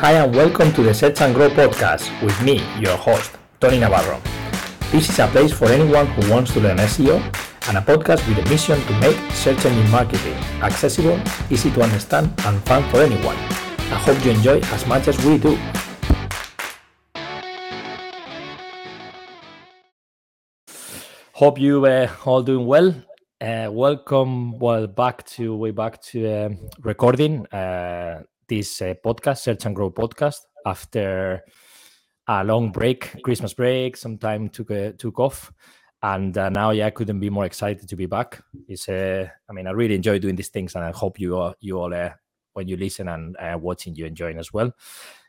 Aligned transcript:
Hi 0.00 0.12
and 0.12 0.34
welcome 0.34 0.70
to 0.74 0.82
the 0.82 0.92
Search 0.92 1.22
and 1.22 1.34
Grow 1.34 1.48
podcast 1.48 2.12
with 2.22 2.38
me, 2.42 2.60
your 2.78 2.98
host, 2.98 3.30
Tony 3.60 3.78
Navarro. 3.78 4.20
This 4.92 5.08
is 5.08 5.18
a 5.18 5.26
place 5.26 5.54
for 5.54 5.68
anyone 5.68 6.06
who 6.08 6.30
wants 6.30 6.52
to 6.52 6.60
learn 6.60 6.76
SEO 6.76 7.16
and 7.66 7.78
a 7.78 7.80
podcast 7.80 8.28
with 8.28 8.44
a 8.44 8.46
mission 8.50 8.78
to 8.78 9.00
make 9.00 9.16
search 9.32 9.64
engine 9.64 9.90
marketing 9.90 10.34
accessible, 10.60 11.18
easy 11.50 11.70
to 11.70 11.80
understand, 11.80 12.30
and 12.44 12.62
fun 12.66 12.86
for 12.90 13.00
anyone. 13.00 13.36
I 13.88 13.96
hope 14.04 14.22
you 14.22 14.32
enjoy 14.32 14.60
as 14.64 14.86
much 14.86 15.08
as 15.08 15.16
we 15.24 15.38
do. 15.38 15.56
Hope 21.32 21.58
you 21.58 21.86
uh, 21.86 22.08
all 22.26 22.42
doing 22.42 22.66
well. 22.66 22.94
Uh, 23.40 23.70
welcome, 23.72 24.58
well, 24.58 24.86
back 24.86 25.24
to 25.36 25.56
way 25.56 25.70
back 25.70 26.02
to 26.02 26.30
uh, 26.30 26.48
recording 26.82 27.46
uh, 27.46 28.22
this 28.48 28.82
uh, 28.82 28.94
podcast, 29.04 29.38
Search 29.38 29.66
and 29.66 29.74
Grow 29.74 29.90
podcast, 29.90 30.40
after 30.64 31.42
a 32.28 32.44
long 32.44 32.72
break, 32.72 33.22
Christmas 33.22 33.54
break. 33.54 33.96
Some 33.96 34.18
time 34.18 34.48
took 34.48 34.70
uh, 34.70 34.92
took 34.98 35.18
off, 35.18 35.52
and 36.02 36.36
uh, 36.36 36.48
now 36.48 36.70
yeah, 36.70 36.86
I 36.86 36.90
couldn't 36.90 37.20
be 37.20 37.30
more 37.30 37.44
excited 37.44 37.88
to 37.88 37.96
be 37.96 38.06
back. 38.06 38.42
It's 38.68 38.88
uh, 38.88 39.28
I 39.48 39.52
mean, 39.52 39.66
I 39.66 39.70
really 39.70 39.94
enjoy 39.94 40.18
doing 40.18 40.36
these 40.36 40.48
things, 40.48 40.74
and 40.74 40.84
I 40.84 40.90
hope 40.90 41.20
you 41.20 41.36
all, 41.36 41.54
you 41.60 41.78
all 41.78 41.94
uh, 41.94 42.10
when 42.52 42.68
you 42.68 42.76
listen 42.76 43.08
and 43.08 43.36
uh, 43.36 43.58
watching, 43.60 43.94
you 43.94 44.06
enjoying 44.06 44.38
as 44.38 44.52
well. 44.52 44.72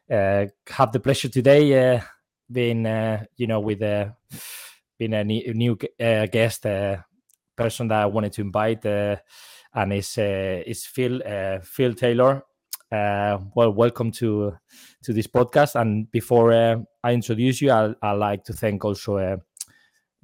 Uh, 0.09 0.45
have 0.69 0.91
the 0.91 0.99
pleasure 0.99 1.29
today 1.29 2.01
being 2.49 2.85
you 3.35 3.47
know 3.47 3.59
with 3.59 3.81
uh, 3.81 4.09
being 4.97 5.13
a 5.13 5.23
new, 5.23 5.77
guest 6.31 6.63
person 7.55 7.87
that 7.87 8.01
I 8.01 8.05
wanted 8.05 8.33
to 8.33 8.41
invite, 8.41 8.85
and 8.85 9.93
it's 9.93 10.17
uh, 10.17 10.63
it's 10.65 10.85
Phil 10.85 11.21
Phil 11.63 11.93
Taylor. 11.93 12.43
Uh, 12.91 13.39
well, 13.53 13.71
welcome 13.73 14.11
to 14.11 14.55
to 15.03 15.13
this 15.13 15.27
podcast. 15.27 15.79
And 15.79 16.09
before 16.09 16.53
uh, 16.53 16.77
I 17.03 17.13
introduce 17.13 17.61
you, 17.61 17.71
I 17.71 18.11
like 18.13 18.45
to 18.45 18.53
thank 18.53 18.85
also 18.85 19.17
uh, 19.17 19.37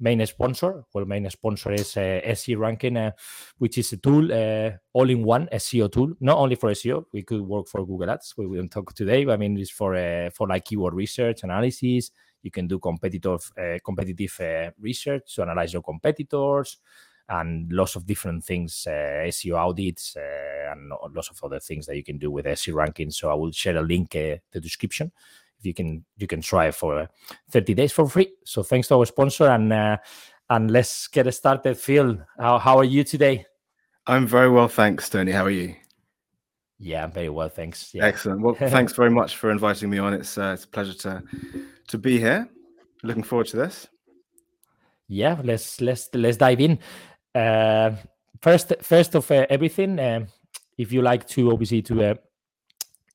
main 0.00 0.24
sponsor. 0.26 0.84
Well, 0.94 1.04
main 1.04 1.28
sponsor 1.28 1.72
is 1.72 1.94
uh, 1.96 2.20
SE 2.24 2.54
Ranking, 2.54 2.96
uh, 2.96 3.10
which 3.58 3.76
is 3.76 3.92
a 3.92 3.98
tool, 3.98 4.32
uh, 4.32 4.70
all-in-one 4.94 5.48
SEO 5.52 5.92
tool. 5.92 6.14
Not 6.20 6.38
only 6.38 6.54
for 6.54 6.70
SEO, 6.70 7.04
we 7.12 7.22
could 7.22 7.42
work 7.42 7.68
for 7.68 7.84
Google 7.84 8.10
Ads. 8.10 8.34
We 8.38 8.46
will 8.46 8.68
talk 8.68 8.94
today. 8.94 9.26
But 9.26 9.34
I 9.34 9.36
mean, 9.36 9.58
it's 9.58 9.70
for 9.70 9.94
for 10.34 10.48
like 10.48 10.64
keyword 10.64 10.94
research 10.94 11.42
analysis. 11.42 12.12
You 12.42 12.50
can 12.50 12.66
do 12.66 12.78
competitive 12.78 13.50
competitive 13.84 14.72
research 14.80 15.34
to 15.34 15.42
analyze 15.42 15.74
your 15.74 15.82
competitors 15.82 16.78
and 17.28 17.72
lots 17.72 17.96
of 17.96 18.06
different 18.06 18.44
things, 18.44 18.86
uh, 18.86 19.24
SEO 19.28 19.56
audits, 19.56 20.16
uh, 20.16 20.72
and 20.72 20.92
lots 21.14 21.30
of 21.30 21.42
other 21.42 21.60
things 21.60 21.86
that 21.86 21.96
you 21.96 22.04
can 22.04 22.18
do 22.18 22.30
with 22.30 22.46
SE 22.46 22.70
Ranking. 22.72 23.10
So 23.10 23.30
I 23.30 23.34
will 23.34 23.52
share 23.52 23.76
a 23.76 23.82
link 23.82 24.14
uh, 24.14 24.36
the 24.52 24.60
description. 24.60 25.10
If 25.58 25.66
you 25.66 25.74
can, 25.74 26.04
you 26.16 26.26
can 26.26 26.42
try 26.42 26.66
it 26.66 26.74
for 26.74 26.98
uh, 27.00 27.06
30 27.50 27.74
days 27.74 27.92
for 27.92 28.08
free. 28.08 28.32
So 28.44 28.62
thanks 28.62 28.88
to 28.88 28.96
our 28.96 29.06
sponsor, 29.06 29.48
and 29.48 29.72
uh, 29.72 29.96
and 30.50 30.70
let's 30.70 31.08
get 31.08 31.32
started. 31.34 31.78
Phil, 31.78 32.18
how 32.38 32.58
how 32.58 32.76
are 32.78 32.84
you 32.84 33.04
today? 33.04 33.46
I'm 34.06 34.26
very 34.26 34.50
well, 34.50 34.68
thanks, 34.68 35.08
Tony. 35.08 35.32
How 35.32 35.44
are 35.44 35.50
you? 35.50 35.74
Yeah, 36.78 37.04
I'm 37.04 37.12
very 37.12 37.30
well, 37.30 37.48
thanks. 37.48 37.94
Yeah. 37.94 38.04
Excellent. 38.04 38.42
Well, 38.42 38.54
thanks 38.58 38.92
very 38.92 39.10
much 39.10 39.36
for 39.36 39.50
inviting 39.50 39.88
me 39.88 39.98
on. 39.98 40.12
It's 40.12 40.36
uh, 40.36 40.52
it's 40.54 40.64
a 40.64 40.68
pleasure 40.68 40.94
to 40.94 41.22
to 41.88 41.98
be 41.98 42.18
here. 42.18 42.48
Looking 43.02 43.22
forward 43.22 43.46
to 43.48 43.56
this. 43.56 43.88
yeah 45.08 45.38
let's 45.44 45.80
let's 45.82 46.08
let's 46.14 46.38
dive 46.38 46.60
in 46.60 46.78
uh 47.34 47.90
first 48.40 48.72
first 48.82 49.14
of 49.14 49.30
uh, 49.30 49.46
everything 49.50 49.98
um, 49.98 50.26
if 50.78 50.92
you 50.92 51.02
like 51.02 51.26
to 51.26 51.50
obviously 51.50 51.82
to 51.82 52.10
uh, 52.10 52.14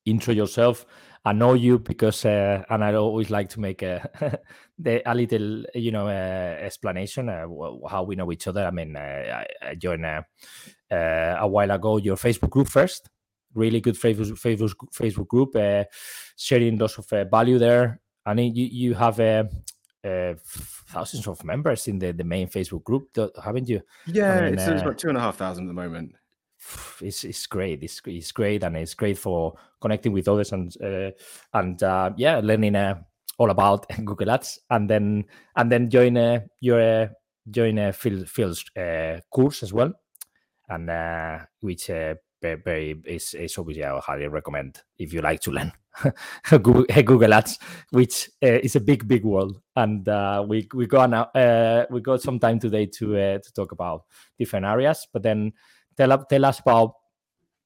intro 0.04 0.34
yourself 0.34 0.84
i 1.24 1.32
know 1.32 1.54
you 1.54 1.78
because 1.78 2.24
uh, 2.24 2.62
and 2.70 2.84
i 2.84 2.94
always 2.94 3.30
like 3.30 3.48
to 3.48 3.60
make 3.60 3.82
a, 3.82 4.10
the, 4.78 5.02
a 5.10 5.14
little 5.14 5.64
you 5.74 5.90
know 5.90 6.06
uh, 6.06 6.56
explanation 6.60 7.28
uh, 7.28 7.46
how 7.88 8.02
we 8.02 8.16
know 8.16 8.32
each 8.32 8.48
other. 8.48 8.66
I 8.66 8.70
mean 8.70 8.96
uh, 8.96 9.00
i, 9.00 9.46
I 9.62 9.74
joined 9.74 10.06
uh, 10.06 10.22
uh, 10.90 11.36
a 11.38 11.46
while 11.46 11.70
ago 11.70 11.98
your 11.98 12.16
facebook 12.16 12.50
group 12.50 12.68
first. 12.68 13.08
Really 13.54 13.80
good 13.80 13.96
facebook 13.96 14.38
facebook, 14.40 14.74
Facebook 14.92 15.28
group 15.28 15.56
uh, 15.56 15.84
sharing 16.36 16.78
lots 16.78 16.98
of 16.98 17.12
uh, 17.12 17.24
value 17.24 17.58
there. 17.58 18.00
And 18.24 18.38
you, 18.56 18.66
you 18.66 18.94
have 18.94 19.18
uh, 19.18 19.44
uh, 20.04 20.34
thousands 20.88 21.26
of 21.26 21.44
members 21.44 21.88
in 21.88 21.98
the, 21.98 22.12
the 22.12 22.24
main 22.24 22.48
Facebook 22.48 22.84
group, 22.84 23.08
haven't 23.42 23.68
you? 23.68 23.80
Yeah, 24.06 24.42
mean, 24.42 24.54
it's, 24.54 24.66
it's 24.66 24.82
uh, 24.82 24.86
about 24.86 24.98
two 24.98 25.08
and 25.08 25.18
a 25.18 25.20
half 25.20 25.36
thousand 25.36 25.64
at 25.64 25.68
the 25.68 25.74
moment. 25.74 26.14
It's, 27.00 27.24
it's 27.24 27.46
great. 27.46 27.82
It's, 27.82 28.02
it's 28.04 28.32
great, 28.32 28.62
and 28.62 28.76
it's 28.76 28.94
great 28.94 29.16
for 29.16 29.54
connecting 29.80 30.12
with 30.12 30.28
others 30.28 30.52
and 30.52 30.74
uh, 30.82 31.10
and 31.54 31.82
uh, 31.82 32.10
yeah, 32.16 32.40
learning 32.42 32.76
uh, 32.76 33.00
all 33.38 33.50
about 33.50 33.86
Google 34.04 34.30
Ads, 34.30 34.60
and 34.68 34.88
then 34.88 35.24
and 35.56 35.72
then 35.72 35.88
join 35.88 36.16
uh, 36.18 36.40
your 36.60 36.80
uh, 36.80 37.08
join 37.50 37.78
a 37.78 37.92
Phil 37.92 38.26
Phil's 38.26 38.64
uh, 38.76 39.20
course 39.30 39.62
as 39.62 39.72
well, 39.72 39.92
and 40.68 40.90
uh, 40.90 41.38
which 41.60 41.88
uh, 41.88 42.14
very, 42.42 42.60
very 42.62 43.02
is, 43.06 43.34
is 43.34 43.56
obviously 43.56 43.84
I 43.84 43.98
highly 43.98 44.28
recommend 44.28 44.82
if 44.98 45.12
you 45.12 45.22
like 45.22 45.40
to 45.42 45.50
learn 45.50 45.72
Google, 46.48 46.84
Google 46.84 47.34
Ads, 47.34 47.58
which 47.90 48.30
uh, 48.42 48.60
is 48.62 48.76
a 48.76 48.80
big, 48.80 49.06
big 49.06 49.24
world, 49.24 49.60
and 49.76 50.08
uh, 50.08 50.44
we 50.46 50.68
we 50.74 50.86
got 50.86 51.10
now 51.10 51.24
uh, 51.34 51.86
we 51.90 52.00
got 52.00 52.22
some 52.22 52.38
time 52.38 52.58
today 52.58 52.86
to 52.86 53.16
uh, 53.16 53.38
to 53.38 53.52
talk 53.52 53.72
about 53.72 54.04
different 54.38 54.66
areas, 54.66 55.06
but 55.12 55.22
then 55.22 55.52
tell 55.96 56.24
tell 56.24 56.44
us 56.44 56.60
about 56.60 56.94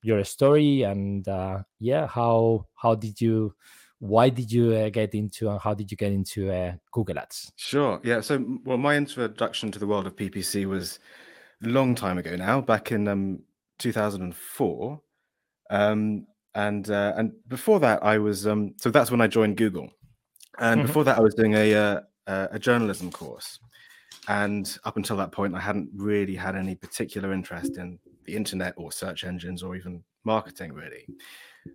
your 0.03 0.23
story 0.25 0.83
and 0.83 1.29
uh, 1.29 1.63
yeah, 1.81 2.07
how 2.07 2.67
how 2.75 2.95
did 2.95 3.21
you 3.21 3.55
why 3.99 4.29
did 4.29 4.53
you 4.53 4.75
uh, 4.75 4.89
get 4.91 5.15
into 5.15 5.49
and 5.49 5.61
how 5.61 5.73
did 5.73 5.91
you 5.91 5.97
get 5.97 6.13
into 6.13 6.79
Google 6.93 7.19
Ads? 7.19 7.53
Sure. 7.57 8.01
Yeah. 8.05 8.21
So, 8.21 8.45
well, 8.65 8.77
my 8.77 8.97
introduction 8.97 9.71
to 9.71 9.79
the 9.79 9.87
world 9.87 10.07
of 10.07 10.17
PPC 10.17 10.67
was 10.67 10.99
a 11.65 11.69
long 11.69 11.95
time 11.95 12.19
ago 12.19 12.37
now, 12.37 12.61
back 12.61 12.93
in 12.93 13.09
um, 13.09 13.41
2004. 13.79 15.01
Um, 15.71 16.27
and 16.55 16.91
uh, 16.91 17.15
and 17.17 17.33
before 17.49 17.81
that, 17.81 18.03
I 18.03 18.19
was 18.19 18.47
um, 18.47 18.75
so 18.79 18.91
that's 18.91 19.11
when 19.11 19.21
I 19.21 19.27
joined 19.27 19.57
Google. 19.57 19.91
And 20.59 20.83
Mhm. 20.83 20.87
before 20.87 21.05
that, 21.05 21.19
I 21.19 21.21
was 21.21 21.35
doing 21.35 21.55
a 21.55 21.75
uh, 21.75 22.01
a 22.27 22.49
a 22.53 22.59
journalism 22.59 23.11
course. 23.11 23.59
And 24.29 24.79
up 24.85 24.97
until 24.97 25.17
that 25.19 25.33
point, 25.33 25.55
I 25.55 25.61
hadn't 25.61 25.91
really 25.95 26.35
had 26.37 26.57
any 26.57 26.75
particular 26.77 27.33
interest 27.33 27.79
in 27.79 27.99
the 28.25 28.37
internet 28.37 28.75
or 28.79 28.91
search 28.93 29.25
engines 29.25 29.63
or 29.63 29.77
even 29.77 30.05
marketing, 30.25 30.73
really. 30.73 31.09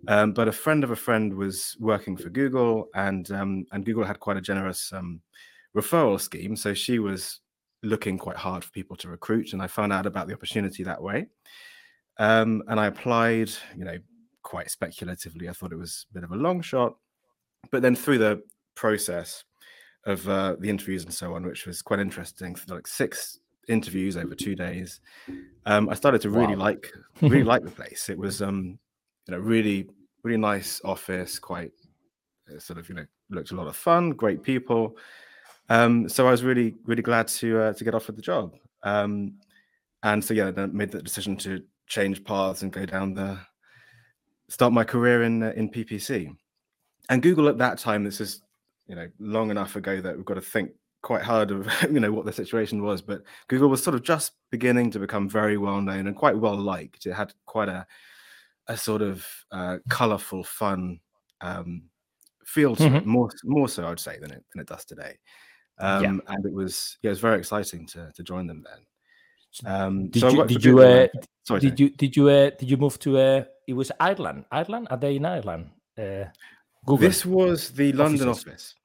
Um, 0.08 0.34
but 0.34 0.48
a 0.48 0.52
friend 0.52 0.84
of 0.84 0.92
a 0.92 0.96
friend 0.96 1.34
was 1.36 1.78
working 1.80 2.18
for 2.18 2.30
Google, 2.30 2.90
and 2.96 3.30
um, 3.32 3.66
and 3.72 3.86
Google 3.86 4.04
had 4.06 4.20
quite 4.20 4.38
a 4.38 4.42
generous 4.42 4.92
um, 4.94 5.22
referral 5.76 6.20
scheme. 6.20 6.56
So 6.56 6.74
she 6.74 7.00
was 7.00 7.42
looking 7.84 8.18
quite 8.18 8.38
hard 8.38 8.64
for 8.64 8.72
people 8.72 8.98
to 8.98 9.10
recruit, 9.10 9.54
and 9.54 9.62
I 9.62 9.68
found 9.68 9.94
out 9.94 10.06
about 10.06 10.28
the 10.28 10.34
opportunity 10.34 10.84
that 10.84 11.02
way. 11.02 11.28
Um, 12.18 12.64
and 12.68 12.80
I 12.80 12.88
applied, 12.88 13.52
you 13.78 13.86
know, 13.86 13.98
quite 14.44 14.70
speculatively. 14.72 15.50
I 15.50 15.54
thought 15.54 15.72
it 15.72 15.78
was 15.78 16.06
a 16.12 16.14
bit 16.14 16.24
of 16.24 16.32
a 16.32 16.36
long 16.36 16.62
shot, 16.62 16.96
but 17.72 17.82
then 17.82 17.96
through 17.96 18.20
the 18.20 18.42
process 18.76 19.44
of 20.06 20.28
uh, 20.30 20.56
the 20.60 20.70
interviews 20.70 21.04
and 21.04 21.14
so 21.14 21.36
on, 21.36 21.46
which 21.46 21.66
was 21.66 21.82
quite 21.82 22.00
interesting, 22.00 22.56
like 22.68 22.88
six 22.88 23.40
interviews 23.68 24.18
over 24.18 24.34
two 24.34 24.56
days, 24.56 25.02
um, 25.66 25.90
I 25.90 25.94
started 25.94 26.22
to 26.22 26.30
really 26.30 26.56
Wow. 26.56 26.64
like 26.66 26.92
really 27.22 27.44
like 27.44 27.64
the 27.64 27.72
place. 27.72 28.10
It 28.10 28.18
was, 28.18 28.42
um, 28.42 28.80
you 29.28 29.34
know, 29.34 29.40
really 29.40 29.88
really 30.24 30.38
nice 30.38 30.82
office, 30.84 31.40
quite 31.40 31.72
uh, 32.54 32.60
sort 32.60 32.80
of 32.80 32.90
you 32.90 32.96
know 32.96 33.06
looked 33.30 33.52
a 33.52 33.56
lot 33.56 33.68
of 33.68 33.76
fun, 33.76 34.12
great 34.12 34.42
people. 34.42 34.98
Um, 35.70 36.10
so 36.10 36.28
I 36.28 36.32
was 36.32 36.44
really 36.44 36.76
really 36.86 37.04
glad 37.04 37.28
to 37.28 37.60
uh, 37.62 37.74
to 37.74 37.84
get 37.84 37.94
offered 37.94 38.16
the 38.16 38.22
job. 38.22 38.56
Um, 38.84 39.36
and 40.04 40.24
so 40.24 40.34
yeah, 40.34 40.52
then 40.52 40.76
made 40.76 40.92
the 40.92 41.02
decision 41.02 41.36
to 41.38 41.62
change 41.88 42.24
paths 42.24 42.62
and 42.62 42.72
go 42.72 42.86
down 42.86 43.14
the 43.14 43.38
start 44.50 44.74
my 44.74 44.84
career 44.84 45.24
in 45.24 45.44
uh, 45.44 45.54
in 45.56 45.70
PPC. 45.70 46.36
And 47.10 47.22
Google 47.24 47.48
at 47.48 47.58
that 47.60 47.80
time, 47.80 48.04
this 48.04 48.20
is 48.20 48.42
you 48.88 48.96
know 48.96 49.08
long 49.20 49.52
enough 49.52 49.76
ago 49.76 50.02
that 50.02 50.16
we've 50.16 50.26
got 50.26 50.36
to 50.36 50.42
think 50.42 50.72
quite 51.02 51.22
hard 51.22 51.52
of 51.52 51.70
you 51.92 52.00
know 52.00 52.12
what 52.12 52.26
the 52.26 52.34
situation 52.34 52.84
was. 52.84 53.02
But 53.02 53.24
Google 53.48 53.70
was 53.70 53.84
sort 53.84 53.96
of 53.96 54.04
just 54.04 54.34
beginning 54.52 54.92
to 54.92 55.00
become 55.00 55.30
very 55.30 55.58
well 55.58 55.82
known 55.82 56.08
and 56.08 56.16
quite 56.16 56.38
well 56.38 56.58
liked. 56.58 57.06
It 57.06 57.14
had 57.14 57.34
quite 57.46 57.70
a 57.70 57.86
a 58.68 58.78
sort 58.78 59.02
of 59.02 59.26
uh, 59.52 59.78
colorful, 59.90 60.44
fun 60.44 61.00
um, 61.42 61.84
feel 62.46 62.76
to 62.76 62.98
it, 62.98 63.06
more 63.06 63.30
more 63.44 63.68
so 63.68 63.88
I'd 63.88 64.00
say 64.00 64.20
than 64.20 64.32
it 64.32 64.44
than 64.54 64.62
it 64.62 64.68
does 64.68 64.86
today. 64.86 65.18
Mm-hmm. 65.82 66.04
Yeah. 66.04 66.10
Um, 66.10 66.22
And 66.28 66.46
it 66.46 66.54
was 66.54 66.98
yeah, 67.02 67.10
it 67.10 67.12
was 67.12 67.20
very 67.20 67.40
exciting 67.40 67.86
to 67.88 68.12
to 68.14 68.24
join 68.24 68.48
them 68.48 68.64
then. 68.64 68.86
Um, 69.66 70.10
Did 70.10 70.20
so 70.20 70.30
you 70.30 70.46
did 70.46 70.64
you 70.64 70.80
uh. 70.80 71.08
Sorry, 71.44 71.62
did 71.62 71.80
you 71.80 71.90
did 71.90 72.16
you 72.16 72.30
uh, 72.30 72.52
did 72.52 72.70
you 72.70 72.78
move 72.78 73.00
to 73.00 73.18
uh, 73.18 73.44
it 73.70 73.74
was 73.74 73.92
Ireland 74.00 74.46
Ireland 74.52 74.88
are 74.92 74.98
they 74.98 75.16
in 75.16 75.26
Ireland 75.26 75.66
uh, 75.98 76.26
Google 76.86 76.98
This 77.08 77.26
was 77.26 77.72
the 77.72 77.92
London 77.94 78.30
offices. 78.30 78.48
office, 78.50 78.76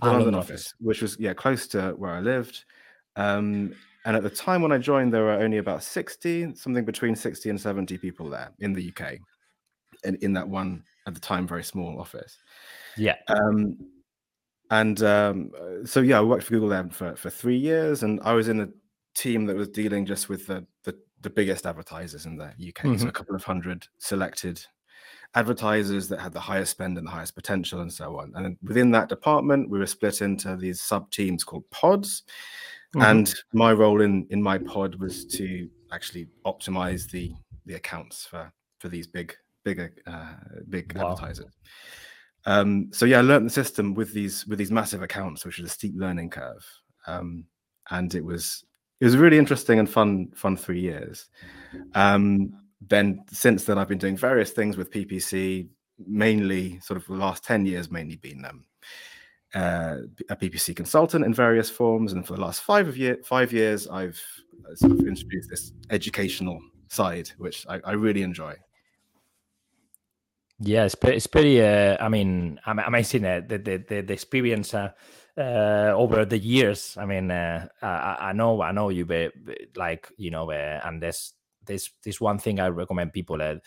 the 0.00 0.06
Ah, 0.08 0.10
London 0.12 0.24
London 0.24 0.40
office, 0.40 0.66
office. 0.68 0.74
which 0.88 1.00
was 1.02 1.16
yeah 1.20 1.34
close 1.34 1.66
to 1.68 1.80
where 2.00 2.12
I 2.18 2.20
lived. 2.20 2.64
Um, 3.16 3.74
and 4.04 4.16
at 4.16 4.22
the 4.24 4.30
time 4.46 4.62
when 4.62 4.72
I 4.72 4.78
joined, 4.78 5.12
there 5.12 5.22
were 5.28 5.38
only 5.46 5.58
about 5.58 5.82
sixty, 5.82 6.54
something 6.56 6.84
between 6.84 7.14
sixty 7.14 7.50
and 7.50 7.60
seventy 7.60 7.96
people 7.98 8.26
there 8.30 8.50
in 8.58 8.72
the 8.72 8.84
UK, 8.90 9.18
in, 10.04 10.14
in 10.22 10.32
that 10.32 10.48
one 10.48 10.82
at 11.06 11.14
the 11.14 11.20
time 11.20 11.46
very 11.46 11.62
small 11.62 12.00
office. 12.00 12.38
Yeah. 12.96 13.16
Um, 13.28 13.76
and 14.70 15.02
um, 15.02 15.50
so 15.84 16.00
yeah, 16.00 16.18
I 16.18 16.22
worked 16.22 16.44
for 16.44 16.54
Google 16.54 16.70
then 16.70 16.88
for 16.90 17.14
for 17.16 17.30
three 17.30 17.58
years, 17.58 18.02
and 18.02 18.18
I 18.24 18.32
was 18.32 18.48
in 18.48 18.60
a 18.60 18.68
team 19.14 19.44
that 19.46 19.56
was 19.56 19.68
dealing 19.68 20.06
just 20.06 20.28
with 20.28 20.46
the 20.46 20.66
the, 20.84 20.96
the 21.22 21.30
biggest 21.30 21.66
advertisers 21.66 22.26
in 22.26 22.36
the 22.36 22.46
UK, 22.46 22.84
mm-hmm. 22.84 22.96
so 22.96 23.08
a 23.08 23.12
couple 23.12 23.34
of 23.34 23.44
hundred 23.44 23.86
selected 23.98 24.64
advertisers 25.34 26.08
that 26.08 26.20
had 26.20 26.32
the 26.32 26.40
highest 26.40 26.72
spend 26.72 26.98
and 26.98 27.06
the 27.06 27.10
highest 27.10 27.34
potential 27.34 27.80
and 27.80 27.92
so 27.92 28.18
on. 28.18 28.32
And 28.34 28.56
within 28.62 28.90
that 28.90 29.08
department, 29.08 29.70
we 29.70 29.78
were 29.78 29.86
split 29.86 30.20
into 30.20 30.56
these 30.56 30.80
sub 30.80 31.10
teams 31.10 31.44
called 31.44 31.68
pods. 31.70 32.24
Mm-hmm. 32.94 33.02
And 33.02 33.34
my 33.54 33.72
role 33.72 34.02
in 34.02 34.26
in 34.30 34.42
my 34.42 34.58
pod 34.58 34.96
was 34.96 35.24
to 35.26 35.68
actually 35.92 36.28
optimize 36.44 37.10
the 37.10 37.32
the 37.64 37.74
accounts 37.74 38.26
for 38.26 38.52
for 38.78 38.88
these 38.88 39.06
big 39.06 39.34
bigger 39.64 39.94
uh, 40.06 40.34
big 40.68 40.94
wow. 40.96 41.12
advertisers. 41.12 41.52
Um, 42.44 42.90
so 42.92 43.06
yeah, 43.06 43.18
I 43.18 43.22
learned 43.22 43.46
the 43.46 43.50
system 43.50 43.94
with 43.94 44.12
these 44.12 44.46
with 44.46 44.58
these 44.58 44.72
massive 44.72 45.02
accounts, 45.02 45.46
which 45.46 45.58
is 45.58 45.66
a 45.66 45.70
steep 45.70 45.94
learning 45.96 46.30
curve. 46.30 46.66
Um, 47.06 47.46
and 47.90 48.14
it 48.14 48.24
was 48.24 48.64
it 49.02 49.06
was 49.06 49.16
really 49.16 49.36
interesting 49.36 49.80
and 49.80 49.90
fun 49.90 50.30
fun 50.32 50.56
three 50.56 50.78
years. 50.78 51.26
Um, 51.92 52.52
then 52.80 53.24
since 53.32 53.64
then, 53.64 53.76
I've 53.76 53.88
been 53.88 53.98
doing 53.98 54.16
various 54.16 54.52
things 54.52 54.76
with 54.76 54.92
PPC, 54.92 55.66
mainly 56.06 56.78
sort 56.78 56.98
of 56.98 57.06
the 57.08 57.14
last 57.14 57.42
10 57.42 57.66
years, 57.66 57.90
mainly 57.90 58.14
been 58.14 58.44
um, 58.44 58.64
uh, 59.56 59.96
a 60.30 60.36
PPC 60.36 60.76
consultant 60.76 61.24
in 61.24 61.34
various 61.34 61.68
forms. 61.68 62.12
And 62.12 62.24
for 62.24 62.34
the 62.34 62.40
last 62.40 62.62
five 62.62 62.86
of 62.86 62.96
year, 62.96 63.18
five 63.24 63.52
years, 63.52 63.88
I've 63.88 64.22
uh, 64.70 64.76
sort 64.76 64.92
of 64.92 65.00
introduced 65.00 65.50
this 65.50 65.72
educational 65.90 66.60
side, 66.86 67.28
which 67.38 67.66
I, 67.68 67.80
I 67.84 67.92
really 67.94 68.22
enjoy. 68.22 68.54
Yeah, 70.60 70.84
it's 70.84 70.94
pretty, 70.94 71.16
it's 71.16 71.26
pretty 71.26 71.60
uh, 71.60 71.96
I 71.98 72.08
mean, 72.08 72.60
amazing 72.66 73.24
uh, 73.24 73.40
the, 73.48 73.58
the, 73.58 73.76
the, 73.78 74.00
the 74.02 74.12
experience 74.12 74.74
uh, 74.74 74.92
uh, 75.36 75.92
over 75.94 76.24
the 76.24 76.38
years. 76.38 76.96
I 76.98 77.06
mean, 77.06 77.30
uh, 77.30 77.66
I, 77.80 78.16
I 78.20 78.32
know, 78.32 78.62
I 78.62 78.72
know 78.72 78.90
you, 78.90 79.04
be, 79.04 79.30
like, 79.76 80.08
you 80.16 80.30
know, 80.30 80.50
uh, 80.50 80.80
and 80.84 81.02
there's 81.02 81.34
this 81.64 81.90
this 82.04 82.20
one 82.20 82.38
thing 82.38 82.60
I 82.60 82.68
recommend 82.68 83.12
people 83.12 83.38
that 83.38 83.62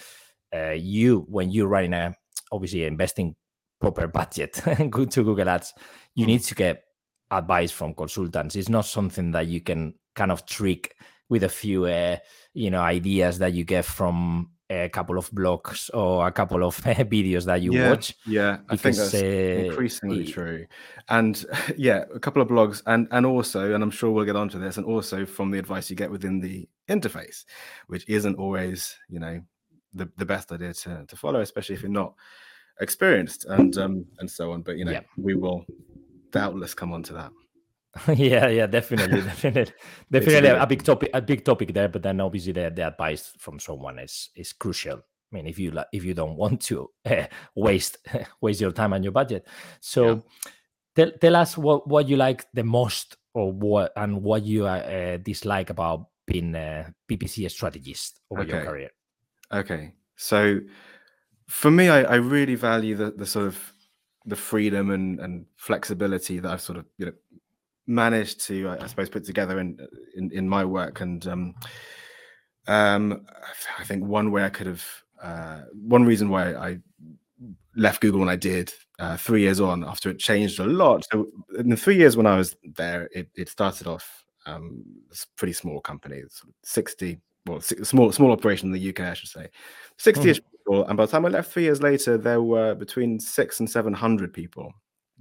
uh, 0.53 0.71
you 0.71 1.25
when 1.29 1.49
you're 1.49 1.67
running 1.67 1.93
a 1.93 2.15
obviously 2.51 2.83
investing 2.83 3.35
proper 3.79 4.07
budget 4.19 4.61
good 4.89 5.11
to 5.11 5.23
Google 5.23 5.49
Ads, 5.49 5.73
you 6.15 6.25
mm. 6.25 6.29
need 6.29 6.43
to 6.43 6.55
get 6.55 6.83
advice 7.31 7.71
from 7.71 7.93
consultants. 7.93 8.55
It's 8.55 8.69
not 8.69 8.85
something 8.85 9.31
that 9.31 9.47
you 9.47 9.61
can 9.61 9.93
kind 10.15 10.31
of 10.31 10.45
trick 10.45 10.95
with 11.29 11.43
a 11.43 11.49
few 11.49 11.85
uh, 11.85 12.17
you 12.53 12.69
know 12.69 12.81
ideas 12.81 13.39
that 13.39 13.53
you 13.53 13.63
get 13.63 13.85
from 13.85 14.51
a 14.69 14.89
couple 14.89 15.17
of 15.17 15.29
blogs 15.31 15.89
or 15.93 16.27
a 16.27 16.31
couple 16.31 16.63
of 16.63 16.77
videos 16.83 17.45
that 17.45 17.61
you 17.61 17.73
yeah, 17.73 17.89
watch. 17.89 18.15
Yeah, 18.25 18.57
I 18.69 18.75
think 18.75 18.95
that's 18.95 19.13
uh, 19.13 19.17
increasingly 19.17 20.23
it, 20.23 20.33
true. 20.33 20.65
And 21.09 21.45
yeah, 21.77 22.05
a 22.13 22.19
couple 22.19 22.41
of 22.41 22.47
blogs, 22.47 22.81
and 22.85 23.07
and 23.11 23.25
also, 23.25 23.73
and 23.73 23.83
I'm 23.83 23.91
sure 23.91 24.11
we'll 24.11 24.25
get 24.25 24.35
onto 24.35 24.59
this, 24.59 24.77
and 24.77 24.85
also 24.85 25.25
from 25.25 25.51
the 25.51 25.59
advice 25.59 25.89
you 25.89 25.95
get 25.95 26.11
within 26.11 26.39
the 26.39 26.67
interface, 26.89 27.45
which 27.87 28.07
isn't 28.07 28.37
always, 28.37 28.95
you 29.09 29.19
know, 29.19 29.41
the, 29.93 30.09
the 30.17 30.25
best 30.25 30.51
idea 30.51 30.73
to, 30.73 31.05
to 31.07 31.15
follow, 31.15 31.41
especially 31.41 31.75
if 31.75 31.81
you're 31.81 31.91
not 31.91 32.13
experienced 32.81 33.45
and 33.45 33.77
um 33.77 34.05
and 34.19 34.29
so 34.29 34.51
on. 34.51 34.61
But 34.61 34.77
you 34.77 34.85
know, 34.85 34.91
yeah. 34.91 35.01
we 35.17 35.35
will 35.35 35.65
doubtless 36.31 36.73
come 36.73 36.91
on 36.91 37.03
to 37.03 37.13
that. 37.13 37.31
yeah, 38.15 38.47
yeah, 38.47 38.67
definitely, 38.67 39.21
definitely, 39.21 39.73
definitely 40.11 40.49
a 40.49 40.67
big 40.67 40.83
topic, 40.83 41.09
a 41.13 41.21
big 41.21 41.45
topic 41.45 41.73
there. 41.73 41.87
But 41.87 42.03
then 42.03 42.19
obviously 42.19 42.51
the, 42.51 42.69
the 42.69 42.87
advice 42.87 43.33
from 43.37 43.59
someone 43.59 43.99
is 43.99 44.29
is 44.35 44.53
crucial. 44.53 44.97
I 44.97 45.35
mean, 45.35 45.47
if 45.47 45.57
you 45.57 45.73
if 45.91 46.03
you 46.03 46.13
don't 46.13 46.35
want 46.43 46.61
to 46.63 46.89
uh, 47.05 47.27
waste 47.55 47.97
waste 48.41 48.61
your 48.61 48.71
time 48.71 48.93
and 48.93 49.03
your 49.03 49.13
budget, 49.13 49.47
so 49.79 50.05
yeah. 50.05 50.51
tell 50.95 51.11
tell 51.19 51.35
us 51.35 51.57
what 51.57 51.87
what 51.87 52.09
you 52.09 52.17
like 52.17 52.45
the 52.53 52.63
most, 52.63 53.17
or 53.33 53.51
what 53.51 53.93
and 53.95 54.21
what 54.21 54.43
you 54.43 54.65
uh, 54.65 55.17
dislike 55.17 55.69
about 55.69 56.07
being 56.25 56.53
a 56.55 56.93
PPC 57.09 57.49
strategist 57.49 58.19
over 58.29 58.41
okay. 58.41 58.51
your 58.51 58.65
career. 58.65 58.89
Okay, 59.53 59.93
so 60.17 60.59
for 61.47 61.71
me, 61.71 61.87
I, 61.87 62.01
I 62.03 62.15
really 62.15 62.55
value 62.55 62.95
the 62.95 63.11
the 63.11 63.25
sort 63.25 63.47
of 63.47 63.73
the 64.25 64.35
freedom 64.35 64.89
and, 64.89 65.19
and 65.19 65.45
flexibility 65.55 66.39
that 66.39 66.51
I've 66.51 66.61
sort 66.61 66.79
of 66.79 66.85
you 66.97 67.05
know 67.05 67.13
managed 67.87 68.41
to, 68.41 68.69
I, 68.69 68.83
I 68.83 68.87
suppose, 68.87 69.09
put 69.09 69.25
together 69.25 69.59
in 69.59 69.77
in, 70.15 70.31
in 70.31 70.49
my 70.49 70.65
work. 70.65 71.01
And 71.01 71.25
um, 71.27 71.55
um, 72.67 73.25
I 73.79 73.83
think 73.83 74.03
one 74.05 74.31
way 74.31 74.43
I 74.43 74.49
could 74.49 74.67
have, 74.67 74.85
uh, 75.21 75.61
one 75.73 76.05
reason 76.05 76.29
why 76.29 76.53
I 76.53 76.79
left 77.75 78.01
Google 78.01 78.21
when 78.21 78.29
I 78.29 78.35
did 78.35 78.73
uh, 78.99 79.17
three 79.17 79.41
years 79.41 79.59
on 79.59 79.83
after 79.83 80.09
it 80.09 80.19
changed 80.19 80.59
a 80.59 80.65
lot. 80.65 81.05
So 81.11 81.27
in 81.57 81.69
the 81.69 81.77
three 81.77 81.97
years 81.97 82.17
when 82.17 82.25
I 82.25 82.37
was 82.37 82.55
there, 82.63 83.09
it, 83.13 83.29
it 83.35 83.49
started 83.49 83.87
off 83.87 84.23
um, 84.45 84.83
pretty 85.37 85.53
small 85.53 85.81
company, 85.81 86.21
60, 86.63 87.19
well, 87.47 87.61
small 87.61 88.11
small 88.11 88.31
operation 88.31 88.73
in 88.73 88.79
the 88.79 88.89
UK, 88.89 89.01
I 89.01 89.13
should 89.13 89.29
say, 89.29 89.49
60ish 89.99 90.39
mm. 90.39 90.41
people. 90.51 90.85
And 90.87 90.97
by 90.97 91.05
the 91.05 91.11
time 91.11 91.25
I 91.25 91.29
left 91.29 91.51
three 91.51 91.63
years 91.63 91.81
later, 91.81 92.17
there 92.17 92.41
were 92.41 92.73
between 92.73 93.19
six 93.19 93.59
and 93.59 93.69
700 93.69 94.33
people 94.33 94.71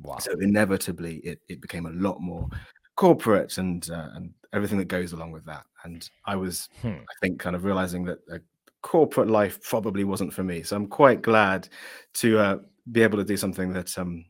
Wow. 0.02 0.18
So 0.18 0.32
inevitably, 0.40 1.16
it, 1.18 1.40
it 1.48 1.60
became 1.60 1.86
a 1.86 1.90
lot 1.90 2.20
more 2.20 2.48
corporate 2.96 3.58
and 3.58 3.88
uh, 3.90 4.08
and 4.14 4.32
everything 4.52 4.78
that 4.78 4.88
goes 4.88 5.12
along 5.12 5.32
with 5.32 5.44
that. 5.46 5.64
And 5.84 6.08
I 6.26 6.36
was, 6.36 6.68
hmm. 6.80 6.88
I 6.88 7.14
think, 7.20 7.38
kind 7.38 7.56
of 7.56 7.64
realizing 7.64 8.04
that 8.04 8.18
a 8.30 8.40
corporate 8.82 9.30
life 9.30 9.62
probably 9.62 10.04
wasn't 10.04 10.32
for 10.32 10.44
me. 10.44 10.62
So 10.62 10.76
I'm 10.76 10.86
quite 10.86 11.22
glad 11.22 11.68
to 12.14 12.38
uh, 12.38 12.56
be 12.92 13.02
able 13.02 13.18
to 13.18 13.24
do 13.24 13.36
something 13.36 13.72
that 13.72 13.96
um 13.98 14.24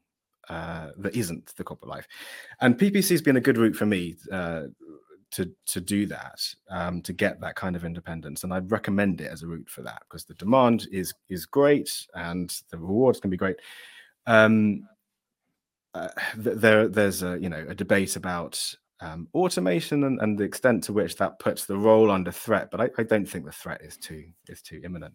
uh, 0.49 0.90
that 0.99 1.16
isn't 1.16 1.55
the 1.56 1.64
corporate 1.64 1.90
life. 1.90 2.06
And 2.61 2.78
PPC 2.78 3.11
has 3.11 3.22
been 3.22 3.37
a 3.37 3.40
good 3.40 3.56
route 3.56 3.76
for 3.76 3.87
me 3.87 4.16
uh, 4.31 4.64
to 5.32 5.50
to 5.66 5.81
do 5.81 6.06
that, 6.06 6.40
um, 6.70 7.02
to 7.02 7.12
get 7.12 7.40
that 7.40 7.56
kind 7.56 7.76
of 7.76 7.84
independence. 7.84 8.44
And 8.44 8.52
I'd 8.52 8.70
recommend 8.70 9.20
it 9.20 9.31
as 9.31 9.43
a 9.43 9.46
route 9.46 9.69
for 9.69 9.82
that 9.82 10.02
because 10.08 10.25
the 10.25 10.34
demand 10.34 10.87
is 10.93 11.14
is 11.28 11.46
great 11.46 11.90
and 12.14 12.55
the 12.70 12.78
rewards 12.78 13.20
can 13.20 13.31
be 13.31 13.37
great. 13.37 13.56
Um, 14.26 14.87
uh, 15.94 16.08
there 16.37 16.88
there's 16.88 17.23
a 17.23 17.38
you 17.38 17.49
know 17.49 17.64
a 17.69 17.75
debate 17.75 18.17
about 18.17 18.75
um, 19.00 19.29
automation 19.35 20.05
and, 20.05 20.20
and, 20.20 20.38
the 20.38 20.44
extent 20.44 20.85
to 20.85 20.93
which 20.93 21.17
that 21.17 21.38
puts 21.38 21.67
the 21.67 21.76
role 21.76 22.11
under 22.11 22.31
threat, 22.31 22.70
but 22.70 22.81
I, 22.81 22.88
I 22.96 23.02
don't 23.02 23.26
think 23.29 23.44
the 23.44 23.52
threat 23.52 23.82
is 23.82 23.96
too 23.96 24.25
is 24.49 24.62
too 24.62 24.81
imminent. 24.85 25.14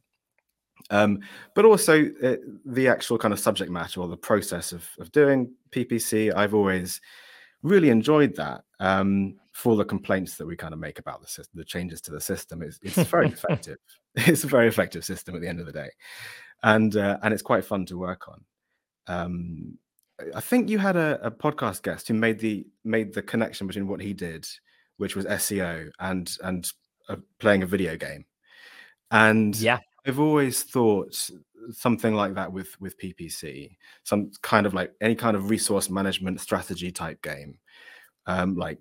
Um, 0.90 1.20
but 1.56 1.66
also 1.66 2.06
uh, 2.24 2.36
the 2.66 2.88
actual 2.88 3.18
kind 3.18 3.34
of 3.34 3.40
subject 3.40 3.72
matter 3.72 4.01
or 4.01 4.08
the 4.08 4.18
process 4.18 4.72
of, 4.72 4.88
of 5.00 5.12
doing 5.12 5.53
PPC, 5.72 6.34
I've 6.36 6.53
always 6.53 7.01
really 7.63 7.89
enjoyed 7.89 8.36
that 8.38 8.63
um, 8.80 9.36
for 9.51 9.75
the 9.75 9.84
complaints 9.84 10.38
that 10.38 10.46
we 10.46 10.56
kind 10.56 10.74
of 10.74 10.80
make 10.80 11.00
about 11.00 11.22
the 11.22 11.27
system, 11.27 11.58
the 11.58 11.65
changes 11.65 12.00
to 12.01 12.12
the 12.12 12.22
system. 12.22 12.62
It's, 12.62 12.80
it's 12.82 12.98
very 13.10 13.27
effective. 13.34 13.77
It's 14.15 14.44
a 14.44 14.48
very 14.48 14.68
effective 14.68 15.06
system 15.06 15.36
at 15.36 15.42
the 15.42 15.48
end 15.48 15.60
of 15.60 15.68
the 15.68 15.72
day, 15.72 15.89
and 16.63 16.98
uh, 16.98 17.20
and 17.22 17.32
it's 17.32 17.44
quite 17.44 17.63
fun 17.63 17.86
to 17.86 17.98
work 17.98 18.27
on. 18.27 18.44
Um, 19.08 19.77
I 20.36 20.42
think 20.42 20.70
you 20.70 20.78
had 20.78 20.96
a, 20.96 21.20
a, 21.26 21.32
podcast 21.32 21.84
guest 21.84 22.08
who 22.08 22.14
made 22.14 22.40
the 22.40 22.66
made 22.84 23.14
the 23.14 23.22
connection 23.22 23.68
between 23.68 23.88
what 23.88 24.02
he 24.02 24.14
did, 24.14 24.48
which 24.98 25.16
was 25.16 25.26
SEO, 25.26 25.90
and 26.00 26.38
and 26.44 26.72
uh, 27.08 27.18
playing 27.40 27.64
a 27.64 27.68
video 27.68 27.96
game. 27.98 28.26
And 29.12 29.56
yeah, 29.56 29.80
I've 30.06 30.20
always 30.20 30.64
thought 30.64 31.30
something 31.72 32.14
like 32.14 32.36
that 32.36 32.52
with 32.52 32.80
with 32.80 32.98
PPC, 33.00 33.76
some 34.04 34.32
kind 34.42 34.66
of 34.66 34.74
like 34.74 34.94
any 35.02 35.16
kind 35.16 35.36
of 35.36 35.50
resource 35.50 35.90
management 35.90 36.42
strategy 36.42 36.92
type 36.92 37.22
game, 37.22 37.58
um, 38.26 38.56
like 38.56 38.80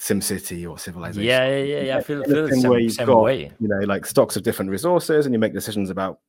SimCity 0.00 0.68
or 0.68 0.78
Civilization. 0.78 1.22
Yeah, 1.22 1.48
yeah, 1.48 1.62
yeah. 1.62 1.82
yeah. 1.82 1.96
I 1.98 2.02
feel, 2.02 2.24
feel 2.24 2.48
the 2.48 2.56
same, 2.56 2.90
same 2.90 3.06
got, 3.06 3.22
way. 3.22 3.52
You 3.60 3.68
know, 3.68 3.80
like 3.80 4.06
stocks 4.06 4.36
of 4.36 4.42
different 4.42 4.70
resources, 4.70 5.26
and 5.26 5.32
you 5.32 5.38
make 5.38 5.52
decisions 5.52 5.90
about 5.90 6.20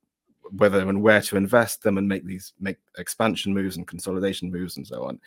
whether 0.52 0.80
and 0.88 1.02
where 1.02 1.22
to 1.22 1.38
invest 1.38 1.84
them 1.84 1.98
and 1.98 2.08
make 2.08 2.26
these 2.26 2.54
make 2.60 2.78
expansion 2.98 3.54
moves 3.54 3.78
and 3.78 3.88
consolidation 3.88 4.52
moves 4.52 4.78
and 4.78 4.86
so 4.86 5.04
on. 5.04 5.20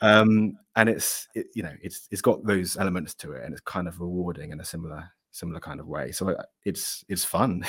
Um 0.00 0.58
and 0.76 0.88
it's 0.88 1.28
it, 1.34 1.46
you 1.54 1.62
know 1.62 1.74
it's 1.82 2.08
it's 2.10 2.22
got 2.22 2.44
those 2.44 2.76
elements 2.76 3.14
to 3.14 3.32
it 3.32 3.44
and 3.44 3.52
it's 3.52 3.62
kind 3.62 3.88
of 3.88 4.00
rewarding 4.00 4.52
in 4.52 4.60
a 4.60 4.64
similar 4.64 5.10
similar 5.30 5.60
kind 5.60 5.80
of 5.80 5.88
way. 5.88 6.12
So 6.12 6.30
uh, 6.30 6.42
it's 6.64 7.04
it's 7.08 7.24
fun. 7.24 7.64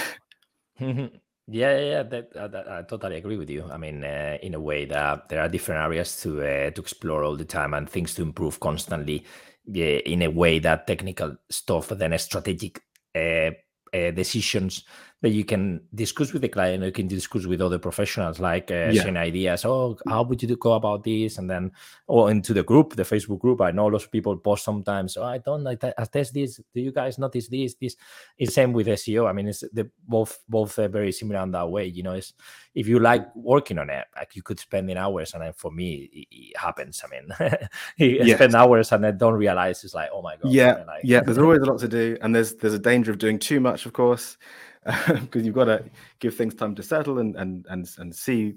Yeah 1.47 1.77
yeah, 1.79 2.03
that, 2.03 2.35
uh, 2.35 2.47
that, 2.47 2.69
i 2.69 2.81
totally 2.83 3.17
agree 3.17 3.35
with 3.35 3.49
you. 3.49 3.69
I 3.69 3.77
mean 3.77 4.03
uh, 4.03 4.37
in 4.41 4.53
a 4.53 4.59
way 4.59 4.85
that 4.85 5.27
there 5.27 5.41
are 5.41 5.49
different 5.49 5.81
areas 5.83 6.21
to 6.21 6.41
uh, 6.41 6.71
to 6.71 6.81
explore 6.81 7.23
all 7.23 7.35
the 7.35 7.45
time 7.45 7.73
and 7.73 7.89
things 7.89 8.13
to 8.15 8.21
improve 8.21 8.59
constantly 8.59 9.25
yeah, 9.65 9.99
in 10.05 10.21
a 10.21 10.29
way 10.29 10.59
that 10.59 10.87
technical 10.87 11.35
stuff 11.49 11.89
then 11.89 12.17
strategic 12.17 12.81
uh, 13.15 13.51
uh, 13.93 14.11
decisions 14.11 14.83
that 15.21 15.29
you 15.29 15.45
can 15.45 15.79
discuss 15.93 16.33
with 16.33 16.41
the 16.41 16.49
client, 16.49 16.83
you 16.83 16.91
can 16.91 17.07
discuss 17.07 17.45
with 17.45 17.61
other 17.61 17.77
professionals, 17.77 18.39
like 18.39 18.71
uh, 18.71 18.89
yeah. 18.89 19.01
sharing 19.03 19.17
ideas. 19.17 19.63
Oh, 19.65 19.95
how 20.07 20.23
would 20.23 20.41
you 20.41 20.55
go 20.55 20.73
about 20.73 21.03
this? 21.03 21.37
And 21.37 21.47
then, 21.47 21.71
or 22.07 22.31
into 22.31 22.55
the 22.55 22.63
group, 22.63 22.95
the 22.95 23.03
Facebook 23.03 23.39
group. 23.39 23.61
I 23.61 23.69
know 23.69 23.85
lots 23.85 24.05
of 24.05 24.11
people 24.11 24.35
post 24.35 24.65
sometimes. 24.65 25.17
Oh, 25.17 25.23
I 25.23 25.37
don't. 25.37 25.65
I, 25.67 25.77
I 25.95 26.05
test 26.05 26.33
this. 26.33 26.59
Do 26.73 26.81
you 26.81 26.91
guys 26.91 27.19
notice 27.19 27.47
this? 27.47 27.75
This 27.75 27.95
is 28.39 28.53
same 28.53 28.73
with 28.73 28.87
SEO. 28.87 29.29
I 29.29 29.33
mean, 29.33 29.47
it's 29.47 29.63
the 29.71 29.91
both 30.07 30.39
both 30.49 30.77
uh, 30.79 30.87
very 30.87 31.11
similar 31.11 31.43
in 31.43 31.51
that 31.51 31.69
way. 31.69 31.85
You 31.85 32.01
know, 32.01 32.13
it's 32.13 32.33
if 32.73 32.87
you 32.87 32.99
like 32.99 33.23
working 33.35 33.77
on 33.77 33.91
it, 33.91 34.05
like 34.15 34.35
you 34.35 34.41
could 34.41 34.59
spend 34.59 34.89
in 34.89 34.97
hours, 34.97 35.35
and 35.35 35.43
then 35.43 35.53
for 35.53 35.71
me, 35.71 36.09
it, 36.11 36.27
it 36.31 36.57
happens. 36.57 37.03
I 37.05 37.07
mean, 37.09 37.59
you 37.97 38.25
yes. 38.25 38.37
spend 38.37 38.55
hours 38.55 38.91
and 38.91 39.03
then 39.03 39.19
don't 39.19 39.35
realize 39.35 39.83
it's 39.83 39.93
like, 39.93 40.09
oh 40.11 40.23
my 40.23 40.35
god. 40.37 40.51
Yeah, 40.51 40.83
like, 40.87 41.01
yeah. 41.03 41.19
There's 41.19 41.37
always 41.37 41.61
a 41.61 41.65
lot 41.65 41.79
to 41.81 41.87
do, 41.87 42.17
and 42.21 42.33
there's 42.33 42.55
there's 42.55 42.73
a 42.73 42.79
danger 42.79 43.11
of 43.11 43.19
doing 43.19 43.37
too 43.37 43.59
much, 43.59 43.85
of 43.85 43.93
course 43.93 44.39
because 45.07 45.45
you've 45.45 45.55
got 45.55 45.65
to 45.65 45.83
give 46.19 46.35
things 46.35 46.55
time 46.55 46.73
to 46.75 46.83
settle 46.83 47.19
and 47.19 47.35
and 47.35 47.65
and 47.69 47.89
and 48.00 48.15
see 48.15 48.55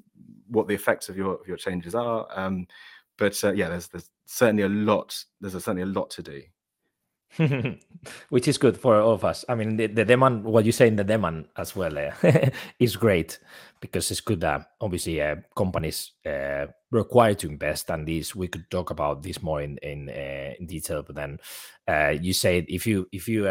what 0.49 0.67
the 0.67 0.75
effects 0.75 1.09
of 1.09 1.17
your 1.17 1.35
of 1.35 1.47
your 1.47 1.57
changes 1.57 1.95
are. 1.95 2.27
Um, 2.35 2.67
but 3.19 3.43
uh, 3.45 3.53
yeah, 3.53 3.69
there's 3.69 3.89
there's 3.89 4.11
certainly 4.25 4.63
a 4.63 4.69
lot. 4.69 5.23
There's 5.41 5.53
certainly 5.53 5.83
a 5.83 5.87
lot 5.87 6.11
to 6.11 6.23
do. 6.23 6.43
Which 8.29 8.47
is 8.47 8.59
good 8.59 8.79
for 8.79 9.01
all 9.01 9.15
of 9.15 9.25
us. 9.25 9.45
I 9.49 9.57
mean, 9.57 9.77
the, 9.77 9.89
the 9.89 10.05
demand, 10.05 10.45
what 10.45 10.65
you 10.65 10.71
say 10.71 10.87
in 10.87 10.95
the 10.95 11.03
demand 11.03 11.47
as 11.57 11.75
well, 11.75 11.99
uh, 11.99 12.13
is 12.79 12.95
great 12.95 13.41
because 13.81 14.11
it's 14.13 14.21
good 14.21 14.41
that 14.43 14.69
obviously 14.81 15.21
uh, 15.21 15.37
companies 15.57 16.13
uh, 16.25 16.67
require 16.93 17.35
to 17.35 17.49
invest. 17.49 17.91
And 17.91 18.07
this, 18.07 18.37
we 18.37 18.47
could 18.47 18.71
talk 18.71 18.91
about 18.91 19.23
this 19.23 19.43
more 19.43 19.61
in 19.61 19.79
in, 19.79 20.09
uh, 20.09 20.55
in 20.61 20.67
detail. 20.67 21.03
But 21.03 21.17
then 21.17 21.39
uh, 21.89 22.15
you 22.21 22.33
say 22.33 22.65
if 22.69 22.87
you 22.87 23.09
if 23.11 23.29
you 23.29 23.49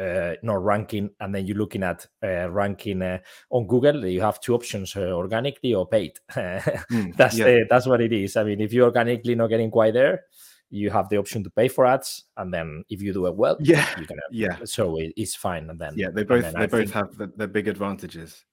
uh, 0.00 0.34
not 0.42 0.64
ranking, 0.64 1.10
and 1.20 1.34
then 1.34 1.46
you're 1.46 1.56
looking 1.56 1.82
at 1.82 2.06
uh, 2.22 2.50
ranking 2.50 3.02
uh, 3.02 3.18
on 3.50 3.66
Google, 3.66 4.06
you 4.06 4.20
have 4.20 4.40
two 4.40 4.54
options: 4.54 4.96
uh, 4.96 5.12
organically 5.12 5.74
or 5.74 5.86
paid. 5.86 6.18
mm, 6.32 7.14
that's 7.16 7.38
yeah. 7.38 7.44
the, 7.44 7.66
that's 7.68 7.86
what 7.86 8.00
it 8.00 8.12
is. 8.12 8.36
I 8.36 8.44
mean, 8.44 8.60
if 8.60 8.72
you're 8.72 8.86
organically 8.86 9.34
not 9.34 9.48
getting 9.48 9.70
quite 9.70 9.94
there, 9.94 10.22
you 10.70 10.90
have 10.90 11.08
the 11.08 11.18
option 11.18 11.44
to 11.44 11.50
pay 11.50 11.68
for 11.68 11.84
ads, 11.84 12.24
and 12.36 12.52
then 12.52 12.84
if 12.88 13.02
you 13.02 13.12
do 13.12 13.26
it 13.26 13.34
well, 13.34 13.56
yeah, 13.60 13.86
you 13.98 14.06
can. 14.06 14.18
Yeah, 14.30 14.56
so 14.64 14.96
it, 14.98 15.12
it's 15.16 15.34
fine. 15.34 15.68
And 15.68 15.78
then 15.78 15.94
yeah, 15.96 16.08
they 16.10 16.24
both 16.24 16.44
they 16.44 16.60
I 16.60 16.66
both 16.66 16.90
think... 16.90 16.92
have 16.92 17.16
the, 17.16 17.32
their 17.36 17.48
big 17.48 17.68
advantages. 17.68 18.44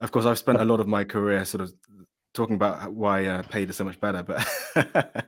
Of 0.00 0.10
course, 0.12 0.26
I've 0.26 0.38
spent 0.38 0.60
a 0.60 0.64
lot 0.64 0.80
of 0.80 0.88
my 0.88 1.04
career 1.04 1.44
sort 1.44 1.60
of 1.60 1.72
talking 2.34 2.54
about 2.56 2.92
why 2.92 3.26
uh, 3.26 3.42
paid 3.42 3.70
is 3.70 3.76
so 3.76 3.84
much 3.84 4.00
better, 4.00 4.22
but 4.22 4.46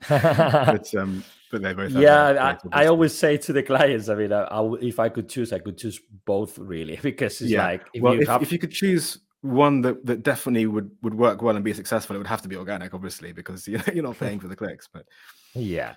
but 0.09 0.95
um, 0.95 1.25
but 1.51 1.63
they 1.63 1.73
both. 1.75 1.91
Yeah, 1.91 2.57
I, 2.73 2.83
I, 2.83 2.87
always 2.87 3.17
say 3.17 3.37
to 3.37 3.53
the 3.53 3.63
clients, 3.63 4.09
I 4.09 4.15
mean, 4.15 4.33
I, 4.33 4.43
I, 4.45 4.75
if 4.81 4.99
I 4.99 5.09
could 5.09 5.29
choose, 5.29 5.53
I 5.53 5.59
could 5.59 5.77
choose 5.77 6.01
both 6.25 6.59
really 6.59 6.97
because 7.03 7.41
it's 7.41 7.51
yeah. 7.51 7.65
like 7.65 7.87
if 7.93 8.03
well, 8.03 8.15
you 8.15 8.23
if, 8.23 8.29
have... 8.29 8.43
if 8.43 8.53
you 8.53 8.59
could 8.59 8.71
choose 8.71 9.19
one 9.43 9.81
that, 9.83 10.05
that 10.07 10.23
definitely 10.23 10.67
would 10.67 10.91
would 11.03 11.15
work 11.15 11.43
well 11.43 11.57
and 11.57 11.65
be 11.65 11.75
successful, 11.75 12.15
it 12.15 12.19
would 12.19 12.27
have 12.27 12.43
to 12.43 12.49
be 12.49 12.57
organic, 12.57 12.95
obviously, 12.95 13.33
because 13.33 13.67
you 13.69 13.79
know, 13.79 13.85
you're 13.93 14.05
not 14.05 14.19
paying 14.19 14.41
for 14.41 14.49
the 14.49 14.57
clicks. 14.57 14.89
But 14.93 15.07
yeah, 15.55 15.95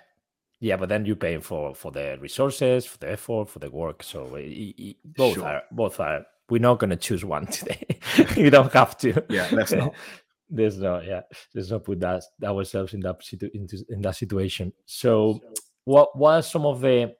yeah, 0.60 0.76
but 0.76 0.88
then 0.88 1.04
you're 1.06 1.16
paying 1.16 1.40
for 1.40 1.74
for 1.74 1.92
the 1.92 2.18
resources, 2.20 2.86
for 2.86 2.98
the 2.98 3.12
effort, 3.12 3.48
for 3.48 3.60
the 3.60 3.70
work. 3.70 4.02
So 4.02 4.34
it, 4.36 4.44
it, 4.44 4.96
both 5.04 5.34
sure. 5.34 5.46
are 5.46 5.62
both 5.70 6.00
are. 6.00 6.26
We're 6.50 6.60
not 6.60 6.78
going 6.78 6.90
to 6.90 6.96
choose 6.96 7.24
one 7.24 7.46
today. 7.58 8.00
you 8.36 8.50
don't 8.50 8.72
have 8.72 8.98
to. 8.98 9.24
Yeah, 9.30 9.48
let's 9.50 9.72
not. 9.72 9.94
There's 10.50 10.78
no 10.78 11.00
yeah 11.00 11.22
there's 11.54 11.70
no 11.70 11.78
put 11.78 12.00
that 12.00 12.22
ourselves 12.44 12.94
in 12.94 13.00
that 13.00 13.22
situ- 13.22 13.50
into, 13.54 13.84
in 13.88 14.00
that 14.00 14.16
situation 14.16 14.72
so 14.86 15.40
what 15.84 16.16
what 16.16 16.34
are 16.34 16.42
some 16.42 16.66
of 16.66 16.80
the 16.80 17.14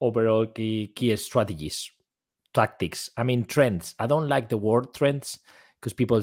overall 0.00 0.46
key, 0.46 0.92
key 0.94 1.14
strategies 1.16 1.90
tactics 2.54 3.10
i 3.16 3.22
mean 3.22 3.44
trends 3.44 3.94
i 3.98 4.06
don't 4.06 4.28
like 4.28 4.48
the 4.48 4.56
word 4.56 4.92
trends 4.94 5.38
because 5.80 5.92
people 5.92 6.22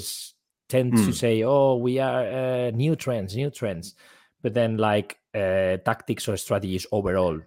tend 0.67 0.93
mm. 0.93 0.97
to 0.97 1.05
hmm. 1.05 1.11
say 1.11 1.43
oh 1.43 1.75
we 1.75 1.99
are 1.99 2.25
uh, 2.25 2.71
new 2.71 2.95
trends 2.95 3.35
new 3.35 3.49
trends 3.49 3.95
but 4.41 4.53
then 4.53 4.77
like 4.77 5.17
uh, 5.33 5.77
tactics 5.77 6.27
or 6.27 6.37
strategies 6.37 6.85
overall 6.91 7.39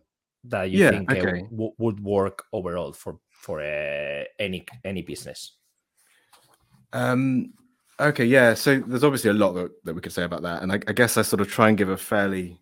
that 0.44 0.70
you 0.70 0.78
yeah, 0.78 0.90
think 0.90 1.10
uh, 1.10 1.16
okay. 1.16 1.40
uh, 1.40 1.50
w- 1.50 1.72
would 1.78 2.00
work 2.00 2.44
overall 2.52 2.92
for 2.92 3.18
for 3.30 3.60
uh, 3.60 4.24
any 4.38 4.64
any 4.84 5.02
business 5.02 5.52
um 6.92 7.52
Okay, 8.00 8.24
yeah. 8.24 8.54
So 8.54 8.78
there's 8.78 9.02
obviously 9.02 9.30
a 9.30 9.34
lot 9.34 9.52
that, 9.54 9.70
that 9.84 9.94
we 9.94 10.00
could 10.00 10.12
say 10.12 10.22
about 10.22 10.42
that, 10.42 10.62
and 10.62 10.70
I, 10.70 10.76
I, 10.86 10.92
guess 10.92 11.16
I 11.16 11.22
sort 11.22 11.40
of 11.40 11.48
try 11.48 11.68
and 11.68 11.76
give 11.76 11.88
a 11.88 11.96
fairly, 11.96 12.60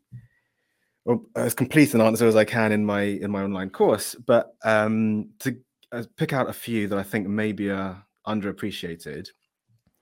well, 1.04 1.26
as 1.36 1.54
complete 1.54 1.92
an 1.92 2.00
answer 2.00 2.26
as 2.26 2.36
I 2.36 2.44
can 2.44 2.72
in 2.72 2.84
my 2.84 3.02
in 3.02 3.30
my 3.30 3.42
online 3.42 3.70
course. 3.70 4.14
But 4.14 4.54
um, 4.64 5.30
to 5.40 5.56
uh, 5.92 6.04
pick 6.16 6.32
out 6.32 6.48
a 6.48 6.54
few 6.54 6.88
that 6.88 6.98
I 6.98 7.02
think 7.02 7.28
maybe 7.28 7.70
are 7.70 8.02
underappreciated. 8.26 9.28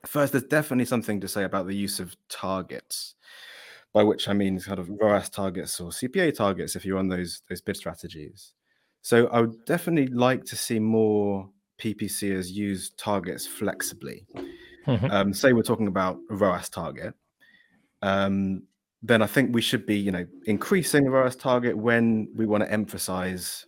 First, 0.05 0.33
there's 0.33 0.45
definitely 0.45 0.85
something 0.85 1.19
to 1.19 1.27
say 1.27 1.43
about 1.43 1.67
the 1.67 1.75
use 1.75 1.99
of 1.99 2.15
targets, 2.29 3.15
by 3.93 4.03
which 4.03 4.29
I 4.29 4.33
mean 4.33 4.59
kind 4.61 4.79
of 4.79 4.89
ROAS 5.01 5.29
targets 5.29 5.79
or 5.81 5.89
CPA 5.89 6.33
targets 6.35 6.75
if 6.77 6.85
you 6.85 6.95
run 6.95 7.09
those 7.09 7.41
those 7.49 7.61
bid 7.61 7.75
strategies. 7.75 8.53
So 9.01 9.27
I 9.27 9.41
would 9.41 9.65
definitely 9.65 10.07
like 10.15 10.45
to 10.45 10.55
see 10.55 10.79
more 10.79 11.49
PPCers 11.79 12.49
use 12.49 12.91
targets 12.91 13.45
flexibly. 13.45 14.25
Mm-hmm. 14.85 15.11
Um, 15.11 15.33
say 15.33 15.53
we're 15.53 15.63
talking 15.63 15.87
about 15.87 16.17
a 16.29 16.35
ROAS 16.35 16.69
target, 16.69 17.13
um, 18.01 18.63
then 19.01 19.21
I 19.21 19.27
think 19.27 19.53
we 19.53 19.61
should 19.61 19.85
be, 19.85 19.97
you 19.97 20.11
know, 20.11 20.25
increasing 20.45 21.05
ROAS 21.07 21.35
target 21.35 21.77
when 21.77 22.29
we 22.35 22.45
want 22.45 22.63
to 22.63 22.71
emphasize 22.71 23.65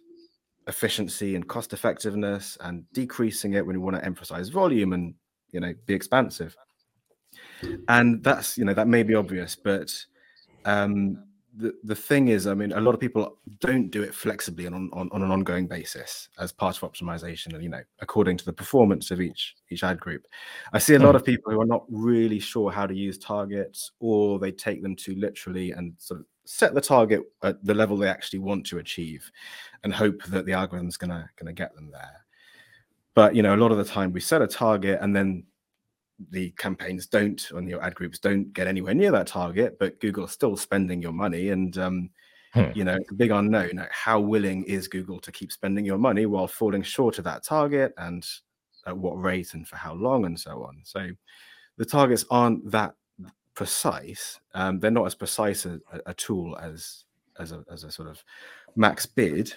efficiency 0.68 1.36
and 1.36 1.48
cost 1.48 1.74
effectiveness, 1.74 2.58
and 2.62 2.84
decreasing 2.94 3.54
it 3.54 3.66
when 3.66 3.78
we 3.78 3.84
want 3.84 3.96
to 3.96 4.06
emphasize 4.06 4.50
volume 4.50 4.94
and 4.94 5.16
you 5.52 5.60
know 5.60 5.74
be 5.86 5.94
expansive. 5.94 6.56
And 7.88 8.24
that's 8.24 8.58
you 8.58 8.66
know 8.66 8.74
that 8.74 8.88
may 8.88 9.04
be 9.04 9.16
obvious, 9.16 9.56
but 9.56 9.94
um, 10.66 11.24
the, 11.58 11.74
the 11.84 11.96
thing 11.96 12.28
is, 12.28 12.46
I 12.46 12.54
mean, 12.54 12.72
a 12.72 12.80
lot 12.80 12.94
of 12.94 13.00
people 13.00 13.40
don't 13.60 13.90
do 13.90 14.04
it 14.04 14.14
flexibly 14.14 14.68
on, 14.68 14.90
on, 14.94 15.10
on 15.12 15.24
an 15.24 15.32
ongoing 15.32 15.68
basis 15.68 16.30
as 16.40 16.52
part 16.52 16.82
of 16.82 16.90
optimization 16.90 17.54
and, 17.54 17.64
you 17.64 17.70
know, 17.70 17.82
according 18.00 18.38
to 18.38 18.46
the 18.46 18.54
performance 18.54 19.10
of 19.10 19.20
each 19.20 19.56
each 19.70 19.84
ad 19.84 20.00
group. 20.00 20.28
I 20.74 20.80
see 20.80 20.94
a 20.94 21.00
lot 21.00 21.12
hmm. 21.12 21.18
of 21.18 21.26
people 21.26 21.52
who 21.52 21.60
are 21.60 21.66
not 21.66 21.84
really 21.90 22.40
sure 22.40 22.72
how 22.72 22.86
to 22.86 22.94
use 22.94 23.18
targets 23.18 23.92
or 24.00 24.38
they 24.38 24.52
take 24.52 24.84
them 24.84 24.96
too 24.96 25.16
literally 25.16 25.72
and 25.72 25.94
sort 25.98 26.20
of 26.20 26.26
set 26.46 26.74
the 26.74 26.82
target 26.82 27.22
at 27.44 27.64
the 27.66 27.74
level 27.74 27.98
they 27.98 28.08
actually 28.08 28.40
want 28.40 28.66
to 28.68 28.78
achieve 28.78 29.30
and 29.84 29.94
hope 29.94 30.24
that 30.26 30.46
the 30.46 30.54
algorithm's 30.54 30.96
gonna 30.96 31.30
gonna 31.38 31.54
get 31.54 31.74
them 31.76 31.90
there. 31.92 32.26
But 33.16 33.36
you 33.36 33.42
know, 33.42 33.56
a 33.56 33.58
lot 33.58 33.72
of 33.72 33.78
the 33.78 33.84
time 33.84 34.14
we 34.14 34.22
set 34.22 34.44
a 34.44 34.48
target 34.48 35.00
and 35.02 35.16
then 35.16 35.44
the 36.32 36.52
campaigns 36.52 37.08
don't 37.08 37.50
and 37.52 37.70
your 37.70 37.84
ad 37.84 37.96
groups 37.96 38.20
don't 38.20 38.52
get 38.54 38.68
anywhere 38.68 38.94
near 38.94 39.12
that 39.12 39.28
target, 39.28 39.78
but 39.80 40.00
Google's 40.00 40.32
still 40.32 40.58
spending 40.58 41.02
your 41.02 41.12
money. 41.12 41.50
And 41.50 41.78
um, 41.78 42.10
hmm. 42.54 42.66
you 42.74 42.84
know, 42.84 42.96
it's 42.96 43.12
a 43.12 43.16
big 43.16 43.32
unknown. 43.32 43.86
How 43.92 44.20
willing 44.20 44.64
is 44.64 44.88
Google 44.88 45.20
to 45.20 45.32
keep 45.32 45.52
spending 45.52 45.86
your 45.86 45.98
money 45.98 46.26
while 46.26 46.48
falling 46.48 46.84
short 46.84 47.18
of 47.18 47.24
that 47.26 47.44
target 47.44 47.94
and 47.98 48.26
at 48.86 48.98
what 48.98 49.22
rate 49.22 49.54
and 49.54 49.68
for 49.68 49.76
how 49.76 49.94
long 49.94 50.26
and 50.26 50.40
so 50.40 50.64
on. 50.64 50.80
So 50.84 51.10
the 51.78 51.86
targets 51.86 52.26
aren't 52.32 52.70
that 52.72 52.96
precise. 53.54 54.40
Um, 54.54 54.80
they're 54.80 54.92
not 54.92 55.06
as 55.06 55.16
precise 55.16 55.66
a, 55.66 55.80
a 56.06 56.14
tool 56.14 56.58
as 56.58 57.04
as 57.40 57.52
a, 57.52 57.64
as 57.72 57.84
a 57.84 57.92
sort 57.92 58.08
of 58.08 58.24
max 58.76 59.06
bid 59.06 59.54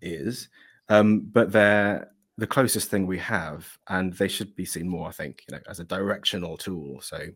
is, 0.00 0.48
um, 0.88 1.20
but 1.32 1.52
they're 1.52 2.10
the 2.38 2.46
closest 2.46 2.90
thing 2.90 3.06
we 3.06 3.18
have, 3.18 3.66
and 3.88 4.12
they 4.14 4.28
should 4.28 4.54
be 4.54 4.64
seen 4.64 4.88
more, 4.88 5.08
I 5.08 5.12
think, 5.12 5.44
you 5.48 5.56
know, 5.56 5.62
as 5.68 5.80
a 5.80 5.84
directional 5.84 6.56
tool. 6.56 7.00
So 7.00 7.28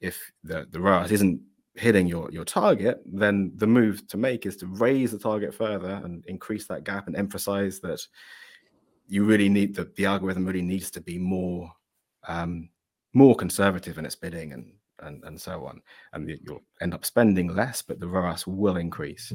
if 0.00 0.32
the 0.44 0.66
the 0.70 0.80
ROAS 0.80 1.12
isn't 1.12 1.40
hitting 1.74 2.06
your 2.06 2.30
your 2.30 2.44
target, 2.44 3.02
then 3.04 3.52
the 3.56 3.66
move 3.66 4.06
to 4.08 4.16
make 4.16 4.46
is 4.46 4.56
to 4.58 4.66
raise 4.66 5.12
the 5.12 5.18
target 5.18 5.54
further 5.54 6.00
and 6.04 6.24
increase 6.26 6.66
that 6.66 6.84
gap 6.84 7.06
and 7.06 7.16
emphasize 7.16 7.80
that 7.80 8.00
you 9.06 9.24
really 9.24 9.48
need 9.48 9.74
the, 9.74 9.90
the 9.96 10.06
algorithm 10.06 10.46
really 10.46 10.62
needs 10.62 10.90
to 10.92 11.00
be 11.00 11.18
more 11.18 11.70
um, 12.28 12.70
more 13.12 13.34
conservative 13.34 13.98
in 13.98 14.06
its 14.06 14.16
bidding 14.16 14.52
and 14.52 14.72
and, 15.00 15.24
and 15.24 15.40
so 15.40 15.64
on. 15.64 15.80
And 16.12 16.28
you'll 16.44 16.62
end 16.80 16.94
up 16.94 17.04
spending 17.04 17.48
less, 17.48 17.82
but 17.82 18.00
the 18.00 18.08
ROAS 18.08 18.46
will 18.46 18.76
increase. 18.76 19.32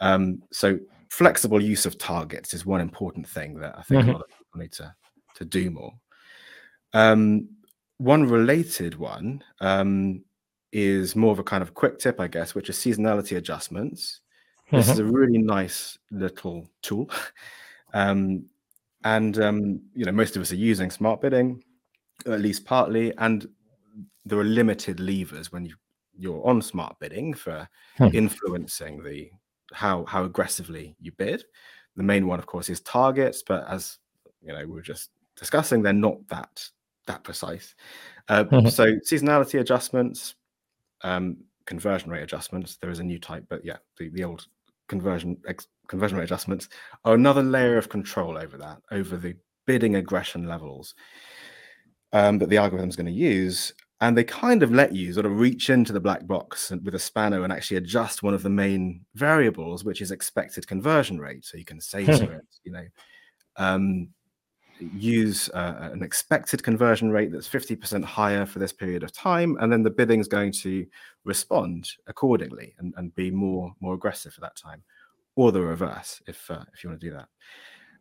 Um, 0.00 0.42
so 0.50 0.78
flexible 1.10 1.60
use 1.60 1.86
of 1.86 1.98
targets 1.98 2.54
is 2.54 2.66
one 2.66 2.80
important 2.80 3.28
thing 3.28 3.58
that 3.60 3.78
I 3.78 3.82
think 3.82 4.02
mm-hmm. 4.02 4.10
a 4.10 4.12
lot 4.14 4.22
of 4.22 4.28
people 4.28 4.60
need 4.60 4.72
to 4.72 4.94
to 5.36 5.44
do 5.44 5.70
more. 5.70 5.92
Um, 6.92 7.48
one 7.98 8.24
related 8.24 8.96
one 8.96 9.42
um, 9.60 10.24
is 10.72 11.16
more 11.16 11.32
of 11.32 11.38
a 11.38 11.44
kind 11.44 11.62
of 11.62 11.74
quick 11.74 11.98
tip, 11.98 12.20
I 12.20 12.28
guess, 12.28 12.54
which 12.54 12.70
is 12.70 12.76
seasonality 12.76 13.36
adjustments. 13.36 14.20
Mm-hmm. 14.66 14.76
This 14.76 14.88
is 14.88 14.98
mm-hmm. 14.98 15.08
a 15.08 15.12
really 15.12 15.38
nice 15.38 15.98
little 16.10 16.68
tool. 16.82 17.10
um, 17.94 18.46
and 19.04 19.38
um, 19.40 19.80
you 19.94 20.04
know, 20.04 20.12
most 20.12 20.36
of 20.36 20.42
us 20.42 20.52
are 20.52 20.56
using 20.56 20.90
smart 20.90 21.20
bidding, 21.20 21.62
at 22.26 22.40
least 22.40 22.64
partly, 22.64 23.16
and 23.18 23.46
there 24.24 24.38
are 24.38 24.44
limited 24.44 25.00
levers 25.00 25.52
when 25.52 25.64
you 25.64 25.74
you're 26.18 26.44
on 26.46 26.62
smart 26.62 26.98
bidding 26.98 27.34
for 27.34 27.68
hmm. 27.98 28.08
influencing 28.12 29.02
the 29.02 29.30
how 29.72 30.04
how 30.04 30.24
aggressively 30.24 30.96
you 31.00 31.12
bid. 31.12 31.44
The 31.96 32.02
main 32.02 32.26
one, 32.26 32.38
of 32.38 32.46
course, 32.46 32.68
is 32.68 32.80
targets, 32.80 33.42
but 33.42 33.66
as 33.68 33.98
you 34.42 34.52
know, 34.52 34.66
we 34.66 34.78
are 34.78 34.82
just 34.82 35.10
discussing, 35.34 35.82
they're 35.82 35.92
not 35.92 36.26
that 36.28 36.68
that 37.06 37.24
precise. 37.24 37.74
Uh, 38.28 38.44
mm-hmm. 38.44 38.68
So 38.68 38.86
seasonality 38.96 39.60
adjustments, 39.60 40.34
um, 41.02 41.38
conversion 41.64 42.10
rate 42.10 42.22
adjustments. 42.22 42.76
There 42.76 42.90
is 42.90 42.98
a 42.98 43.04
new 43.04 43.18
type, 43.18 43.44
but 43.48 43.64
yeah, 43.64 43.76
the, 43.98 44.08
the 44.08 44.24
old 44.24 44.46
conversion 44.88 45.36
ex, 45.48 45.68
conversion 45.88 46.18
rate 46.18 46.24
adjustments 46.24 46.68
are 47.04 47.14
another 47.14 47.42
layer 47.42 47.78
of 47.78 47.88
control 47.88 48.36
over 48.38 48.56
that, 48.58 48.78
over 48.90 49.16
the 49.16 49.36
bidding 49.66 49.96
aggression 49.96 50.46
levels 50.46 50.94
um, 52.12 52.38
that 52.38 52.48
the 52.48 52.56
algorithm 52.56 52.88
is 52.88 52.96
going 52.96 53.06
to 53.06 53.12
use. 53.12 53.72
And 54.00 54.16
they 54.16 54.24
kind 54.24 54.62
of 54.62 54.70
let 54.70 54.94
you 54.94 55.12
sort 55.14 55.24
of 55.24 55.38
reach 55.38 55.70
into 55.70 55.92
the 55.92 56.00
black 56.00 56.26
box 56.26 56.70
with 56.70 56.94
a 56.94 56.98
spanner 56.98 57.44
and 57.44 57.52
actually 57.52 57.78
adjust 57.78 58.22
one 58.22 58.34
of 58.34 58.42
the 58.42 58.50
main 58.50 59.06
variables, 59.14 59.84
which 59.84 60.02
is 60.02 60.10
expected 60.10 60.66
conversion 60.66 61.18
rate. 61.18 61.46
So 61.46 61.56
you 61.56 61.64
can 61.64 61.80
say 61.80 62.04
to 62.04 62.30
it, 62.30 62.46
you 62.64 62.72
know, 62.72 62.86
um, 63.56 64.08
use 64.80 65.48
uh, 65.50 65.90
an 65.92 66.02
expected 66.02 66.62
conversion 66.62 67.10
rate 67.10 67.32
that's 67.32 67.48
50% 67.48 68.04
higher 68.04 68.44
for 68.44 68.58
this 68.58 68.72
period 68.72 69.02
of 69.02 69.12
time 69.12 69.56
and 69.60 69.72
then 69.72 69.82
the 69.82 69.90
bidding 69.90 70.20
is 70.20 70.28
going 70.28 70.52
to 70.52 70.86
respond 71.24 71.90
accordingly 72.06 72.74
and, 72.78 72.92
and 72.96 73.14
be 73.14 73.30
more 73.30 73.72
more 73.80 73.94
aggressive 73.94 74.32
for 74.32 74.40
that 74.40 74.56
time 74.56 74.82
or 75.34 75.52
the 75.52 75.60
reverse 75.60 76.20
if 76.26 76.50
uh, 76.50 76.64
if 76.74 76.84
you 76.84 76.90
want 76.90 77.00
to 77.00 77.08
do 77.08 77.14
that 77.14 77.28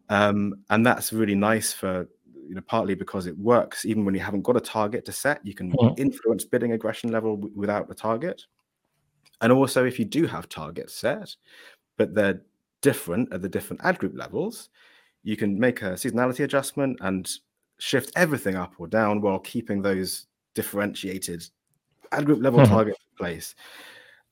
um, 0.09 0.53
and 0.69 0.85
that's 0.85 1.13
really 1.13 1.35
nice 1.35 1.71
for 1.73 2.07
you 2.47 2.55
know 2.55 2.61
partly 2.67 2.95
because 2.95 3.27
it 3.27 3.37
works 3.37 3.85
even 3.85 4.05
when 4.05 4.15
you 4.15 4.21
haven't 4.21 4.41
got 4.41 4.57
a 4.57 4.61
target 4.61 5.05
to 5.05 5.11
set 5.11 5.45
you 5.45 5.53
can 5.53 5.71
mm-hmm. 5.71 6.01
influence 6.01 6.43
bidding 6.43 6.73
aggression 6.73 7.11
level 7.11 7.35
w- 7.35 7.53
without 7.55 7.89
a 7.89 7.95
target 7.95 8.43
and 9.41 9.51
also 9.51 9.85
if 9.85 9.99
you 9.99 10.05
do 10.05 10.25
have 10.25 10.47
targets 10.47 10.93
set 10.93 11.35
but 11.97 12.13
they're 12.13 12.41
different 12.81 13.31
at 13.33 13.41
the 13.41 13.49
different 13.49 13.81
ad 13.83 13.97
group 13.97 14.13
levels 14.15 14.69
you 15.23 15.35
can 15.35 15.59
make 15.59 15.81
a 15.81 15.93
seasonality 15.93 16.43
adjustment 16.43 16.97
and 17.01 17.29
shift 17.79 18.11
everything 18.15 18.55
up 18.55 18.73
or 18.77 18.87
down 18.87 19.21
while 19.21 19.39
keeping 19.39 19.81
those 19.81 20.27
differentiated 20.53 21.43
ad 22.11 22.25
group 22.25 22.41
level 22.41 22.59
mm-hmm. 22.59 22.73
targets 22.73 22.99
in 22.99 23.17
place. 23.17 23.55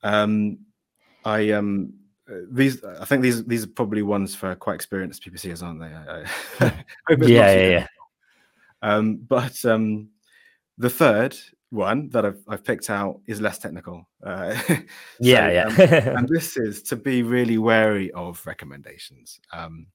Um, 0.02 0.58
I 1.24 1.50
um 1.50 1.92
these 2.50 2.82
I 2.84 3.04
think 3.04 3.22
these 3.22 3.44
these 3.44 3.64
are 3.64 3.68
probably 3.68 4.02
ones 4.02 4.34
for 4.34 4.54
quite 4.54 4.74
experienced 4.74 5.24
PPCers, 5.24 5.62
aren't 5.62 5.80
they? 5.80 5.86
I, 5.86 6.20
I 6.60 6.84
yeah, 7.26 7.52
yeah, 7.54 7.68
yeah. 7.68 7.86
Um, 8.84 9.16
but 9.26 9.64
um, 9.64 10.10
the 10.76 10.90
third 10.90 11.34
one 11.70 12.10
that 12.10 12.26
I've, 12.26 12.42
I've 12.46 12.62
picked 12.62 12.90
out 12.90 13.20
is 13.26 13.40
less 13.40 13.58
technical. 13.58 14.06
Uh, 14.22 14.54
so, 14.60 14.76
yeah, 15.20 15.50
yeah. 15.50 15.66
um, 15.66 16.16
and 16.18 16.28
this 16.28 16.58
is 16.58 16.82
to 16.84 16.96
be 16.96 17.22
really 17.22 17.56
wary 17.56 18.10
of 18.12 18.46
recommendations. 18.46 19.40
Um, 19.52 19.86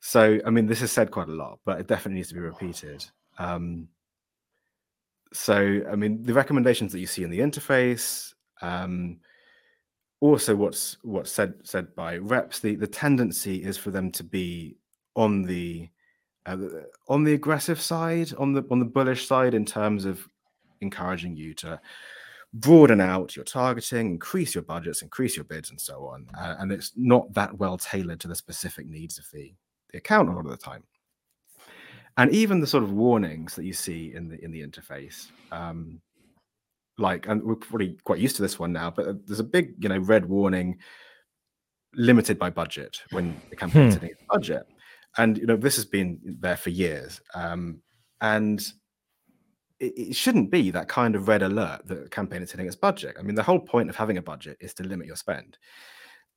so, 0.00 0.40
I 0.46 0.50
mean, 0.50 0.66
this 0.66 0.80
is 0.80 0.90
said 0.90 1.10
quite 1.10 1.28
a 1.28 1.32
lot, 1.32 1.60
but 1.66 1.78
it 1.78 1.86
definitely 1.86 2.16
needs 2.16 2.28
to 2.28 2.34
be 2.34 2.40
repeated. 2.40 3.04
Um, 3.38 3.88
so, 5.34 5.82
I 5.90 5.94
mean, 5.94 6.22
the 6.22 6.34
recommendations 6.34 6.92
that 6.92 7.00
you 7.00 7.06
see 7.06 7.24
in 7.24 7.30
the 7.30 7.40
interface, 7.40 8.32
um, 8.62 9.18
also 10.20 10.56
what's 10.56 10.96
what's 11.02 11.30
said 11.30 11.54
said 11.62 11.94
by 11.94 12.16
reps, 12.16 12.60
the 12.60 12.74
the 12.76 12.86
tendency 12.86 13.62
is 13.62 13.76
for 13.76 13.90
them 13.90 14.10
to 14.12 14.24
be 14.24 14.76
on 15.14 15.42
the 15.42 15.88
uh, 16.46 16.56
on 17.08 17.24
the 17.24 17.34
aggressive 17.34 17.80
side, 17.80 18.32
on 18.38 18.52
the 18.52 18.64
on 18.70 18.78
the 18.78 18.84
bullish 18.84 19.26
side, 19.26 19.54
in 19.54 19.64
terms 19.64 20.04
of 20.04 20.26
encouraging 20.80 21.36
you 21.36 21.54
to 21.54 21.80
broaden 22.54 23.00
out 23.00 23.34
your 23.34 23.44
targeting, 23.44 24.08
increase 24.08 24.54
your 24.54 24.64
budgets, 24.64 25.02
increase 25.02 25.36
your 25.36 25.44
bids, 25.44 25.70
and 25.70 25.80
so 25.80 26.06
on. 26.06 26.26
Uh, 26.38 26.56
and 26.58 26.70
it's 26.70 26.92
not 26.96 27.32
that 27.34 27.56
well 27.58 27.78
tailored 27.78 28.20
to 28.20 28.28
the 28.28 28.34
specific 28.34 28.86
needs 28.86 29.18
of 29.18 29.26
the 29.32 29.52
the 29.90 29.98
account 29.98 30.28
a 30.28 30.32
lot 30.32 30.44
of 30.44 30.50
the 30.50 30.56
time. 30.56 30.82
And 32.16 32.30
even 32.32 32.60
the 32.60 32.66
sort 32.66 32.84
of 32.84 32.92
warnings 32.92 33.54
that 33.54 33.64
you 33.64 33.72
see 33.72 34.14
in 34.14 34.28
the 34.28 34.42
in 34.44 34.50
the 34.50 34.66
interface, 34.66 35.28
um, 35.50 36.00
like, 36.98 37.26
and 37.26 37.42
we're 37.42 37.54
probably 37.54 37.96
quite 38.04 38.18
used 38.18 38.36
to 38.36 38.42
this 38.42 38.58
one 38.58 38.72
now, 38.72 38.90
but 38.90 39.26
there's 39.26 39.40
a 39.40 39.44
big, 39.44 39.74
you 39.78 39.88
know, 39.88 39.98
red 39.98 40.26
warning, 40.26 40.78
limited 41.94 42.38
by 42.38 42.50
budget 42.50 43.00
when 43.10 43.40
the 43.50 43.56
campaign's 43.56 43.94
hmm. 43.94 44.00
hitting 44.00 44.16
budget, 44.28 44.66
and 45.18 45.38
you 45.38 45.46
know 45.46 45.56
this 45.56 45.76
has 45.76 45.84
been 45.84 46.18
there 46.24 46.56
for 46.56 46.70
years, 46.70 47.20
um, 47.34 47.80
and 48.20 48.60
it, 49.80 49.92
it, 49.96 50.16
shouldn't 50.16 50.50
be 50.50 50.70
that 50.70 50.88
kind 50.88 51.14
of 51.14 51.28
red 51.28 51.42
alert 51.42 51.86
that 51.86 52.06
a 52.06 52.08
campaign 52.08 52.42
is 52.42 52.50
hitting 52.50 52.66
its 52.66 52.76
budget. 52.76 53.16
I 53.18 53.22
mean, 53.22 53.34
the 53.34 53.42
whole 53.42 53.60
point 53.60 53.90
of 53.90 53.96
having 53.96 54.18
a 54.18 54.22
budget 54.22 54.56
is 54.60 54.74
to 54.74 54.84
limit 54.84 55.06
your 55.06 55.16
spend. 55.16 55.58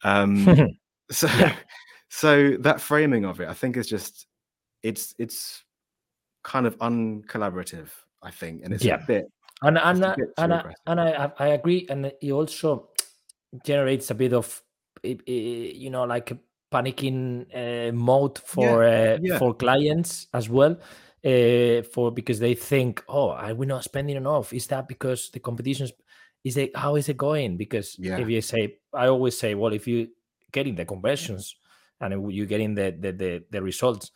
Um, 0.03 0.77
so. 1.11 1.27
Yeah 1.27 1.55
so 2.09 2.55
that 2.59 2.79
framing 2.79 3.25
of 3.25 3.41
it, 3.41 3.47
I 3.47 3.53
think, 3.53 3.77
is 3.77 3.88
just 3.88 4.27
it's 4.83 5.13
it's 5.17 5.63
kind 6.43 6.65
of 6.65 6.77
uncollaborative. 6.77 7.89
I 8.23 8.31
think, 8.31 8.63
and 8.63 8.73
it's 8.73 8.83
yeah. 8.83 9.03
a 9.03 9.05
bit 9.05 9.25
and 9.61 9.77
and 9.77 10.03
and, 10.38 10.53
I, 10.53 10.73
and 10.88 11.01
I 11.01 11.31
I 11.38 11.47
agree, 11.47 11.85
and 11.89 12.05
it 12.05 12.31
also 12.31 12.89
generates 13.65 14.11
a 14.11 14.15
bit 14.15 14.33
of 14.33 14.61
you 15.03 15.89
know 15.89 16.03
like 16.03 16.31
panicking 16.75 17.45
uh, 17.55 17.91
mode 17.93 18.39
for 18.39 18.83
yeah, 18.83 19.13
uh, 19.13 19.17
yeah. 19.21 19.39
for 19.39 19.53
clients 19.53 20.27
as 20.33 20.49
well. 20.49 20.77
Uh, 21.23 21.81
for 21.91 22.11
because 22.11 22.39
they 22.39 22.53
think, 22.53 23.03
oh, 23.07 23.31
are 23.31 23.55
we 23.55 23.65
not 23.65 23.83
spending 23.83 24.15
enough? 24.15 24.53
Is 24.53 24.67
that 24.67 24.88
because 24.88 25.31
the 25.31 25.39
competition's 25.39 25.91
is 26.43 26.57
it? 26.57 26.75
How 26.75 26.95
is 26.95 27.09
it 27.09 27.17
going? 27.17 27.57
Because 27.57 27.95
yeah. 27.97 28.19
if 28.19 28.29
you 28.29 28.41
say, 28.41 28.75
I 28.93 29.07
always 29.07 29.39
say, 29.39 29.55
well, 29.55 29.73
if 29.73 29.88
you 29.88 30.09
getting 30.51 30.75
the 30.75 30.85
conversions 30.85 31.55
and 31.99 32.31
you're 32.31 32.45
getting 32.45 32.75
the 32.75 32.95
the 32.99 33.11
the, 33.11 33.43
the 33.49 33.61
results 33.61 34.11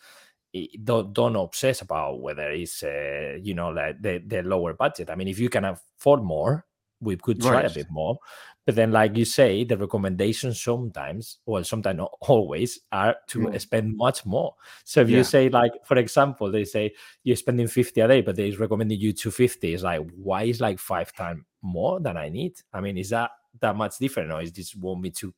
don't 0.84 1.14
don't 1.14 1.36
obsess 1.36 1.82
about 1.82 2.22
whether 2.22 2.50
it's 2.52 2.84
uh, 2.84 3.38
you 3.42 3.54
know 3.54 3.70
like 3.70 4.02
the 4.02 4.22
the 4.26 4.42
lower 4.42 4.74
budget 4.74 5.10
i 5.10 5.16
mean 5.16 5.28
if 5.28 5.38
you 5.38 5.50
can 5.50 5.66
afford 5.66 6.24
more 6.24 6.66
we 7.02 7.16
could 7.16 7.42
try 7.42 7.54
right. 7.54 7.72
a 7.72 7.74
bit 7.74 7.88
more 7.90 8.18
but 8.66 8.76
then 8.76 8.92
like 8.92 9.18
you 9.18 9.26
say 9.26 9.64
the 9.64 9.78
recommendations 9.78 10.62
sometimes 10.62 11.40
well 11.46 11.64
sometimes 11.64 11.98
not 11.98 12.12
always 12.22 12.80
are 12.92 13.16
to 13.28 13.40
mm. 13.40 13.62
spend 13.62 13.96
much 13.96 14.26
more 14.26 14.54
so 14.84 15.02
if 15.02 15.10
yeah. 15.10 15.18
you 15.18 15.24
say 15.24 15.50
like 15.50 15.72
for 15.86 15.98
example 15.98 16.52
they 16.52 16.66
say 16.66 16.92
you're 17.24 17.36
spending 17.36 17.68
50 17.68 18.02
a 18.02 18.08
day 18.08 18.22
but 18.22 18.36
they're 18.36 18.56
recommending 18.58 19.00
you 19.00 19.14
250 19.14 19.74
it's 19.74 19.84
like 19.84 20.02
why 20.16 20.44
is 20.44 20.62
like 20.62 20.80
five 20.80 21.14
times 21.14 21.44
more 21.62 22.00
than 22.00 22.18
i 22.18 22.30
need 22.30 22.54
i 22.74 22.82
mean 22.82 22.98
is 22.98 23.10
that 23.10 23.32
that 23.60 23.76
much 23.76 23.98
different 23.98 24.32
or 24.32 24.42
is 24.42 24.52
this 24.52 24.76
want 24.76 25.02
me 25.02 25.10
to 25.10 25.34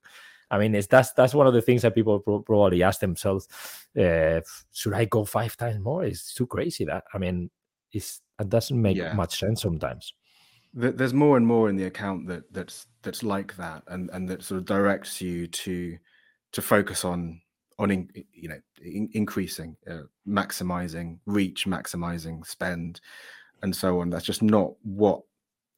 I 0.51 0.57
mean, 0.57 0.75
it's 0.75 0.87
that's 0.87 1.13
that's 1.13 1.33
one 1.33 1.47
of 1.47 1.53
the 1.53 1.61
things 1.61 1.81
that 1.83 1.95
people 1.95 2.19
pro- 2.19 2.41
probably 2.41 2.83
ask 2.83 2.99
themselves: 2.99 3.47
uh, 3.97 4.41
Should 4.73 4.93
I 4.93 5.05
go 5.05 5.23
five 5.23 5.55
times 5.55 5.79
more? 5.79 6.03
It's 6.03 6.33
too 6.33 6.45
crazy. 6.45 6.83
That 6.83 7.05
I 7.13 7.19
mean, 7.19 7.49
it's 7.93 8.21
it 8.37 8.49
doesn't 8.49 8.79
make 8.79 8.97
yeah. 8.97 9.13
much 9.13 9.39
sense 9.39 9.61
sometimes. 9.61 10.13
There's 10.73 11.13
more 11.13 11.35
and 11.35 11.45
more 11.45 11.69
in 11.69 11.75
the 11.75 11.85
account 11.85 12.27
that 12.27 12.51
that's 12.53 12.87
that's 13.03 13.23
like 13.23 13.55
that, 13.57 13.83
and 13.87 14.09
and 14.13 14.29
that 14.29 14.43
sort 14.43 14.59
of 14.59 14.65
directs 14.65 15.21
you 15.21 15.47
to 15.47 15.97
to 16.53 16.61
focus 16.61 17.03
on 17.03 17.41
on 17.77 17.91
in, 17.91 18.09
you 18.31 18.47
know 18.47 18.59
in, 18.81 19.09
increasing, 19.13 19.75
uh, 19.89 20.03
maximizing 20.27 21.17
reach, 21.25 21.65
maximizing 21.65 22.45
spend, 22.45 23.01
and 23.63 23.75
so 23.75 23.99
on. 23.99 24.09
That's 24.09 24.25
just 24.25 24.41
not 24.41 24.73
what 24.83 25.23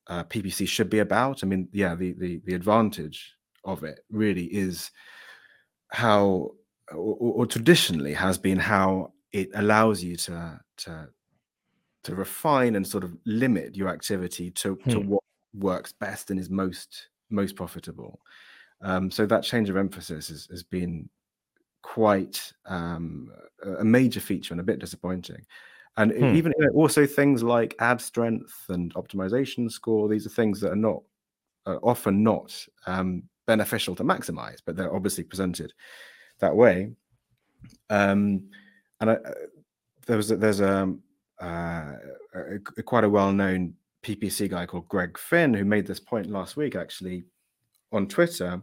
uh, 0.07 0.23
PPC 0.25 0.67
should 0.67 0.89
be 0.89 0.99
about. 0.99 1.43
I 1.43 1.47
mean, 1.47 1.69
yeah, 1.71 1.95
the 1.95 2.13
the 2.13 2.41
the 2.45 2.53
advantage 2.53 3.33
of 3.63 3.83
it 3.83 3.99
really 4.11 4.45
is 4.45 4.91
how 5.89 6.51
or, 6.91 7.17
or, 7.19 7.45
traditionally 7.45 8.13
has 8.13 8.37
been 8.37 8.59
how 8.59 9.13
it 9.31 9.49
allows 9.55 10.03
you 10.03 10.17
to 10.17 10.59
to 10.77 11.07
to 12.03 12.15
refine 12.15 12.75
and 12.75 12.85
sort 12.85 13.03
of 13.03 13.15
limit 13.25 13.75
your 13.75 13.89
activity 13.89 14.51
to, 14.51 14.75
hmm. 14.75 14.89
to 14.89 14.99
what 14.99 15.23
works 15.53 15.93
best 15.93 16.31
and 16.31 16.39
is 16.39 16.49
most 16.49 17.09
most 17.29 17.55
profitable. 17.55 18.19
Um, 18.81 19.09
so 19.09 19.25
that 19.25 19.43
change 19.43 19.69
of 19.69 19.77
emphasis 19.77 20.27
has, 20.27 20.47
has 20.51 20.61
been 20.61 21.09
quite 21.81 22.53
um, 22.65 23.31
a 23.79 23.83
major 23.83 24.19
feature 24.19 24.53
and 24.53 24.61
a 24.61 24.63
bit 24.63 24.79
disappointing. 24.79 25.45
And 25.97 26.11
hmm. 26.11 26.35
even 26.35 26.53
you 26.57 26.65
know, 26.65 26.71
also 26.73 27.05
things 27.05 27.43
like 27.43 27.75
ad 27.79 28.01
strength 28.01 28.65
and 28.69 28.93
optimization 28.95 29.71
score, 29.71 30.09
these 30.09 30.25
are 30.25 30.31
things 30.31 30.59
that 30.61 30.71
are 30.71 30.75
not 30.75 31.01
uh, 31.65 31.77
often 31.83 32.23
not 32.23 32.53
um, 32.87 33.23
beneficial 33.45 33.95
to 33.95 34.03
maximize, 34.03 34.57
but 34.65 34.75
they're 34.75 34.93
obviously 34.93 35.23
presented 35.23 35.73
that 36.39 36.55
way. 36.55 36.91
Um, 37.89 38.49
and 38.99 39.11
I, 39.11 39.13
uh, 39.13 39.31
there 40.07 40.17
was 40.17 40.31
a, 40.31 40.35
there's 40.35 40.59
a, 40.59 40.93
uh, 41.41 41.93
a, 42.35 42.55
a, 42.77 42.83
quite 42.83 43.03
a 43.03 43.09
well-known 43.09 43.73
PPC 44.03 44.49
guy 44.49 44.65
called 44.65 44.87
Greg 44.87 45.17
Finn 45.17 45.53
who 45.53 45.65
made 45.65 45.87
this 45.87 45.99
point 45.99 46.29
last 46.29 46.57
week 46.57 46.75
actually 46.75 47.23
on 47.91 48.07
Twitter 48.07 48.61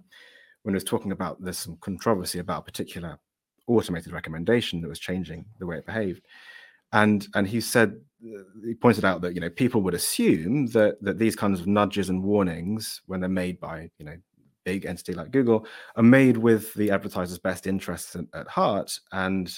when 0.62 0.74
he 0.74 0.76
was 0.76 0.84
talking 0.84 1.12
about 1.12 1.42
there's 1.42 1.58
some 1.58 1.76
controversy 1.80 2.38
about 2.38 2.60
a 2.60 2.64
particular 2.64 3.18
automated 3.66 4.12
recommendation 4.12 4.80
that 4.80 4.88
was 4.88 4.98
changing 4.98 5.44
the 5.58 5.66
way 5.66 5.78
it 5.78 5.86
behaved 5.86 6.22
and 6.92 7.28
and 7.34 7.46
he 7.46 7.60
said 7.60 8.00
he 8.64 8.74
pointed 8.74 9.04
out 9.04 9.20
that 9.22 9.34
you 9.34 9.40
know 9.40 9.50
people 9.50 9.80
would 9.80 9.94
assume 9.94 10.66
that 10.66 11.02
that 11.02 11.18
these 11.18 11.36
kinds 11.36 11.60
of 11.60 11.66
nudges 11.66 12.10
and 12.10 12.22
warnings 12.22 13.00
when 13.06 13.20
they're 13.20 13.28
made 13.28 13.58
by 13.60 13.88
you 13.98 14.04
know 14.04 14.16
big 14.64 14.86
entity 14.86 15.14
like 15.14 15.30
Google 15.30 15.66
are 15.96 16.02
made 16.02 16.36
with 16.36 16.72
the 16.74 16.90
advertiser's 16.90 17.38
best 17.38 17.66
interests 17.66 18.16
at 18.34 18.48
heart. 18.48 18.98
And 19.12 19.52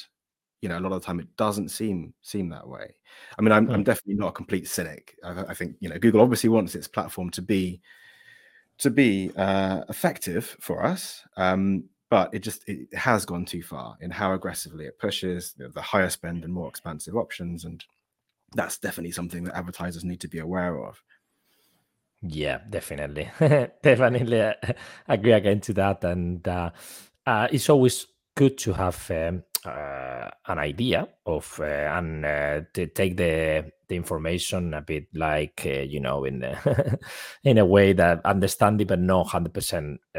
you 0.62 0.68
know 0.68 0.78
a 0.78 0.80
lot 0.80 0.92
of 0.92 1.00
the 1.02 1.06
time 1.06 1.20
it 1.20 1.36
doesn't 1.36 1.68
seem 1.70 2.14
seem 2.22 2.48
that 2.50 2.66
way. 2.68 2.94
I 3.38 3.42
mean 3.42 3.52
i'm, 3.52 3.66
Hmm. 3.66 3.72
I'm 3.74 3.84
definitely 3.84 4.14
not 4.14 4.28
a 4.28 4.32
complete 4.32 4.68
cynic. 4.68 5.16
I, 5.24 5.44
I 5.50 5.54
think 5.54 5.76
you 5.80 5.88
know 5.88 5.98
google 5.98 6.22
obviously 6.22 6.48
wants 6.50 6.74
its 6.74 6.88
platform 6.88 7.30
to 7.30 7.42
be 7.42 7.80
to 8.78 8.90
be 8.90 9.30
uh, 9.36 9.84
effective 9.88 10.56
for 10.60 10.84
us 10.84 11.22
um, 11.36 11.84
but 12.10 12.32
it 12.34 12.40
just 12.40 12.68
it 12.68 12.92
has 12.94 13.24
gone 13.24 13.44
too 13.44 13.62
far 13.62 13.96
in 14.00 14.10
how 14.10 14.32
aggressively 14.34 14.86
it 14.86 14.98
pushes 14.98 15.54
the, 15.54 15.68
the 15.68 15.82
higher 15.82 16.10
spend 16.10 16.44
and 16.44 16.52
more 16.52 16.68
expansive 16.68 17.16
options 17.16 17.64
and 17.64 17.84
that's 18.54 18.78
definitely 18.78 19.12
something 19.12 19.44
that 19.44 19.56
advertisers 19.56 20.04
need 20.04 20.20
to 20.20 20.28
be 20.28 20.38
aware 20.38 20.84
of. 20.84 21.02
Yeah, 22.22 22.60
definitely, 22.70 23.30
definitely 23.82 24.40
uh, 24.40 24.54
agree 25.08 25.32
again 25.32 25.60
to 25.62 25.72
that, 25.74 26.04
and 26.04 26.46
uh, 26.46 26.70
uh, 27.26 27.48
it's 27.50 27.68
always 27.68 28.06
good 28.36 28.56
to 28.58 28.72
have 28.74 29.10
um, 29.10 29.42
uh, 29.64 30.28
an 30.46 30.58
idea 30.58 31.08
of 31.26 31.58
uh, 31.60 31.64
and 31.64 32.24
uh, 32.24 32.60
to 32.74 32.86
take 32.88 33.16
the 33.16 33.70
the 33.88 33.96
information 33.96 34.74
a 34.74 34.80
bit 34.80 35.06
like 35.14 35.62
uh, 35.66 35.80
you 35.82 36.00
know 36.00 36.24
in 36.24 36.40
the 36.40 36.98
in 37.44 37.58
a 37.58 37.64
way 37.64 37.92
that 37.92 38.24
understanding 38.24 38.86
but 38.86 38.98
not 38.98 39.28
hundred 39.28 39.54
percent 39.54 40.00
uh, 40.16 40.18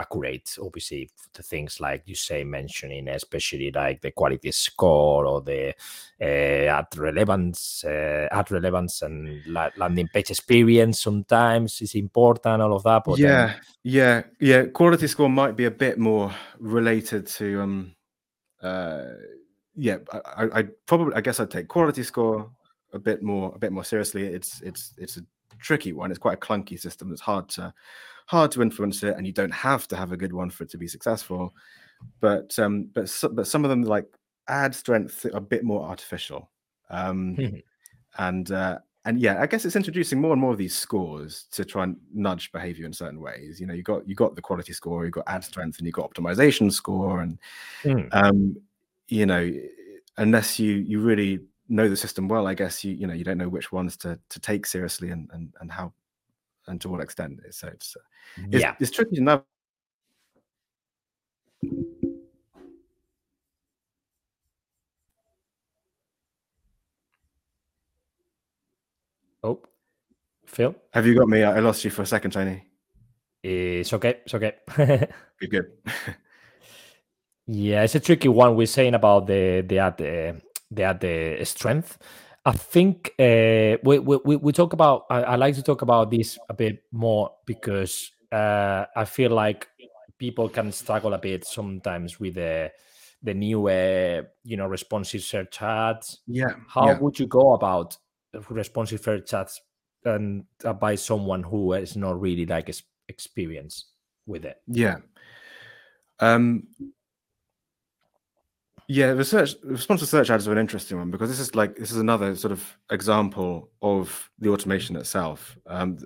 accurate. 0.00 0.56
Obviously, 0.60 1.10
the 1.34 1.42
things 1.42 1.80
like 1.80 2.02
you 2.06 2.14
say 2.14 2.42
mentioning, 2.42 3.08
especially 3.08 3.70
like 3.70 4.00
the 4.00 4.10
quality 4.10 4.50
score 4.50 5.26
or 5.26 5.42
the 5.42 5.74
uh, 6.20 6.24
ad 6.24 6.86
relevance, 6.96 7.84
ad 7.84 8.50
relevance 8.50 9.02
and 9.02 9.44
la- 9.46 9.70
landing 9.76 10.08
page 10.08 10.30
experience 10.30 11.00
sometimes 11.02 11.80
is 11.82 11.94
important. 11.94 12.62
All 12.62 12.74
of 12.74 12.82
that, 12.82 13.02
but 13.04 13.18
then- 13.18 13.28
yeah 13.28 13.54
yeah 13.84 14.22
yeah 14.38 14.64
quality 14.66 15.08
score 15.08 15.28
might 15.28 15.56
be 15.56 15.64
a 15.64 15.70
bit 15.70 15.98
more 15.98 16.32
related 16.60 17.26
to 17.26 17.60
um 17.60 17.94
uh 18.62 19.04
yeah 19.74 19.96
I, 20.36 20.60
I 20.60 20.62
probably 20.86 21.14
i 21.14 21.20
guess 21.20 21.40
i'd 21.40 21.50
take 21.50 21.68
quality 21.68 22.02
score 22.02 22.50
a 22.92 22.98
bit 22.98 23.22
more 23.22 23.52
a 23.54 23.58
bit 23.58 23.72
more 23.72 23.84
seriously. 23.84 24.24
It's 24.26 24.60
it's 24.62 24.94
it's 24.98 25.16
a 25.16 25.22
tricky 25.58 25.92
one. 25.92 26.10
It's 26.10 26.18
quite 26.18 26.34
a 26.34 26.40
clunky 26.40 26.78
system. 26.78 27.12
It's 27.12 27.20
hard 27.20 27.48
to 27.50 27.72
hard 28.26 28.50
to 28.52 28.62
influence 28.62 29.02
it 29.02 29.16
and 29.16 29.26
you 29.26 29.32
don't 29.32 29.52
have 29.52 29.88
to 29.88 29.96
have 29.96 30.12
a 30.12 30.16
good 30.16 30.32
one 30.32 30.50
for 30.50 30.64
it 30.64 30.70
to 30.70 30.78
be 30.78 30.88
successful. 30.88 31.54
But 32.20 32.58
um 32.58 32.88
but 32.92 33.08
so, 33.08 33.28
but 33.28 33.46
some 33.46 33.64
of 33.64 33.70
them 33.70 33.82
like 33.82 34.06
ad 34.48 34.74
strength 34.74 35.26
a 35.32 35.40
bit 35.40 35.64
more 35.64 35.82
artificial. 35.82 36.50
Um 36.90 37.62
and 38.18 38.50
uh 38.50 38.78
and 39.04 39.20
yeah 39.20 39.40
i 39.40 39.46
guess 39.46 39.64
it's 39.64 39.76
introducing 39.76 40.20
more 40.20 40.32
and 40.32 40.40
more 40.40 40.52
of 40.52 40.58
these 40.58 40.74
scores 40.74 41.46
to 41.50 41.64
try 41.64 41.84
and 41.84 41.96
nudge 42.12 42.52
behavior 42.52 42.86
in 42.86 42.92
certain 42.92 43.20
ways. 43.20 43.60
You 43.60 43.66
know 43.66 43.74
you 43.74 43.82
got 43.82 44.08
you 44.08 44.14
got 44.14 44.34
the 44.34 44.42
quality 44.42 44.72
score 44.72 45.04
you 45.04 45.10
got 45.10 45.24
ad 45.26 45.44
strength 45.44 45.78
and 45.78 45.86
you 45.86 45.92
got 45.92 46.12
optimization 46.12 46.72
score 46.72 47.20
and 47.20 47.38
Mm. 47.84 48.08
um 48.12 48.56
you 49.08 49.26
know 49.26 49.50
unless 50.18 50.58
you 50.58 50.74
you 50.74 51.00
really 51.00 51.40
know 51.68 51.88
the 51.88 51.96
system 51.96 52.28
well 52.28 52.46
i 52.46 52.54
guess 52.54 52.84
you 52.84 52.92
you 52.92 53.06
know 53.06 53.14
you 53.14 53.24
don't 53.24 53.38
know 53.38 53.48
which 53.48 53.72
ones 53.72 53.96
to 53.96 54.18
to 54.28 54.38
take 54.40 54.66
seriously 54.66 55.10
and 55.10 55.28
and, 55.32 55.52
and 55.60 55.72
how 55.72 55.92
and 56.66 56.80
to 56.80 56.88
what 56.88 57.00
extent. 57.00 57.40
So 57.50 57.68
it's 57.68 57.96
uh, 57.96 58.00
it's, 58.50 58.62
yeah, 58.62 58.74
it's 58.80 58.90
tricky 58.90 59.16
to 59.16 59.22
Phil, 70.52 70.74
have 70.92 71.06
you 71.06 71.14
got 71.14 71.28
me 71.28 71.42
i 71.42 71.58
lost 71.60 71.84
you 71.84 71.90
for 71.90 72.02
a 72.02 72.06
second 72.06 72.30
tony 72.32 72.62
it's 73.42 73.92
okay. 73.92 74.20
It's 74.24 74.34
okay. 74.34 74.54
good 74.76 75.50
good 75.50 75.66
yeah, 77.46 77.82
it's 77.82 77.94
a 77.96 78.00
tricky 78.00 78.28
one. 78.28 78.54
We're 78.54 78.66
saying 78.66 78.94
about 78.94 79.26
the 79.26 79.64
the 79.66 79.78
ad 79.78 80.00
uh, 80.00 80.38
the 80.70 80.82
ad 80.82 81.04
uh, 81.04 81.44
strength. 81.44 81.98
I 82.44 82.52
think 82.52 83.12
uh, 83.18 83.78
we, 83.82 83.98
we 83.98 84.18
we 84.24 84.36
we 84.36 84.52
talk 84.52 84.72
about. 84.72 85.06
I, 85.10 85.22
I 85.22 85.36
like 85.36 85.56
to 85.56 85.62
talk 85.62 85.82
about 85.82 86.10
this 86.10 86.38
a 86.48 86.54
bit 86.54 86.84
more 86.92 87.32
because 87.46 88.12
uh, 88.30 88.86
I 88.94 89.04
feel 89.04 89.32
like 89.32 89.68
people 90.18 90.48
can 90.48 90.70
struggle 90.70 91.12
a 91.14 91.18
bit 91.18 91.44
sometimes 91.44 92.20
with 92.20 92.34
the 92.34 92.70
the 93.24 93.34
new 93.34 93.68
uh, 93.68 94.22
you 94.44 94.56
know 94.56 94.66
responsive 94.66 95.22
search 95.22 95.60
ads. 95.62 96.20
yeah 96.28 96.54
How 96.68 96.86
yeah. 96.86 96.98
would 96.98 97.18
you 97.18 97.26
go 97.26 97.54
about 97.54 97.96
responsive 98.48 99.00
search 99.02 99.34
ads 99.34 99.60
and 100.04 100.44
uh, 100.64 100.72
by 100.72 100.94
someone 100.94 101.42
who 101.42 101.72
is 101.72 101.96
not 101.96 102.20
really 102.20 102.46
like 102.46 102.68
ex- 102.68 102.82
experience 103.08 103.86
with 104.26 104.44
it? 104.44 104.60
Yeah. 104.66 104.98
Um 106.20 106.68
yeah, 108.88 109.14
the 109.14 109.24
search 109.24 109.54
responsive 109.64 110.08
search 110.08 110.28
ads 110.28 110.46
are 110.46 110.52
an 110.52 110.58
interesting 110.58 110.98
one 110.98 111.10
because 111.10 111.30
this 111.30 111.40
is 111.40 111.54
like 111.54 111.76
this 111.76 111.90
is 111.90 111.98
another 111.98 112.36
sort 112.36 112.52
of 112.52 112.76
example 112.90 113.70
of 113.80 114.30
the 114.38 114.50
automation 114.50 114.96
itself. 114.96 115.56
Um 115.66 115.98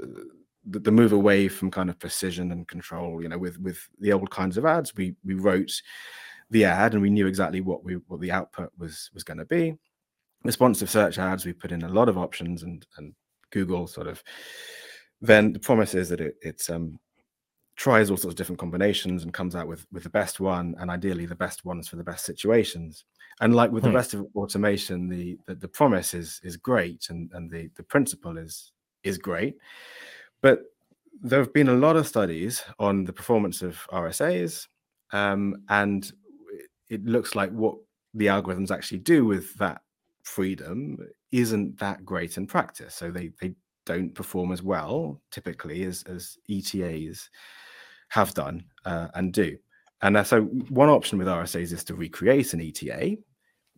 the, 0.69 0.81
the 0.81 0.93
move 0.93 1.13
away 1.13 1.49
from 1.49 1.71
kind 1.71 1.89
of 1.89 1.99
precision 1.99 2.53
and 2.53 2.67
control, 2.69 3.23
you 3.23 3.29
know, 3.29 3.39
with 3.39 3.59
with 3.61 3.89
the 4.01 4.13
old 4.13 4.31
kinds 4.31 4.57
of 4.57 4.67
ads, 4.67 4.95
we 4.95 5.15
we 5.25 5.35
wrote 5.35 5.73
the 6.51 6.65
ad 6.65 6.93
and 6.93 7.03
we 7.03 7.11
knew 7.11 7.27
exactly 7.27 7.61
what 7.61 7.85
we 7.85 7.95
what 8.09 8.21
the 8.21 8.33
output 8.33 8.71
was 8.79 9.11
was 9.15 9.25
going 9.25 9.39
to 9.39 9.45
be. 9.45 9.75
Responsive 10.45 10.91
search 10.91 11.19
ads, 11.19 11.45
we 11.45 11.53
put 11.53 11.73
in 11.73 11.83
a 11.83 11.89
lot 11.89 12.09
of 12.09 12.19
options 12.19 12.63
and 12.63 12.87
and 12.99 13.15
Google 13.53 13.87
sort 13.87 14.07
of 14.07 14.23
then 15.21 15.53
the 15.53 15.59
promise 15.61 15.95
is 15.95 16.09
that 16.11 16.21
it, 16.21 16.37
it's 16.43 16.71
um 16.71 16.99
tries 17.77 18.11
all 18.11 18.17
sorts 18.17 18.33
of 18.33 18.37
different 18.37 18.59
combinations 18.59 19.23
and 19.23 19.35
comes 19.35 19.55
out 19.55 19.69
with 19.69 19.87
with 19.93 20.03
the 20.03 20.11
best 20.11 20.41
one 20.41 20.75
and 20.79 20.91
ideally 20.91 21.27
the 21.27 21.35
best 21.35 21.65
ones 21.65 21.89
for 21.89 21.97
the 21.97 22.05
best 22.05 22.25
situations 22.25 23.05
and 23.41 23.55
like 23.55 23.71
with 23.71 23.85
Hmm. 23.85 23.91
the 23.91 23.95
rest 23.95 24.15
of 24.15 24.27
automation 24.35 25.09
the, 25.09 25.39
the 25.47 25.55
the 25.57 25.69
promise 25.69 26.15
is 26.15 26.41
is 26.43 26.57
great 26.57 27.07
and 27.11 27.31
and 27.35 27.51
the 27.51 27.69
the 27.77 27.83
principle 27.83 28.39
is 28.39 28.73
is 29.05 29.19
great 29.19 29.57
but 30.43 30.61
there 31.23 31.39
have 31.39 31.53
been 31.53 31.69
a 31.69 31.75
lot 31.75 31.97
of 31.97 32.07
studies 32.07 32.63
on 32.79 33.05
the 33.05 33.13
performance 33.13 33.63
of 33.63 33.87
rsas 33.93 34.69
um, 35.13 35.57
and 35.69 36.13
it- 36.53 36.71
it 36.89 37.05
looks 37.05 37.35
like 37.35 37.51
what 37.53 37.77
the 38.15 38.27
algorithms 38.27 38.71
actually 38.71 38.99
do 38.99 39.25
with 39.25 39.55
that 39.57 39.83
freedom 40.27 40.99
isn't 41.33 41.79
that 41.79 42.05
great 42.05 42.37
in 42.37 42.47
practice 42.47 42.95
so 42.95 43.11
they 43.11 43.31
they 43.41 43.55
don't 43.85 44.15
perform 44.15 44.51
as 44.51 44.62
well 44.62 45.21
typically 45.31 45.85
as 45.85 46.03
as 46.09 46.37
etas 46.51 47.29
have 48.09 48.35
done 48.35 48.65
uh, 48.85 49.09
and 49.15 49.33
do. 49.33 49.57
And 50.03 50.27
so 50.27 50.43
one 50.43 50.89
option 50.89 51.19
with 51.19 51.27
RSAs 51.27 51.73
is 51.73 51.85
to 51.85 51.95
recreate 51.95 52.53
an 52.53 52.61
ETA 52.61 53.17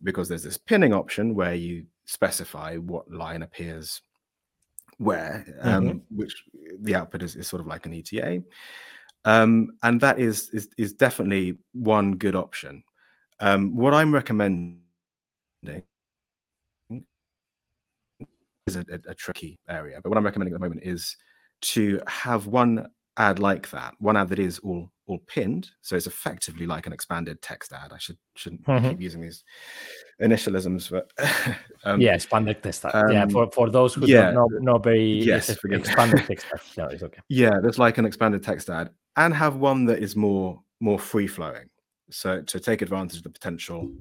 because 0.03 0.27
there's 0.27 0.43
this 0.43 0.57
pinning 0.57 0.93
option 0.93 1.33
where 1.33 1.55
you 1.55 1.85
specify 2.05 2.75
what 2.75 3.09
line 3.09 3.41
appears 3.41 4.01
where, 4.97 5.45
um, 5.61 6.01
which 6.09 6.43
the 6.81 6.95
output 6.95 7.23
is, 7.23 7.35
is 7.35 7.47
sort 7.47 7.61
of 7.61 7.67
like 7.67 7.85
an 7.85 7.93
ETA. 7.93 8.43
Um, 9.23 9.71
and 9.83 9.99
that 10.01 10.19
is, 10.19 10.49
is 10.51 10.69
is 10.77 10.93
definitely 10.93 11.57
one 11.73 12.15
good 12.15 12.35
option. 12.35 12.83
Um, 13.39 13.75
what 13.75 13.93
I'm 13.93 14.13
recommending 14.13 14.81
is 18.69 18.75
a, 18.77 18.85
a, 19.07 19.11
a 19.11 19.15
tricky 19.15 19.59
area, 19.67 19.99
but 20.01 20.09
what 20.09 20.17
I'm 20.17 20.25
recommending 20.25 20.53
at 20.53 20.59
the 20.59 20.65
moment 20.65 20.81
is 20.83 21.15
to 21.61 22.01
have 22.07 22.47
one 22.47 22.87
ad 23.17 23.37
like 23.39 23.69
that, 23.71 23.93
one 23.99 24.15
ad 24.17 24.29
that 24.29 24.39
is 24.39 24.59
all 24.59 24.91
all 25.07 25.19
pinned, 25.27 25.67
so 25.81 25.95
it's 25.95 26.05
effectively 26.05 26.67
like 26.67 26.85
an 26.85 26.93
expanded 26.93 27.41
text 27.41 27.73
ad. 27.73 27.91
I 27.91 27.97
should 27.97 28.17
shouldn't 28.35 28.63
Mhm. 28.65 28.89
keep 28.91 29.01
using 29.01 29.21
these 29.21 29.43
initialisms, 30.21 30.89
but 30.91 31.11
um, 31.83 31.99
yeah, 31.99 32.13
expanded 32.13 32.61
text. 32.61 32.85
ad. 32.85 32.93
yeah, 33.11 33.23
um, 33.23 33.29
for, 33.29 33.49
for 33.51 33.69
those 33.69 33.93
who 33.95 34.05
yeah, 34.05 34.31
don't 34.31 34.51
know, 34.53 34.59
not 34.73 34.83
very 34.83 35.01
yes, 35.03 35.49
it's 35.49 35.63
expanded 35.63 36.23
text. 36.27 36.45
ad. 36.53 36.61
No, 36.77 36.85
it's 36.93 37.03
okay. 37.03 37.21
yeah, 37.29 37.59
there's 37.61 37.79
like 37.79 37.97
an 37.97 38.05
expanded 38.05 38.43
text 38.43 38.69
ad, 38.69 38.89
and 39.17 39.33
have 39.33 39.55
one 39.55 39.85
that 39.85 39.99
is 39.99 40.15
more 40.15 40.61
more 40.79 40.99
free 40.99 41.27
flowing, 41.27 41.67
so 42.11 42.41
to 42.43 42.59
take 42.59 42.81
advantage 42.81 43.17
of 43.17 43.23
the 43.23 43.29
potential 43.29 43.91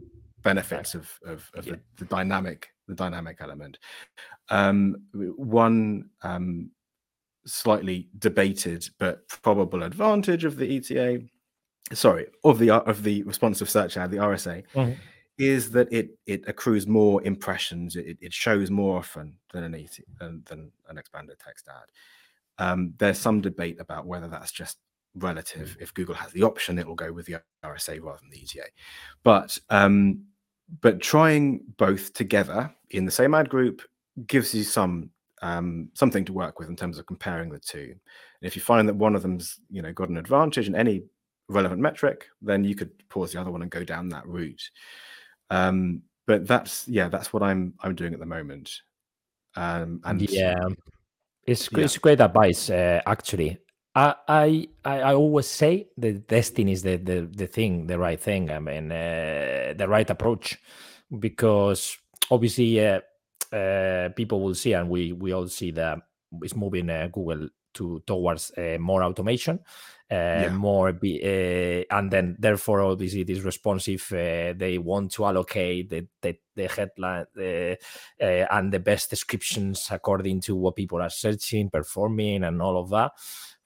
benefits 0.42 0.94
of 0.94 1.10
of, 1.24 1.50
of 1.54 1.66
Yeah. 1.66 1.74
the, 1.74 1.80
the 1.96 2.04
dynamic 2.06 2.68
the 2.86 2.94
dynamic 2.94 3.38
element. 3.40 3.78
Um, 4.48 4.96
one 5.12 6.08
um, 6.22 6.70
slightly 7.46 8.08
debated 8.18 8.88
but 8.98 9.28
probable 9.28 9.82
advantage 9.82 10.44
of 10.44 10.56
the 10.56 10.76
ETA, 10.76 11.22
sorry, 11.92 12.26
of 12.44 12.58
the 12.58 12.70
of 12.70 13.02
the 13.02 13.22
responsive 13.24 13.68
search 13.68 13.96
ad, 13.96 14.10
the 14.10 14.16
RSA, 14.18 14.64
Mhm. 14.74 14.96
is 15.38 15.70
that 15.72 15.92
it 15.92 16.18
it 16.26 16.44
accrues 16.48 16.86
more 16.86 17.22
impressions. 17.24 17.96
It, 17.96 18.18
it 18.20 18.32
shows 18.32 18.70
more 18.70 18.96
often 18.98 19.38
than 19.52 19.64
an 19.64 19.74
ET, 19.74 19.98
than, 20.18 20.42
than 20.46 20.72
an 20.88 20.98
expanded 20.98 21.38
text 21.38 21.68
ad. 21.68 21.88
Um, 22.60 22.94
there's 22.98 23.18
some 23.18 23.40
debate 23.40 23.78
about 23.80 24.06
whether 24.06 24.28
that's 24.28 24.50
just 24.50 24.78
relative. 25.14 25.76
If 25.80 25.94
Google 25.94 26.14
has 26.14 26.32
the 26.32 26.42
option, 26.42 26.78
it 26.78 26.86
will 26.86 26.94
go 26.94 27.12
with 27.12 27.26
the 27.26 27.36
RSA 27.64 28.02
rather 28.02 28.18
than 28.20 28.30
the 28.30 28.42
ETA. 28.42 28.68
But 29.22 29.58
um, 29.70 30.24
but 30.80 31.00
trying 31.00 31.60
both 31.76 32.12
together 32.12 32.74
in 32.90 33.04
the 33.04 33.10
same 33.10 33.34
ad 33.34 33.48
group 33.48 33.82
gives 34.26 34.54
you 34.54 34.64
some 34.64 35.10
um, 35.42 35.88
something 35.94 36.24
to 36.24 36.32
work 36.32 36.58
with 36.58 36.68
in 36.68 36.76
terms 36.76 36.98
of 36.98 37.06
comparing 37.06 37.50
the 37.50 37.58
two. 37.58 37.90
And 37.92 38.46
if 38.46 38.56
you 38.56 38.62
find 38.62 38.88
that 38.88 38.96
one 38.96 39.14
of 39.14 39.22
them's 39.22 39.60
you 39.70 39.82
know 39.82 39.92
got 39.92 40.08
an 40.08 40.16
advantage 40.16 40.68
in 40.68 40.74
any 40.74 41.04
relevant 41.48 41.80
metric, 41.80 42.26
then 42.42 42.64
you 42.64 42.74
could 42.74 42.90
pause 43.08 43.32
the 43.32 43.40
other 43.40 43.50
one 43.50 43.62
and 43.62 43.70
go 43.70 43.84
down 43.84 44.08
that 44.10 44.26
route. 44.26 44.70
Um, 45.50 46.02
but 46.26 46.46
that's 46.46 46.86
yeah, 46.88 47.08
that's 47.08 47.32
what 47.32 47.42
I'm 47.42 47.74
I'm 47.80 47.94
doing 47.94 48.12
at 48.12 48.20
the 48.20 48.26
moment. 48.26 48.70
Um, 49.56 50.00
and 50.04 50.20
yeah, 50.30 50.54
it's 51.46 51.68
Yeah. 51.72 51.84
it's 51.84 51.96
great 51.98 52.20
advice. 52.20 52.68
Uh, 52.68 53.00
actually, 53.06 53.58
I, 53.98 54.68
I 54.84 55.00
I 55.10 55.14
always 55.14 55.46
say 55.48 55.88
that 55.98 56.28
testing 56.28 56.68
is 56.68 56.82
the 56.82 56.96
the 56.96 57.18
the 57.40 57.46
thing, 57.46 57.86
the 57.86 57.98
right 57.98 58.20
thing. 58.20 58.50
I 58.50 58.58
mean, 58.60 58.92
uh, 58.92 59.74
the 59.76 59.86
right 59.88 60.08
approach, 60.10 60.58
because 61.18 61.96
obviously, 62.30 62.70
uh, 62.86 63.00
uh, 63.52 64.10
people 64.10 64.40
will 64.40 64.54
see, 64.54 64.74
and 64.74 64.88
we 64.88 65.12
we 65.12 65.32
all 65.32 65.48
see 65.48 65.70
that 65.72 65.98
it's 66.42 66.54
moving 66.56 66.90
uh, 66.90 67.08
Google 67.12 67.48
to 67.74 68.00
towards 68.06 68.52
uh, 68.58 68.76
more 68.78 69.02
automation, 69.02 69.60
uh, 70.10 70.14
Yeah. 70.32 70.50
more 70.50 70.92
be, 70.92 71.20
uh, 71.22 71.96
and 71.96 72.10
then 72.10 72.36
therefore 72.38 72.80
obviously 72.82 73.20
it 73.22 73.30
is 73.30 73.42
responsive. 73.44 74.02
Uh, 74.12 74.52
they 74.56 74.78
want 74.78 75.12
to 75.12 75.24
allocate 75.26 75.90
the 75.90 76.06
the, 76.22 76.36
the 76.56 76.68
headline 76.68 77.26
uh, 77.36 77.74
uh, 78.24 78.46
and 78.50 78.72
the 78.72 78.80
best 78.80 79.10
descriptions 79.10 79.88
according 79.90 80.40
to 80.42 80.56
what 80.56 80.76
people 80.76 81.00
are 81.02 81.10
searching, 81.10 81.70
performing, 81.70 82.44
and 82.44 82.62
all 82.62 82.78
of 82.78 82.90
that, 82.90 83.12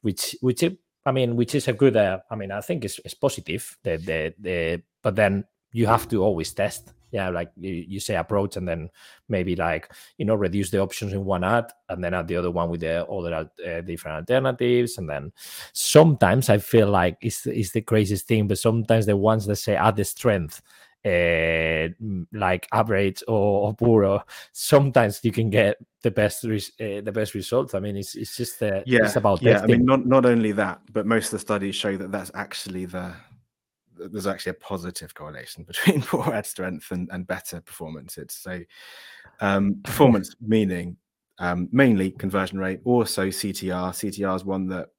which 0.03 0.37
which 0.41 0.63
I 1.05 1.13
mean, 1.13 1.37
which 1.37 1.55
is 1.55 1.69
a 1.69 1.73
good. 1.73 1.97
Uh, 1.97 2.21
I 2.31 2.37
mean, 2.37 2.53
I 2.53 2.61
think 2.61 2.85
it's, 2.85 3.01
it's 3.05 3.15
positive. 3.15 3.77
The, 3.83 3.97
the 3.97 4.35
the 4.39 4.83
but 5.03 5.17
then 5.17 5.45
you 5.73 5.87
have 5.87 6.09
to 6.09 6.23
always 6.23 6.53
test. 6.53 6.93
Yeah, 7.11 7.29
like 7.29 7.51
you, 7.59 7.85
you 7.89 8.01
say 8.01 8.17
approach, 8.17 8.57
and 8.57 8.67
then 8.67 8.89
maybe 9.29 9.55
like 9.55 9.93
you 10.17 10.25
know 10.25 10.35
reduce 10.35 10.71
the 10.71 10.81
options 10.81 11.13
in 11.13 11.25
one 11.25 11.45
ad, 11.45 11.71
and 11.89 12.03
then 12.03 12.15
add 12.15 12.29
the 12.29 12.37
other 12.37 12.51
one 12.51 12.71
with 12.71 12.81
the 12.81 13.07
other 13.07 13.35
uh, 13.35 13.81
different 13.83 14.17
alternatives, 14.17 14.97
and 14.97 15.11
then 15.11 15.33
sometimes 15.73 16.49
I 16.49 16.59
feel 16.59 16.89
like 16.89 17.19
it's 17.21 17.47
it's 17.47 17.73
the 17.73 17.83
craziest 17.83 18.27
thing, 18.27 18.49
but 18.49 18.59
sometimes 18.59 19.07
the 19.07 19.17
ones 19.17 19.45
that 19.47 19.57
say 19.57 19.77
ad 19.77 19.97
the 19.97 20.05
strength 20.05 20.63
uh, 21.05 21.89
mm, 22.03 22.27
like 22.33 22.69
average 22.73 23.23
or, 23.29 23.69
or 23.69 23.75
poor, 23.75 24.05
or 24.05 24.25
sometimes 24.53 25.21
you 25.23 25.33
can 25.33 25.51
get 25.51 25.77
the 26.03 26.11
best 26.11 26.45
res- 26.45 26.73
uh, 26.81 27.01
the 27.01 27.13
best 27.13 27.35
results. 27.35 27.75
I 27.75 27.81
mean, 27.81 27.97
it's 27.97 28.15
it's 28.15 28.37
just 28.37 28.63
uh, 28.63 28.83
yeah, 28.87 29.05
it's 29.05 29.17
about 29.17 29.43
yeah. 29.43 29.61
I 29.63 29.67
mean, 29.67 29.85
not 29.85 30.07
not 30.07 30.27
only 30.27 30.53
that, 30.53 30.81
but 30.93 31.07
most 31.07 31.27
of 31.27 31.33
the 31.33 31.39
studies 31.41 31.75
show 31.75 31.97
that 31.97 32.13
that's 32.13 32.31
actually 32.35 32.87
the 32.87 33.15
there's 33.97 34.27
actually 34.27 34.51
a 34.51 34.55
positive 34.55 35.15
correlation 35.15 35.65
between 35.69 36.03
poor 36.03 36.33
ad 36.33 36.47
strength 36.47 36.91
and, 36.91 37.09
and 37.13 37.27
better 37.27 37.61
performance. 37.61 38.19
It's 38.19 38.37
so 38.37 38.61
um, 39.41 39.81
performance 39.85 40.35
meaning 40.41 40.97
um, 41.39 41.69
mainly 41.73 42.13
conversion 42.13 42.59
rate, 42.59 42.81
also 42.85 43.27
CTR. 43.27 43.91
CTR 43.91 44.37
is 44.37 44.45
one 44.45 44.69
that 44.69 44.91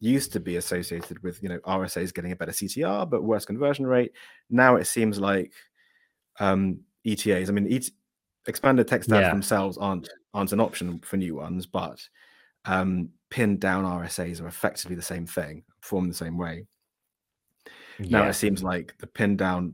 used 0.00 0.32
to 0.32 0.40
be 0.40 0.56
associated 0.56 1.22
with 1.22 1.42
you 1.42 1.48
know 1.48 1.58
RSAs 1.60 2.12
getting 2.12 2.32
a 2.32 2.36
better 2.36 2.52
CTR 2.52 3.08
but 3.08 3.22
worse 3.22 3.44
conversion 3.44 3.86
rate. 3.86 4.12
Now 4.50 4.76
it 4.76 4.86
seems 4.86 5.18
like 5.18 5.52
um, 6.38 6.80
ETAs. 7.06 7.48
I 7.48 7.52
mean, 7.52 7.72
ET, 7.72 7.88
expanded 8.46 8.86
text 8.88 9.10
ads 9.10 9.22
Yeah. 9.22 9.30
themselves 9.30 9.78
aren't 9.78 10.08
aren't 10.34 10.52
an 10.52 10.60
option 10.60 10.98
for 11.00 11.16
new 11.16 11.34
ones, 11.36 11.66
but 11.66 12.00
um, 12.66 13.08
pinned 13.30 13.60
down 13.60 13.84
RSAs 13.84 14.40
are 14.42 14.48
effectively 14.48 14.96
the 14.96 15.02
same 15.02 15.26
thing, 15.26 15.62
perform 15.80 16.08
the 16.08 16.14
same 16.14 16.36
way. 16.36 16.66
Now 17.98 18.28
it 18.28 18.34
seems 18.34 18.62
like 18.62 18.94
the 18.98 19.06
pinned 19.06 19.38
down 19.38 19.72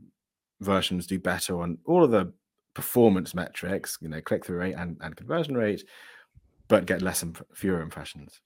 versions 0.61 1.05
do 1.07 1.19
better 1.19 1.59
on 1.61 1.77
all 1.85 2.03
of 2.03 2.11
the 2.11 2.31
performance 2.73 3.35
metrics, 3.35 3.97
you 4.01 4.07
know, 4.07 4.21
click 4.21 4.45
through 4.45 4.57
rate 4.59 4.75
and, 4.77 4.97
and 5.01 5.15
conversion 5.15 5.55
rate, 5.55 5.83
but 6.69 6.85
get 6.85 7.01
less 7.01 7.21
imp- 7.23 7.45
fewer 7.53 7.81
impressions. 7.81 8.39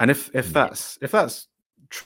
And 0.00 0.10
if 0.10 0.30
if 0.34 0.46
Yeah. 0.46 0.52
that's 0.52 0.98
if 1.00 1.10
that's 1.12 1.48
tr- 1.90 2.04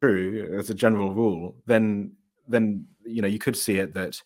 true 0.00 0.56
as 0.58 0.70
a 0.70 0.74
general 0.74 1.14
rule, 1.14 1.56
then 1.66 2.12
then 2.48 2.86
you 3.04 3.22
know 3.22 3.28
you 3.28 3.38
could 3.38 3.56
see 3.56 3.78
it 3.78 3.94
that 3.94 4.22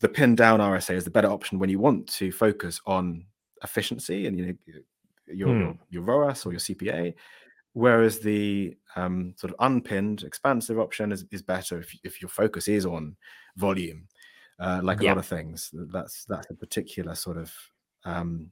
the 0.00 0.08
pinned 0.08 0.36
down 0.36 0.60
RSA 0.60 0.94
is 0.94 1.04
the 1.04 1.10
better 1.10 1.30
option 1.30 1.58
when 1.58 1.70
you 1.70 1.78
want 1.78 2.08
to 2.08 2.32
focus 2.32 2.80
on 2.86 3.24
efficiency 3.62 4.26
and 4.26 4.38
you 4.38 4.46
know 4.46 4.54
your 5.26 5.54
Hmm. 5.54 5.60
your, 5.60 5.74
your 5.90 6.02
ROAS 6.02 6.44
or 6.44 6.52
your 6.52 6.60
CPA, 6.60 7.14
whereas 7.72 8.18
the 8.18 8.76
um, 8.96 9.34
sort 9.36 9.52
of 9.52 9.56
unpinned 9.60 10.24
expansive 10.24 10.78
option 10.78 11.12
is, 11.12 11.24
is 11.30 11.42
better 11.42 11.78
if, 11.78 11.96
if 12.04 12.20
your 12.20 12.28
focus 12.28 12.68
is 12.68 12.84
on 12.84 13.16
volume 13.56 14.06
uh, 14.58 14.80
like 14.82 15.00
a 15.00 15.04
lot 15.04 15.18
of 15.18 15.26
things 15.26 15.70
that's 15.92 16.24
that's 16.26 16.50
a 16.50 16.54
particular 16.54 17.14
sort 17.14 17.36
of 17.36 17.52
um, 18.04 18.50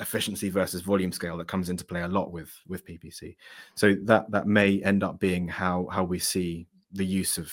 efficiency 0.00 0.48
versus 0.50 0.82
volume 0.82 1.12
scale 1.12 1.36
that 1.36 1.48
comes 1.48 1.70
into 1.70 1.84
play 1.84 2.02
a 2.02 2.08
lot 2.08 2.32
with 2.32 2.50
with 2.66 2.84
ppc 2.86 3.36
so 3.74 3.94
that 4.02 4.30
that 4.30 4.46
may 4.46 4.82
end 4.82 5.04
up 5.04 5.20
being 5.20 5.46
how 5.46 5.86
how 5.90 6.02
we 6.02 6.18
see 6.18 6.66
the 6.92 7.04
use 7.04 7.38
of 7.38 7.52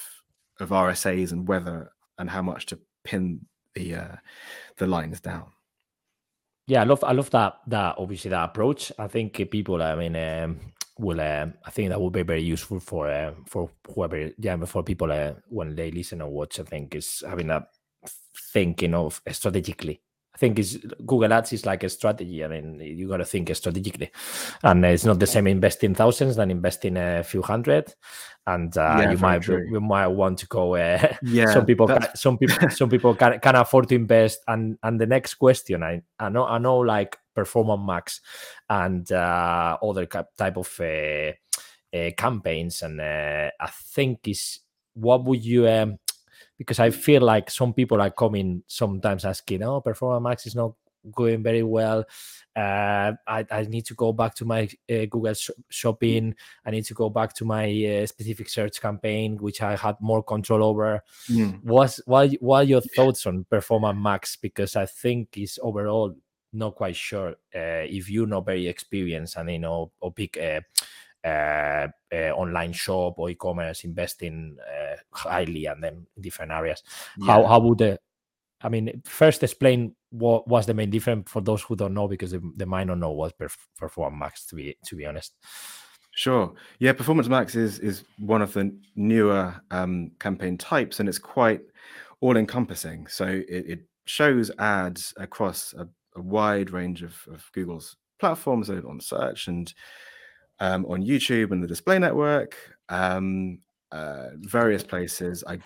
of 0.60 0.70
rsas 0.70 1.32
and 1.32 1.48
whether 1.48 1.92
and 2.18 2.30
how 2.30 2.42
much 2.42 2.66
to 2.66 2.80
pin 3.04 3.40
the 3.76 3.96
uh 3.96 4.16
the 4.78 4.88
lines 4.88 5.20
down 5.20 5.46
yeah. 6.68 6.82
I 6.82 6.84
love 6.86 7.04
I 7.04 7.12
love 7.12 7.30
that 7.32 7.60
that 7.68 7.96
obviously 7.98 8.30
that 8.30 8.46
approach. 8.46 8.92
I 8.98 9.08
think 9.08 9.40
uh, 9.40 9.46
people. 9.46 9.82
I 9.82 9.96
mean, 9.96 10.16
um, 10.16 10.60
will 10.98 11.20
um, 11.20 11.54
I 11.66 11.72
think 11.72 11.90
that 11.90 12.00
will 12.00 12.10
be 12.10 12.24
very 12.24 12.44
useful 12.44 12.80
for 12.80 13.10
uh, 13.10 13.34
for 13.46 13.70
whoever. 13.94 14.32
Yeah, 14.38 14.64
for 14.66 14.82
people 14.82 15.12
uh, 15.12 15.34
when 15.50 15.76
they 15.76 15.92
listen 15.92 16.22
or 16.22 16.30
watch. 16.30 16.60
I 16.60 16.64
think 16.64 16.96
is 16.96 17.24
having 17.28 17.48
that 17.48 17.68
thinking 18.54 18.94
of 18.94 19.22
strategically. 19.32 20.02
I 20.34 20.38
think 20.38 20.60
is 20.60 20.78
Google 21.06 21.34
Ads 21.34 21.54
is 21.54 21.66
like 21.66 21.84
a 21.84 21.90
strategy. 21.90 22.44
I 22.44 22.48
mean, 22.48 22.80
you 22.80 23.08
got 23.08 23.18
to 23.18 23.26
think 23.26 23.54
strategically, 23.56 24.12
and 24.64 24.86
it's 24.86 25.06
not 25.06 25.20
the 25.20 25.28
same 25.28 25.48
investing 25.48 25.94
thousands 25.94 26.38
than 26.38 26.52
investing 26.52 26.98
a 26.98 27.24
few 27.24 27.42
hundred. 27.42 27.94
And 28.48 28.76
uh, 28.78 28.98
Yeah, 29.00 29.12
you 29.12 29.18
might 29.18 29.42
true. 29.42 29.68
you 29.70 29.82
might 29.82 30.08
want 30.08 30.40
to 30.40 30.48
go. 30.48 30.76
Uh, 30.76 31.16
yeah 31.24 31.54
some 31.54 31.66
people 31.66 31.88
can, 31.88 32.08
some 32.16 32.38
people 32.38 32.70
some 32.80 32.90
people 32.90 33.14
can, 33.16 33.40
can 33.40 33.56
afford 33.56 33.90
to 33.90 33.96
invest 33.96 34.40
and 34.48 34.78
and 34.84 35.00
the 35.00 35.06
next 35.06 35.36
question 35.36 35.84
i 35.84 36.02
i 36.20 36.30
know 36.30 36.46
i 36.46 36.58
know 36.58 36.78
like 36.78 37.18
performance 37.36 37.82
max 37.86 38.22
and 38.70 39.12
uh 39.12 39.78
other 39.82 40.06
type 40.06 40.58
of 40.58 40.80
uh, 40.80 41.32
uh 41.96 42.12
campaigns 42.18 42.82
and 42.82 43.00
uh, 43.00 43.50
i 43.60 43.68
think 43.68 44.28
is 44.28 44.60
what 44.94 45.24
would 45.24 45.44
you 45.44 45.68
um 45.68 45.98
because 46.62 46.80
i 46.80 46.92
feel 46.92 47.24
like 47.24 47.50
some 47.50 47.74
people 47.74 48.00
are 48.00 48.12
coming 48.12 48.62
sometimes 48.68 49.26
asking 49.26 49.64
oh 49.64 49.82
performance 49.82 50.24
max 50.24 50.46
is 50.46 50.56
not 50.56 50.74
going 51.12 51.42
very 51.42 51.64
well. 51.64 52.06
Uh 52.56 53.14
i, 53.28 53.44
I 53.50 53.64
need 53.64 53.86
to 53.86 53.96
go 53.96 54.14
back 54.14 54.36
to 54.36 54.46
my 54.46 54.70
uh, 54.88 55.06
google 55.10 55.34
sh- 55.34 55.50
shopping. 55.70 56.36
I 56.64 56.70
need 56.70 56.86
to 56.86 56.94
go 56.94 57.10
back 57.10 57.34
to 57.36 57.46
my 57.46 57.66
uh, 57.66 58.06
specific 58.06 58.50
search 58.50 58.80
campaign 58.80 59.38
which 59.38 59.62
i 59.64 59.76
had 59.76 59.96
more 60.00 60.22
control 60.22 60.64
over. 60.64 61.02
Mm. 61.28 61.64
what's 61.64 62.00
what 62.06 62.32
what 62.40 62.58
are 62.58 62.70
your 62.70 62.82
thoughts 62.82 63.26
on 63.26 63.46
performance 63.50 63.98
max? 64.00 64.36
Because 64.36 64.76
i 64.76 64.86
think 64.86 65.30
it's 65.38 65.58
overall 65.64 66.16
not 66.54 66.76
quite 66.76 66.96
sure 66.96 67.30
uh, 67.56 67.86
if 67.88 68.10
you're 68.10 68.28
not 68.28 68.46
very 68.46 68.68
experienced 68.68 69.38
and 69.38 69.50
you 69.50 69.60
know 69.60 69.92
or 70.02 70.12
big 70.12 70.38
uh, 71.24 71.88
uh, 72.14 72.32
online 72.36 72.74
shop 72.74 73.16
or 73.18 73.30
e-commerce 73.30 73.84
investing 73.84 74.58
uh, 74.62 74.96
highly 75.12 75.66
and 75.66 75.84
then 75.84 76.06
in 76.16 76.22
different 76.22 76.52
areas 76.52 76.84
how 77.26 77.42
Yeah. 77.42 77.48
how 77.48 77.60
would 77.60 77.78
the 77.78 78.00
i 78.62 78.70
mean 78.70 79.02
first 79.06 79.44
explain 79.44 79.96
what 80.10 80.48
was 80.48 80.66
the 80.66 80.74
main 80.74 80.90
difference 80.90 81.30
for 81.32 81.42
those 81.42 81.62
who 81.62 81.76
don't 81.76 81.94
know 81.94 82.08
because 82.08 82.32
they, 82.32 82.40
they 82.56 82.66
might 82.66 82.88
not 82.88 82.98
know 82.98 83.12
what 83.12 83.38
perf- 83.38 83.58
performance 83.78 84.20
max 84.20 84.46
to 84.48 84.56
be 84.56 84.76
to 84.86 84.96
be 84.96 85.06
honest 85.06 85.34
Sure. 86.14 86.54
Yeah, 86.80 86.94
Performance 86.94 87.30
Max 87.30 87.56
is 87.56 87.80
is 87.80 88.04
one 88.20 88.42
of 88.42 88.54
the 88.54 88.78
newer 88.96 89.56
um, 89.72 90.12
campaign 90.20 90.58
types, 90.58 91.00
and 91.00 91.08
it's 91.08 91.18
quite 91.18 91.62
all 92.20 92.38
encompassing. 92.38 93.08
So 93.08 93.26
it, 93.26 93.46
it 93.48 93.80
shows 94.06 94.52
ads 94.60 95.14
across 95.18 95.74
a, 95.74 95.88
a 96.16 96.22
wide 96.22 96.72
range 96.72 97.02
of, 97.02 97.16
of 97.32 97.50
Google's 97.54 97.96
platforms 98.20 98.70
on 98.70 99.00
search 99.00 99.48
and 99.48 99.74
um, 100.62 100.86
on 100.86 101.04
YouTube 101.04 101.52
and 101.52 101.62
the 101.62 101.68
display 101.68 102.00
network, 102.00 102.56
um, 102.88 103.60
uh, 103.92 104.30
various 104.36 104.84
places. 104.84 105.44
I 105.46 105.60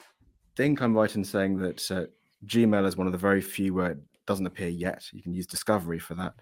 think 0.56 0.82
I'm 0.82 0.96
right 0.96 1.16
in 1.16 1.24
saying 1.24 1.60
that 1.60 1.92
uh, 1.92 2.06
Gmail 2.48 2.88
is 2.88 2.98
one 2.98 3.06
of 3.06 3.14
the 3.14 3.20
very 3.20 3.42
few 3.42 3.76
where 3.76 3.92
it 3.92 4.00
doesn't 4.26 4.48
appear 4.48 4.70
yet. 4.70 5.04
You 5.14 5.22
can 5.22 5.34
use 5.34 5.46
Discovery 5.46 6.00
for 6.00 6.16
that 6.16 6.34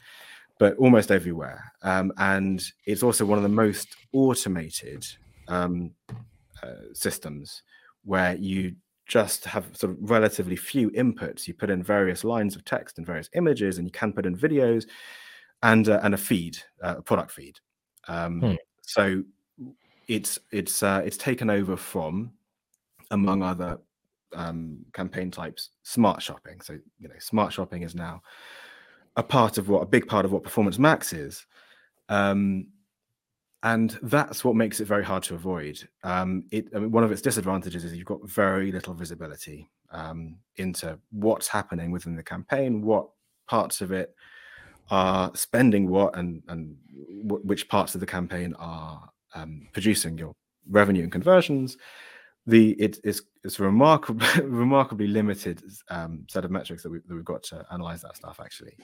but 0.60 0.78
almost 0.78 1.12
everywhere. 1.12 1.72
Um, 1.82 2.12
and 2.18 2.64
it's 2.86 3.04
also 3.04 3.26
one 3.26 3.38
of 3.38 3.44
the 3.44 3.50
most 3.50 3.96
automated 4.14 5.06
um, 5.48 5.92
uh, 6.62 6.94
systems 6.94 7.64
where 8.06 8.36
you 8.36 8.76
just 9.06 9.46
have 9.46 9.66
sort 9.76 9.92
of 9.92 10.10
relatively 10.10 10.56
few 10.56 10.90
inputs. 10.92 11.48
You 11.48 11.54
put 11.54 11.70
in 11.70 11.84
various 11.84 12.24
lines 12.24 12.56
of 12.56 12.64
text 12.64 12.98
and 12.98 13.06
various 13.06 13.30
images, 13.36 13.78
and 13.78 13.88
you 13.88 13.92
can 13.92 14.14
put 14.14 14.26
in 14.26 14.38
videos 14.38 14.86
and 15.62 15.90
uh, 15.90 16.00
and 16.04 16.14
a 16.14 16.18
feed, 16.18 16.58
uh, 16.82 16.96
a 17.00 17.02
product 17.02 17.32
feed. 17.32 17.60
Um, 18.08 18.40
Hmm. 18.40 18.54
So 18.82 19.24
it's 20.08 20.40
it's 20.52 20.84
uh, 20.84 21.02
it's 21.06 21.18
taken 21.18 21.50
over 21.50 21.78
from, 21.78 22.34
among 23.12 23.42
other 23.44 23.80
um, 24.36 24.86
campaign 24.94 25.32
types, 25.32 25.70
smart 25.84 26.22
shopping. 26.22 26.60
So 26.62 26.74
you 27.00 27.08
know, 27.08 27.16
smart 27.20 27.54
shopping 27.54 27.84
is 27.84 27.96
now 27.96 28.22
a 29.16 29.24
part 29.24 29.58
of 29.58 29.70
what 29.70 29.82
a 29.82 29.86
big 29.86 30.08
part 30.08 30.26
of 30.26 30.32
what 30.32 30.44
performance 30.44 30.80
max 30.80 31.14
is 31.14 31.46
um 32.10 32.66
and 33.64 33.98
that's 34.04 34.44
what 34.44 34.56
makes 34.56 34.82
it 34.82 34.86
very 34.86 35.06
hard 35.06 35.24
to 35.24 35.36
avoid. 35.36 35.88
Um, 36.04 36.44
it 36.52 36.68
I 36.76 36.80
mean, 36.80 36.92
one 36.92 37.06
of 37.06 37.12
its 37.14 37.22
disadvantages 37.22 37.86
is 37.86 37.96
you've 37.96 38.06
got 38.06 38.28
very 38.28 38.74
little 38.74 38.94
visibility 38.94 39.70
um, 39.90 40.38
into 40.58 41.00
what's 41.12 41.48
happening 41.48 41.90
within 41.90 42.18
the 42.18 42.24
campaign, 42.24 42.82
what 42.82 43.08
parts 43.48 43.80
of 43.80 43.94
it 43.94 44.14
are 44.90 45.32
spending 45.36 45.90
what, 45.90 46.16
and 46.18 46.44
and 46.48 46.76
w- 47.28 47.44
which 47.46 47.68
parts 47.68 47.96
of 47.96 48.02
the 48.02 48.08
campaign 48.08 48.54
are 48.60 49.10
um, 49.36 49.68
producing 49.74 50.18
your 50.18 50.36
revenue 50.70 51.04
and 51.04 51.12
conversions. 51.12 51.78
The 52.46 52.72
it 52.74 53.00
is 53.04 53.24
it's 53.44 53.60
a 53.60 53.64
remarkably 54.44 55.08
limited 55.08 55.64
um, 55.90 56.26
set 56.30 56.46
of 56.46 56.52
metrics 56.52 56.84
that, 56.84 56.90
we, 56.90 57.00
that 57.08 57.16
we've 57.16 57.26
got 57.26 57.44
to 57.44 57.66
analyze 57.72 58.02
that 58.02 58.18
stuff 58.18 58.40
actually, 58.42 58.76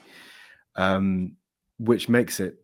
um, 0.76 1.36
which 1.78 2.08
makes 2.08 2.40
it 2.40 2.56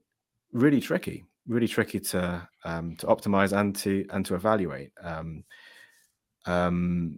really 0.52 0.80
tricky 0.80 1.24
really 1.48 1.68
tricky 1.68 2.00
to 2.00 2.48
um, 2.64 2.96
to 2.96 3.06
optimize 3.06 3.56
and 3.56 3.74
to 3.76 4.06
and 4.10 4.24
to 4.26 4.34
evaluate. 4.34 4.90
Um, 5.02 5.44
um, 6.46 7.16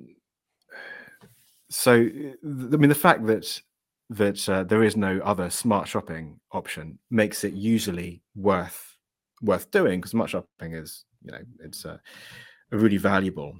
so, 1.70 1.92
I 1.94 2.36
mean, 2.42 2.88
the 2.88 2.94
fact 2.94 3.26
that 3.26 3.60
that 4.10 4.48
uh, 4.48 4.64
there 4.64 4.82
is 4.82 4.96
no 4.96 5.20
other 5.24 5.50
smart 5.50 5.86
shopping 5.86 6.40
option 6.52 6.98
makes 7.10 7.44
it 7.44 7.52
usually 7.52 8.22
worth 8.34 8.96
worth 9.42 9.70
doing 9.70 10.00
because 10.00 10.12
smart 10.12 10.30
shopping 10.30 10.72
is 10.72 11.04
you 11.22 11.30
know 11.30 11.40
it's 11.60 11.84
a, 11.84 12.00
a 12.72 12.76
really 12.76 12.96
valuable 12.96 13.54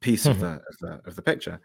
piece 0.00 0.26
of, 0.26 0.36
mm-hmm. 0.36 0.44
the, 0.44 0.52
of 0.52 0.76
the 0.80 1.08
of 1.08 1.16
the 1.16 1.22
picture. 1.22 1.60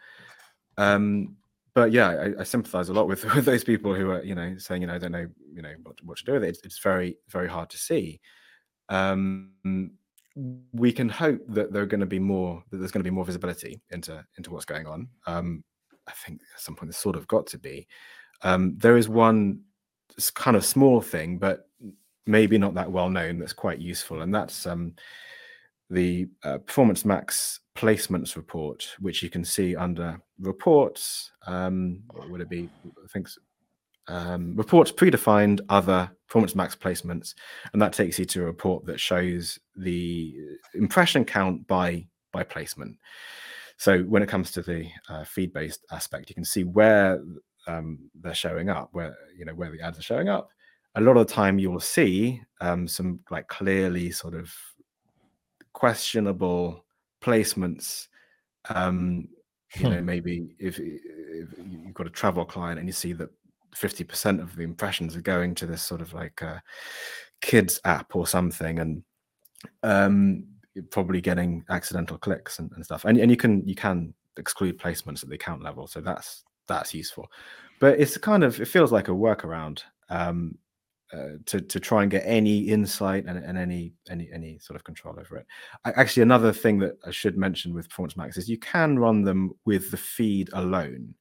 Um, 0.78 1.38
but 1.74 1.92
yeah, 1.92 2.10
I, 2.10 2.42
I, 2.42 2.44
sympathize 2.44 2.90
a 2.90 2.94
lot 2.94 3.08
with, 3.08 3.24
with 3.36 3.46
those 3.46 3.64
people 3.64 3.94
who 3.94 4.12
are, 4.12 4.24
you 4.24 4.36
know, 4.36 4.58
saying, 4.58 4.82
you 4.82 4.88
know, 4.88 4.96
I 4.96 4.98
don't 4.98 5.12
know, 5.12 5.28
you 5.54 5.62
know, 5.62 5.74
what, 5.84 5.96
what 6.04 6.18
to 6.18 6.26
do 6.26 6.34
with 6.34 6.44
it. 6.44 6.50
It's, 6.50 6.62
it's 6.64 6.80
very, 6.80 7.18
very 7.30 7.48
hard 7.48 7.70
to 7.70 7.78
see. 7.78 8.20
Um, 8.90 9.52
we 10.74 10.92
can 10.92 11.10
hope 11.10 11.42
that 11.48 11.72
there 11.72 11.84
are 11.84 11.88
going 11.88 12.02
to 12.02 12.06
be 12.06 12.20
more, 12.20 12.64
that 12.72 12.78
there's 12.78 12.92
going 12.92 13.04
to 13.04 13.10
be 13.10 13.14
more 13.14 13.26
visibility 13.26 13.82
into 13.92 14.24
into 14.38 14.52
what's 14.52 14.66
going 14.66 14.88
on. 14.88 15.08
Um, 15.28 15.64
I 16.12 16.28
think 16.28 16.42
at 16.54 16.62
some 16.62 16.76
point 16.76 16.90
there's 16.90 16.98
sort 16.98 17.16
of 17.16 17.28
got 17.28 17.48
to 17.48 17.58
be. 17.58 17.88
Um, 18.44 18.76
there 18.78 18.98
is 18.98 19.10
one 19.10 19.62
kind 20.36 20.58
of 20.58 20.66
small 20.66 21.02
thing, 21.02 21.38
but 21.38 21.70
maybe 22.26 22.58
not 22.58 22.74
that 22.76 22.92
well 22.92 23.10
known. 23.10 23.40
That's 23.40 23.54
quite 23.54 23.80
useful, 23.80 24.22
and 24.22 24.34
that's 24.34 24.66
um, 24.66 24.94
the 25.90 26.28
uh, 26.44 26.58
Performance 26.60 27.06
Max 27.06 27.60
placements 27.76 28.36
report, 28.36 28.88
which 29.00 29.24
you 29.24 29.30
can 29.30 29.46
see 29.46 29.76
under 29.76 30.20
reports. 30.40 31.32
Um, 31.48 32.04
what 32.12 32.30
would 32.30 32.42
it 32.42 32.50
be? 32.50 32.70
I 33.04 33.08
think 33.08 33.28
um, 34.08 34.56
reports 34.56 34.92
predefined 34.92 35.62
other 35.70 36.12
performance 36.28 36.56
max 36.56 36.76
placements, 36.76 37.34
and 37.74 37.82
that 37.82 37.94
takes 37.94 38.18
you 38.20 38.26
to 38.26 38.42
a 38.42 38.46
report 38.46 38.86
that 38.86 39.00
shows 39.00 39.60
the 39.76 40.36
impression 40.74 41.26
count 41.26 41.68
by 41.68 42.06
by 42.32 42.44
placement. 42.44 42.98
So 43.82 44.02
when 44.02 44.22
it 44.22 44.30
comes 44.30 44.52
to 44.52 44.62
the 44.62 44.88
uh, 45.10 45.24
feed 45.24 45.54
based 45.54 45.84
aspect, 45.92 46.30
you 46.30 46.36
can 46.36 46.46
see 46.46 46.64
where 46.64 47.20
um, 47.66 48.12
they're 48.14 48.36
showing 48.36 48.70
up, 48.70 48.90
where 48.92 49.18
you 49.36 49.44
know 49.44 49.56
where 49.56 49.72
the 49.72 49.82
ads 49.82 49.98
are 49.98 50.04
showing 50.04 50.30
up. 50.30 50.50
A 50.94 51.02
lot 51.02 51.18
of 51.18 51.26
the 51.26 51.34
time, 51.34 51.58
you 51.58 51.72
will 51.72 51.80
see 51.80 52.40
um, 52.60 52.88
some 52.88 53.22
like 53.32 53.48
clearly 53.48 54.12
sort 54.12 54.36
of 54.36 54.54
questionable 55.74 56.86
placements. 57.24 58.08
Um, 58.70 59.28
you 59.78 59.90
know, 59.90 59.98
hmm. 59.98 60.06
maybe 60.06 60.56
if, 60.60 60.78
if, 60.80 61.50
you've 61.58 61.96
got 61.96 62.06
a 62.06 62.12
travel 62.12 62.46
client 62.46 62.78
and 62.78 62.88
you 62.88 62.94
see 62.94 63.14
that 63.14 63.30
50% 63.76 64.44
of 64.44 64.56
the 64.56 64.62
impressions 64.62 65.16
are 65.16 65.22
going 65.22 65.56
to 65.56 65.66
this 65.66 65.82
sort 65.82 66.02
of 66.02 66.14
like 66.14 66.40
a 66.44 66.62
kids 67.42 67.80
app 67.84 68.16
or 68.16 68.28
something 68.28 68.78
and 68.78 69.04
um 69.82 70.44
probably 70.90 71.22
getting 71.22 71.64
accidental 71.70 72.18
clicks 72.18 72.60
and, 72.60 72.72
and 72.76 72.84
stuff 72.86 73.06
and, 73.06 73.18
and 73.18 73.30
you 73.30 73.38
can 73.38 73.68
you 73.68 73.76
can 73.76 74.14
exclude 74.38 74.80
placements 74.80 75.24
at 75.24 75.30
the 75.30 75.36
account 75.36 75.62
level 75.64 75.88
so 75.88 76.00
that's 76.00 76.44
that's 76.68 76.94
useful 76.94 77.28
but 77.80 78.00
it's 78.00 78.18
kind 78.18 78.44
of 78.44 78.60
it 78.62 78.68
feels 78.68 78.92
like 78.92 79.08
a 79.08 79.12
workaround 79.12 79.82
um 80.10 80.58
uh, 81.14 81.34
to 81.46 81.60
to 81.60 81.78
try 81.78 82.04
and 82.04 82.12
get 82.12 82.24
any 82.26 82.60
insight 82.60 83.26
and, 83.26 83.38
and 83.38 83.58
any 83.58 83.94
any 84.10 84.30
any 84.34 84.58
sort 84.60 84.78
of 84.78 84.84
control 84.86 85.14
over 85.20 85.36
it. 85.36 85.46
I, 85.84 85.92
actually, 85.92 86.24
another 86.24 86.54
thing 86.54 86.80
that 86.80 86.94
I 87.06 87.12
should 87.12 87.38
mention 87.38 87.74
with 87.74 87.90
Performance 87.90 88.16
Max 88.16 88.38
is 88.38 88.48
you 88.48 88.58
can 88.58 88.98
run 88.98 89.24
them 89.24 89.52
with 89.66 89.92
the 89.92 89.98
feed 89.98 90.50
alone. 90.54 91.14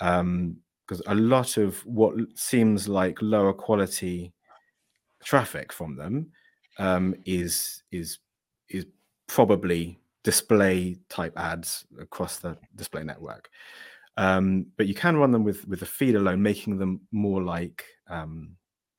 Um, 0.00 0.56
because 0.88 1.02
a 1.06 1.14
lot 1.14 1.56
of 1.56 1.78
what 1.86 2.14
seems 2.34 2.88
like 2.88 3.22
lower 3.22 3.52
quality 3.52 4.32
traffic 5.24 5.72
from 5.72 5.96
them 5.96 6.32
um, 6.78 7.14
is 7.24 7.84
is 7.92 8.18
is 8.74 8.86
probably 9.26 9.98
display 10.24 10.96
type 11.08 11.36
ads 11.36 11.84
across 12.00 12.38
the 12.38 12.56
display 12.76 13.02
network. 13.02 13.50
Um, 14.16 14.66
but 14.76 14.86
you 14.86 14.94
can 14.94 15.16
run 15.16 15.32
them 15.32 15.44
with 15.44 15.66
with 15.66 15.82
a 15.82 15.86
feed 15.86 16.16
alone, 16.16 16.42
making 16.42 16.78
them 16.78 17.00
more 17.12 17.42
like 17.42 17.84
um, 18.08 18.56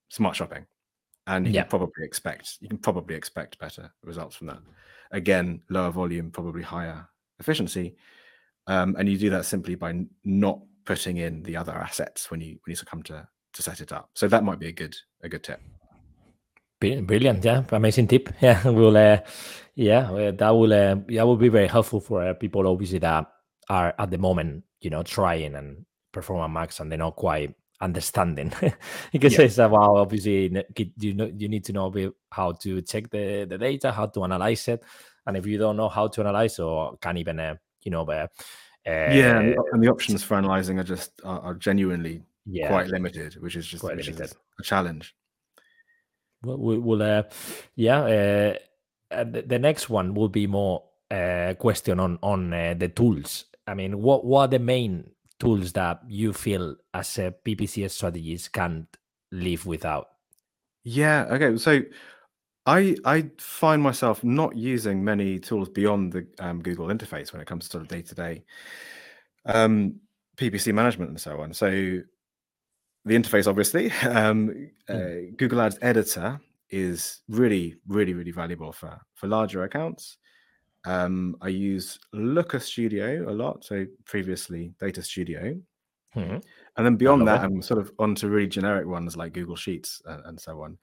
smart 0.09 0.35
shopping, 0.35 0.65
and 1.27 1.45
you 1.45 1.53
yeah. 1.53 1.61
can 1.61 1.69
probably 1.69 2.03
expect 2.03 2.57
you 2.61 2.67
can 2.67 2.79
probably 2.79 3.15
expect 3.15 3.59
better 3.59 3.91
results 4.03 4.35
from 4.35 4.47
that. 4.47 4.59
Again, 5.11 5.61
lower 5.69 5.91
volume, 5.91 6.31
probably 6.31 6.63
higher 6.63 7.07
efficiency, 7.39 7.95
um, 8.65 8.95
and 8.97 9.07
you 9.07 9.17
do 9.17 9.29
that 9.29 9.45
simply 9.45 9.75
by 9.75 10.03
not 10.23 10.59
putting 10.85 11.17
in 11.17 11.43
the 11.43 11.55
other 11.55 11.73
assets 11.73 12.31
when 12.31 12.41
you 12.41 12.59
when 12.65 12.75
you 12.75 12.77
come 12.85 13.03
to 13.03 13.27
to 13.53 13.61
set 13.61 13.81
it 13.81 13.91
up. 13.91 14.09
So 14.15 14.27
that 14.27 14.43
might 14.43 14.59
be 14.59 14.67
a 14.67 14.71
good 14.71 14.95
a 15.21 15.29
good 15.29 15.43
tip. 15.43 15.61
Brilliant, 16.91 17.43
yeah, 17.43 17.63
amazing 17.71 18.07
tip. 18.07 18.29
Yeah, 18.41 18.67
we'll, 18.67 18.97
uh, 18.97 19.19
yeah, 19.75 20.11
uh, 20.11 20.31
that 20.31 20.49
will, 20.49 20.73
uh, 20.73 20.95
yeah, 21.07 21.23
will 21.23 21.37
be 21.37 21.49
very 21.49 21.67
helpful 21.67 21.99
for 21.99 22.23
uh, 22.23 22.33
people 22.33 22.67
obviously 22.67 22.99
that 22.99 23.31
are 23.69 23.93
at 23.97 24.11
the 24.11 24.17
moment, 24.17 24.63
you 24.81 24.89
know, 24.89 25.03
trying 25.03 25.55
and 25.55 25.85
Performance 26.11 26.53
Max 26.53 26.79
and 26.79 26.91
they're 26.91 26.99
not 26.99 27.15
quite 27.15 27.55
understanding 27.81 28.53
because 29.11 29.33
yeah. 29.33 29.41
it's 29.41 29.57
about 29.57 29.97
obviously 29.97 30.43
you 30.99 31.13
know 31.13 31.29
you 31.35 31.49
need 31.49 31.65
to 31.65 31.73
know 31.73 31.91
how 32.31 32.51
to 32.51 32.81
check 32.81 33.09
the, 33.09 33.45
the 33.49 33.57
data, 33.57 33.91
how 33.91 34.05
to 34.05 34.23
analyze 34.23 34.67
it, 34.67 34.83
and 35.25 35.37
if 35.37 35.45
you 35.45 35.57
don't 35.57 35.77
know 35.77 35.89
how 35.89 36.07
to 36.07 36.21
analyze 36.21 36.59
or 36.59 36.97
can't 36.97 37.17
even, 37.17 37.39
uh, 37.39 37.55
you 37.83 37.91
know, 37.91 38.03
uh, 38.03 38.27
yeah, 38.85 39.39
and 39.39 39.53
the, 39.53 39.63
and 39.71 39.83
the, 39.83 39.87
options 39.89 40.23
for 40.23 40.35
analyzing 40.35 40.79
are 40.79 40.83
just 40.83 41.11
are, 41.23 41.39
are 41.39 41.53
genuinely 41.55 42.21
yeah, 42.45 42.67
quite 42.67 42.87
limited, 42.87 43.35
which 43.41 43.55
is 43.55 43.65
just 43.65 43.83
which 43.83 44.07
is 44.07 44.19
a 44.19 44.63
challenge. 44.63 45.15
Well, 46.43 46.57
we'll 46.57 47.01
uh, 47.01 47.23
yeah. 47.75 48.55
Uh, 49.11 49.23
the, 49.23 49.43
the 49.43 49.59
next 49.59 49.89
one 49.89 50.13
will 50.13 50.29
be 50.29 50.47
more 50.47 50.83
uh, 51.11 51.53
question 51.57 51.99
on 51.99 52.19
on 52.21 52.53
uh, 52.53 52.75
the 52.77 52.89
tools. 52.89 53.45
I 53.67 53.73
mean, 53.73 54.01
what 54.01 54.25
what 54.25 54.41
are 54.41 54.47
the 54.47 54.59
main 54.59 55.11
tools 55.39 55.73
that 55.73 56.01
you 56.07 56.33
feel 56.33 56.75
as 56.93 57.17
a 57.17 57.33
PPC 57.45 57.89
strategist 57.89 58.53
can't 58.53 58.87
live 59.31 59.65
without? 59.65 60.09
Yeah. 60.83 61.25
Okay. 61.31 61.57
So 61.57 61.81
I 62.65 62.95
I 63.05 63.29
find 63.37 63.81
myself 63.81 64.23
not 64.23 64.57
using 64.57 65.03
many 65.03 65.39
tools 65.39 65.69
beyond 65.69 66.13
the 66.13 66.27
um, 66.39 66.61
Google 66.61 66.87
interface 66.87 67.31
when 67.31 67.41
it 67.41 67.47
comes 67.47 67.65
to 67.65 67.71
sort 67.71 67.83
of 67.83 67.87
day 67.87 68.01
to 68.01 68.15
day 68.15 68.43
PPC 70.37 70.73
management 70.73 71.09
and 71.11 71.21
so 71.21 71.39
on. 71.41 71.53
So 71.53 72.01
the 73.05 73.15
interface, 73.15 73.47
obviously, 73.47 73.91
um, 74.03 74.69
uh. 74.89 75.33
Google 75.37 75.61
Ads 75.61 75.77
Editor 75.81 76.39
is 76.69 77.21
really, 77.27 77.75
really, 77.87 78.13
really 78.13 78.31
valuable 78.31 78.71
for 78.71 78.99
for 79.15 79.27
larger 79.27 79.63
accounts. 79.63 80.17
Um, 80.85 81.37
I 81.41 81.47
use 81.47 81.99
Looker 82.11 82.59
Studio 82.59 83.29
a 83.29 83.31
lot, 83.31 83.63
so 83.63 83.85
previously 84.05 84.73
Data 84.79 85.01
Studio, 85.01 85.55
mm-hmm. 86.15 86.37
and 86.77 86.85
then 86.85 86.95
beyond 86.95 87.27
that, 87.27 87.41
it. 87.41 87.45
I'm 87.45 87.61
sort 87.61 87.79
of 87.79 87.91
onto 87.99 88.27
really 88.27 88.47
generic 88.47 88.85
ones 88.85 89.15
like 89.15 89.33
Google 89.33 89.55
Sheets 89.55 90.01
and, 90.05 90.25
and 90.25 90.39
so 90.39 90.61
on. 90.61 90.77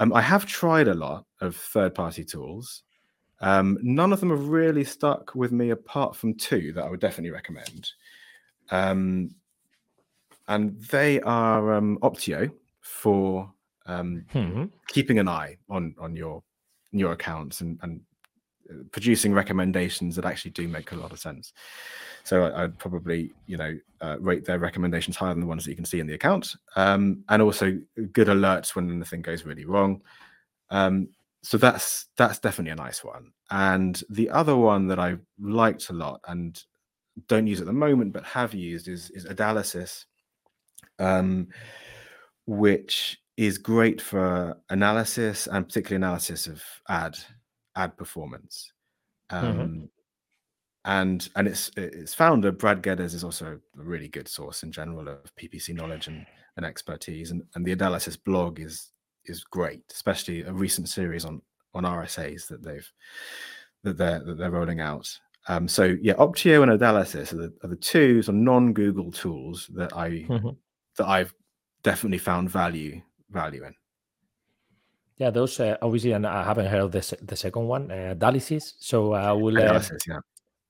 Um, 0.00 0.12
I 0.12 0.20
have 0.20 0.46
tried 0.46 0.88
a 0.88 0.94
lot 0.94 1.24
of 1.40 1.56
third 1.56 1.94
party 1.94 2.24
tools. 2.24 2.82
Um, 3.40 3.78
none 3.82 4.12
of 4.12 4.20
them 4.20 4.30
have 4.30 4.48
really 4.48 4.84
stuck 4.84 5.34
with 5.34 5.52
me 5.52 5.70
apart 5.70 6.16
from 6.16 6.34
two 6.34 6.72
that 6.72 6.84
I 6.84 6.90
would 6.90 7.00
definitely 7.00 7.30
recommend. 7.30 7.90
Um, 8.70 9.30
and 10.48 10.80
they 10.90 11.20
are 11.20 11.74
um, 11.74 11.98
Opteo 12.02 12.50
for 12.80 13.52
um, 13.86 14.24
mm-hmm. 14.32 14.64
keeping 14.88 15.18
an 15.18 15.28
eye 15.28 15.56
on 15.68 15.94
on 15.98 16.16
your 16.16 16.42
your 16.90 17.12
accounts 17.12 17.60
and, 17.60 17.78
and 17.82 18.00
uh, 18.70 18.82
producing 18.92 19.32
recommendations 19.32 20.16
that 20.16 20.24
actually 20.24 20.50
do 20.50 20.66
make 20.66 20.92
a 20.92 20.96
lot 20.96 21.12
of 21.12 21.20
sense. 21.20 21.52
So 22.24 22.44
I, 22.44 22.62
would 22.62 22.78
probably, 22.78 23.32
you 23.46 23.56
know, 23.56 23.78
uh, 24.00 24.16
rate 24.20 24.44
their 24.44 24.58
recommendations 24.58 25.16
higher 25.16 25.32
than 25.32 25.40
the 25.40 25.46
ones 25.46 25.64
that 25.64 25.70
you 25.70 25.76
can 25.76 25.84
see 25.84 26.00
in 26.00 26.06
the 26.06 26.14
account, 26.14 26.54
um, 26.76 27.24
and 27.28 27.42
also 27.42 27.78
good 28.12 28.28
alerts 28.28 28.74
when 28.74 28.90
anything 28.90 29.22
goes 29.22 29.44
really 29.44 29.64
wrong. 29.64 30.02
Um, 30.70 31.08
so 31.42 31.56
that's 31.56 32.06
that's 32.16 32.38
definitely 32.38 32.72
a 32.72 32.76
nice 32.76 33.04
one. 33.04 33.32
And 33.50 34.02
the 34.10 34.28
other 34.30 34.56
one 34.56 34.88
that 34.88 34.98
I 34.98 35.16
liked 35.38 35.88
a 35.90 35.94
lot 35.94 36.20
and 36.26 36.62
don't 37.26 37.46
use 37.46 37.60
at 37.60 37.66
the 37.66 37.72
moment 37.72 38.12
but 38.12 38.24
have 38.24 38.54
used 38.54 38.88
is 38.88 39.10
is 39.10 39.24
Adalysis, 39.26 40.04
um, 40.98 41.48
which 42.46 43.18
is 43.36 43.58
great 43.58 44.00
for 44.00 44.56
analysis 44.70 45.46
and 45.46 45.66
particularly 45.66 45.96
analysis 46.04 46.46
of 46.46 46.62
ad 46.88 47.16
ad 47.76 47.96
performance. 47.96 48.72
Mm-hmm. 49.30 49.60
Um, 49.60 49.68
Mhm. 49.68 49.88
And 50.84 51.28
and 51.36 51.48
its 51.48 51.70
its 51.76 52.14
founder 52.14 52.50
Brad 52.52 52.82
Geddes 52.82 53.12
is 53.12 53.22
also 53.24 53.54
a 53.76 53.82
really 53.82 54.08
good 54.08 54.28
source 54.28 54.62
in 54.62 54.72
general 54.72 55.08
of 55.08 55.34
PPC 55.36 55.74
knowledge 55.74 56.06
and, 56.06 56.24
and 56.56 56.64
expertise. 56.64 57.30
And, 57.30 57.42
and 57.54 57.64
the 57.66 57.76
Adalysis 57.76 58.16
blog 58.24 58.58
is 58.60 58.92
is 59.26 59.44
great, 59.44 59.82
especially 59.92 60.42
a 60.42 60.52
recent 60.52 60.88
series 60.88 61.24
on 61.26 61.42
on 61.74 61.84
RSAs 61.84 62.46
that 62.48 62.62
they've 62.62 62.90
that 63.84 63.98
they're 63.98 64.24
that 64.24 64.38
they're 64.38 64.50
rolling 64.50 64.80
out. 64.80 65.08
Um, 65.48 65.68
so 65.68 65.96
yeah, 66.00 66.14
Opteo 66.14 66.62
and 66.62 66.72
Adalysis 66.80 67.32
are 67.32 67.36
the, 67.36 67.54
are 67.64 67.68
the 67.68 67.76
two 67.76 68.22
sort 68.22 68.36
of 68.36 68.40
non-Google 68.42 69.10
tools 69.12 69.68
that 69.74 69.94
I 69.96 70.10
Mhm. 70.28 70.56
That 70.98 71.06
I've 71.08 71.34
definitely 71.82 72.18
found 72.18 72.50
value 72.50 73.00
value 73.30 73.64
in. 73.64 73.74
Yeah, 75.16 75.30
those 75.30 75.58
uh, 75.58 75.76
obviously, 75.82 76.12
and 76.12 76.26
I 76.26 76.44
haven't 76.44 76.66
heard 76.66 76.92
the 76.92 77.18
the 77.22 77.36
second 77.36 77.66
one, 77.66 77.90
uh, 77.90 78.14
Adalysis. 78.14 78.74
So 78.78 79.14
I 79.14 79.32
will, 79.32 79.58
uh, 79.58 79.82
yeah. 80.06 80.18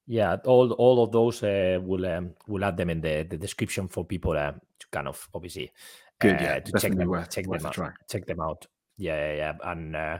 yeah, 0.06 0.36
all 0.46 0.72
all 0.72 1.02
of 1.04 1.12
those 1.12 1.42
uh, 1.42 1.78
will 1.82 2.06
um, 2.06 2.30
will 2.46 2.64
add 2.64 2.76
them 2.78 2.88
in 2.88 3.00
the, 3.02 3.26
the 3.28 3.36
description 3.36 3.88
for 3.88 4.04
people 4.04 4.32
uh, 4.32 4.52
to 4.52 4.86
kind 4.90 5.06
of 5.06 5.28
obviously 5.34 5.70
Good, 6.18 6.36
uh, 6.36 6.42
yeah, 6.42 6.60
to 6.60 6.72
check 6.72 6.94
them 6.94 7.08
worth- 7.08 7.30
check 7.30 7.46
worth 7.46 7.60
them 7.60 7.66
out 7.66 7.74
try. 7.74 7.90
check 8.10 8.26
them 8.26 8.40
out. 8.40 8.66
Yeah, 8.96 9.32
yeah, 9.32 9.36
yeah. 9.36 9.70
and 9.70 9.94
uh, 9.94 10.18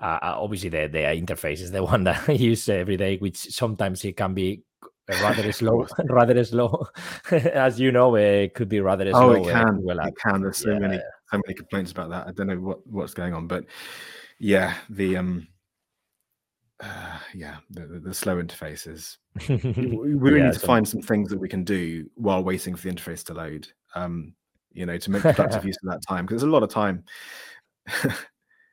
uh, 0.00 0.18
uh, 0.22 0.34
obviously 0.38 0.70
the 0.70 0.88
the 0.88 0.98
interface 0.98 1.60
is 1.60 1.70
the 1.70 1.84
one 1.92 2.04
that 2.04 2.28
I 2.28 2.32
use 2.32 2.68
every 2.70 2.96
day, 2.96 3.18
which 3.18 3.36
sometimes 3.36 4.02
it 4.04 4.16
can 4.16 4.32
be 4.34 4.62
rather 5.08 5.50
slow, 5.52 5.86
rather 6.08 6.44
slow, 6.44 6.86
as 7.30 7.80
you 7.80 7.92
know, 7.92 8.14
it 8.16 8.54
could 8.54 8.68
be 8.68 8.80
rather 8.80 9.10
Oh, 9.14 9.32
slow. 9.32 9.48
it 9.48 9.50
uh, 9.50 9.64
can. 9.64 9.76
Google 9.76 10.00
It 10.00 10.14
can. 10.22 10.42
There's 10.42 10.58
so 10.58 10.78
many 10.78 10.98
so 11.30 11.40
many 11.46 11.54
complaints 11.54 11.92
about 11.92 12.10
that. 12.10 12.26
I 12.26 12.32
don't 12.32 12.46
know 12.46 12.56
what 12.58 12.86
what's 12.86 13.14
going 13.14 13.34
on, 13.34 13.46
but 13.46 13.64
yeah, 14.38 14.74
the 14.90 15.16
um, 15.16 15.48
uh, 16.80 17.18
yeah, 17.34 17.56
the, 17.70 17.86
the, 17.86 17.98
the 18.00 18.14
slow 18.14 18.40
interfaces. 18.42 19.16
We 19.48 19.86
we 19.86 20.14
really 20.14 20.38
Yeah, 20.38 20.44
need 20.46 20.52
to 20.54 20.58
so- 20.60 20.66
find 20.66 20.86
some 20.86 21.02
things 21.02 21.30
that 21.30 21.38
we 21.40 21.48
can 21.48 21.64
do 21.64 22.08
while 22.14 22.42
waiting 22.44 22.76
for 22.76 22.88
the 22.88 22.94
interface 22.94 23.24
to 23.24 23.34
load. 23.34 23.68
Um, 23.94 24.34
you 24.72 24.86
know, 24.86 24.96
to 24.98 25.10
make 25.10 25.22
productive 25.22 25.64
use 25.64 25.78
of 25.82 25.90
that 25.90 26.02
time 26.06 26.24
because 26.26 26.42
there's 26.42 26.48
a 26.50 26.52
lot 26.52 26.62
of 26.62 26.70
time. 26.70 27.04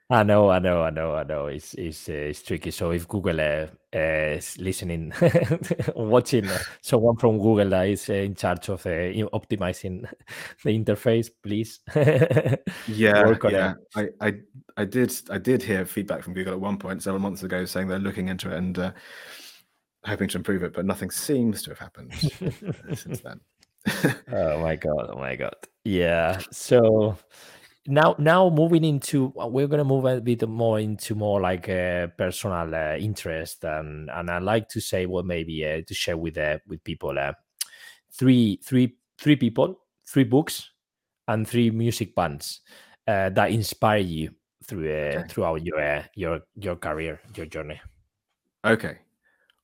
I 0.08 0.22
know, 0.22 0.52
I 0.52 0.60
know, 0.60 0.84
I 0.84 0.92
know, 0.92 1.16
I 1.16 1.24
know. 1.24 1.48
It's 1.48 1.74
it's 1.74 2.08
uh, 2.08 2.14
it's 2.14 2.44
tricky. 2.44 2.70
So 2.70 2.92
if 2.92 3.08
Google 3.08 3.42
uh, 3.42 3.66
uh, 3.92 4.36
is 4.38 4.56
listening, 4.60 5.12
watching 5.96 6.48
uh, 6.48 6.60
someone 6.82 7.16
from 7.18 7.40
Google 7.40 7.70
that 7.70 7.88
is 7.88 8.08
uh, 8.08 8.14
in 8.14 8.36
charge 8.36 8.70
of 8.70 8.86
uh, 8.86 8.90
optimizing 9.34 10.08
the 10.64 10.80
interface, 10.80 11.30
please. 11.42 11.80
Yeah, 12.88 13.26
work 13.26 13.46
on 13.46 13.52
yeah. 13.52 13.74
it. 13.96 14.16
I, 14.22 14.28
I, 14.28 14.34
I 14.78 14.86
did, 14.86 15.12
I 15.32 15.40
did 15.40 15.64
hear 15.64 15.86
feedback 15.86 16.22
from 16.22 16.36
Google 16.36 16.54
at 16.54 16.60
one 16.60 16.78
point 16.78 17.02
several 17.02 17.22
months 17.22 17.42
ago 17.42 17.66
saying 17.66 17.88
they're 17.88 17.98
looking 17.98 18.28
into 18.28 18.52
it 18.52 18.58
and 18.58 18.78
uh, 18.78 18.92
hoping 20.06 20.28
to 20.30 20.38
improve 20.38 20.62
it, 20.62 20.74
but 20.74 20.86
nothing 20.86 21.10
seems 21.10 21.64
to 21.64 21.72
have 21.72 21.80
happened 21.80 22.14
since 22.94 23.22
then. 23.22 23.40
oh 24.32 24.60
my 24.60 24.76
god! 24.76 25.10
Oh 25.12 25.18
my 25.18 25.36
god! 25.36 25.56
Yeah. 25.84 26.40
So 26.52 27.18
now, 27.88 28.16
now 28.18 28.50
moving 28.50 28.84
into, 28.84 29.32
we're 29.36 29.68
gonna 29.68 29.84
move 29.84 30.06
a 30.06 30.22
bit 30.22 30.48
more 30.48 30.80
into 30.80 31.16
more 31.16 31.40
like 31.42 31.70
uh, 31.70 32.08
personal 32.18 32.74
uh, 32.74 32.96
interest, 32.98 33.64
and 33.64 34.10
and 34.10 34.30
I 34.30 34.40
like 34.40 34.70
to 34.70 34.82
say, 34.82 35.06
well, 35.06 35.24
maybe 35.24 35.66
uh, 35.66 35.82
to 35.86 35.94
share 35.94 36.18
with 36.18 36.38
uh, 36.38 36.60
with 36.68 36.84
people 36.84 37.18
uh, 37.18 37.34
three, 38.12 38.60
three, 38.64 38.98
three 39.18 39.36
people, 39.36 39.80
three 40.08 40.24
books, 40.24 40.72
and 41.28 41.48
three 41.48 41.70
music 41.70 42.16
bands 42.16 42.62
uh, 43.08 43.30
that 43.30 43.52
inspire 43.52 44.00
you 44.00 44.32
through 44.64 44.90
uh, 44.92 45.20
Okay. 45.20 45.28
throughout 45.28 45.64
your 45.64 45.80
uh, 45.80 46.04
your 46.16 46.42
your 46.56 46.76
career, 46.76 47.20
your 47.36 47.46
journey. 47.46 47.80
Okay. 48.66 48.98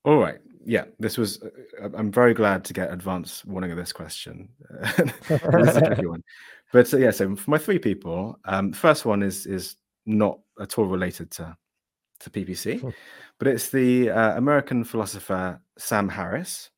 All 0.04 0.18
right. 0.18 0.40
Yeah, 0.64 0.86
this 1.00 1.18
was. 1.18 1.42
Uh, 1.42 1.90
I'm 1.96 2.12
very 2.12 2.34
glad 2.36 2.64
to 2.66 2.74
get 2.74 2.94
advance 2.94 3.44
warning 3.46 3.72
of 3.72 3.78
this 3.78 3.94
question. 3.94 4.50
this 6.74 6.88
is 6.90 6.94
a 6.94 6.98
tricky 6.98 6.98
one, 6.98 6.98
but 6.98 6.98
uh, 6.98 6.98
yeah. 6.98 7.12
So 7.12 7.36
for 7.36 7.52
my 7.52 7.58
three 7.58 7.80
people, 7.80 8.40
um, 8.46 8.72
the 8.72 8.78
first 8.78 9.06
one 9.06 9.22
is 9.24 9.46
is 9.46 9.76
not 10.06 10.40
at 10.60 10.78
all 10.78 10.86
related 10.86 11.32
to 11.32 11.56
to 12.20 12.30
PPC, 12.30 12.80
Hmm. 12.82 12.90
but 13.40 13.48
it's 13.48 13.70
the 13.70 14.10
uh, 14.12 14.38
American 14.38 14.84
philosopher 14.84 15.60
Sam 15.78 16.08
Harris. 16.10 16.70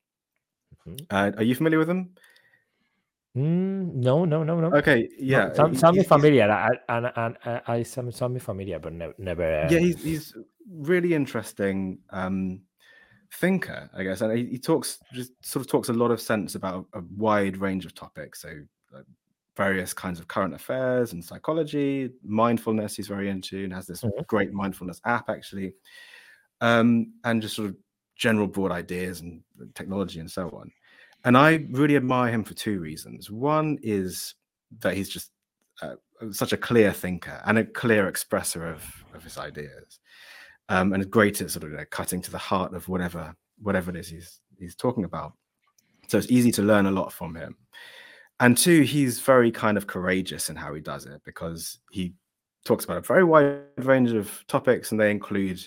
Mhm. 0.86 1.06
Uh, 1.10 1.32
are 1.36 1.42
you 1.44 1.54
familiar 1.54 1.78
with 1.78 1.88
him? 1.90 2.10
Mm, 3.36 3.94
no, 3.94 4.24
no, 4.24 4.44
no, 4.44 4.60
no. 4.60 4.72
Okay. 4.76 5.02
No, 5.02 5.08
Yeah. 5.18 5.52
sound, 5.54 5.74
he- 5.74 5.78
sound 5.80 5.96
he's- 5.96 6.06
he's- 6.06 6.08
familiar. 6.08 6.48
I, 6.50 6.70
and 6.88 7.06
and 7.16 7.36
I, 7.44 7.60
I 7.66 7.82
sound, 7.82 8.14
sound 8.14 8.34
me 8.34 8.40
familiar, 8.40 8.78
but 8.78 8.92
ne- 8.92 9.12
never. 9.18 9.62
Uh, 9.62 9.68
yeah 9.70 9.78
he's, 9.80 10.02
he's 10.02 10.34
really 10.70 11.12
interesting 11.14 11.98
um 12.10 12.60
thinker 13.32 13.90
i 13.94 14.02
guess 14.04 14.20
and 14.22 14.38
he, 14.38 14.46
he 14.46 14.58
talks 14.58 14.98
just 15.12 15.32
sort 15.44 15.60
of 15.64 15.68
talks 15.70 15.88
a 15.88 15.92
lot 15.92 16.10
of 16.12 16.20
sense 16.20 16.54
about 16.54 16.86
a, 16.94 16.98
a 17.00 17.02
wide 17.16 17.56
range 17.58 17.84
of 17.84 17.92
topics 17.94 18.40
so 18.42 18.48
like, 18.92 19.04
various 19.56 19.94
kinds 19.94 20.18
of 20.18 20.28
current 20.28 20.54
affairs 20.54 21.12
and 21.12 21.24
psychology. 21.24 22.10
Mindfulness 22.24 22.96
he's 22.96 23.08
very 23.08 23.28
into 23.30 23.64
and 23.64 23.72
has 23.72 23.86
this 23.86 24.02
Mhm. 24.02 24.26
great 24.26 24.52
mindfulness 24.52 25.00
app 25.04 25.28
actually. 25.30 25.74
Um 26.60 27.14
and 27.24 27.42
just 27.42 27.56
sort 27.56 27.68
of 27.70 27.76
general 28.16 28.46
broad 28.46 28.70
ideas 28.72 29.20
and 29.20 29.42
technology 29.74 30.20
and 30.20 30.30
so 30.30 30.48
on. 30.50 30.70
And 31.24 31.36
i 31.36 31.66
really 31.70 31.96
admire 31.96 32.30
him 32.30 32.44
for 32.44 32.54
two 32.54 32.80
reasons. 32.80 33.30
One 33.30 33.78
is 33.82 34.34
that 34.80 34.94
he's 34.94 35.08
just 35.08 35.30
uh, 35.82 35.96
such 36.30 36.52
a 36.52 36.56
clear 36.56 36.92
thinker 36.92 37.40
and 37.46 37.58
a 37.58 37.64
clear 37.64 38.10
expresser 38.10 38.70
of, 38.72 38.84
of 39.14 39.24
his 39.24 39.36
ideas 39.38 39.98
um, 40.68 40.92
and 40.92 41.10
great 41.10 41.40
at 41.40 41.50
sort 41.50 41.64
of 41.64 41.70
you 41.72 41.76
know, 41.76 41.84
cutting 41.90 42.22
to 42.22 42.30
the 42.30 42.38
heart 42.38 42.74
of 42.74 42.88
whatever 42.88 43.34
whatever 43.60 43.90
it 43.90 43.96
is 43.96 44.08
he's 44.08 44.40
he's 44.58 44.74
talking 44.76 45.04
about. 45.04 45.32
So 46.08 46.18
it's 46.18 46.30
easy 46.30 46.52
to 46.52 46.62
learn 46.62 46.86
a 46.86 46.90
lot 46.90 47.12
from 47.12 47.34
him 47.34 47.56
and 48.40 48.56
two 48.56 48.82
he's 48.82 49.20
very 49.20 49.50
kind 49.50 49.76
of 49.76 49.86
courageous 49.86 50.50
in 50.50 50.56
how 50.56 50.74
he 50.74 50.80
does 50.80 51.06
it 51.06 51.20
because 51.24 51.78
he 51.90 52.14
talks 52.64 52.84
about 52.84 52.96
a 52.96 53.02
very 53.02 53.24
wide 53.24 53.60
range 53.78 54.12
of 54.12 54.44
topics 54.48 54.90
and 54.90 55.00
they 55.00 55.10
include 55.10 55.66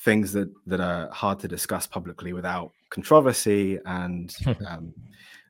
things 0.00 0.32
that 0.32 0.50
that 0.66 0.80
are 0.80 1.10
hard 1.10 1.38
to 1.40 1.48
discuss 1.48 1.86
publicly 1.86 2.32
without 2.32 2.72
controversy 2.90 3.78
and 3.86 4.36
um, 4.68 4.92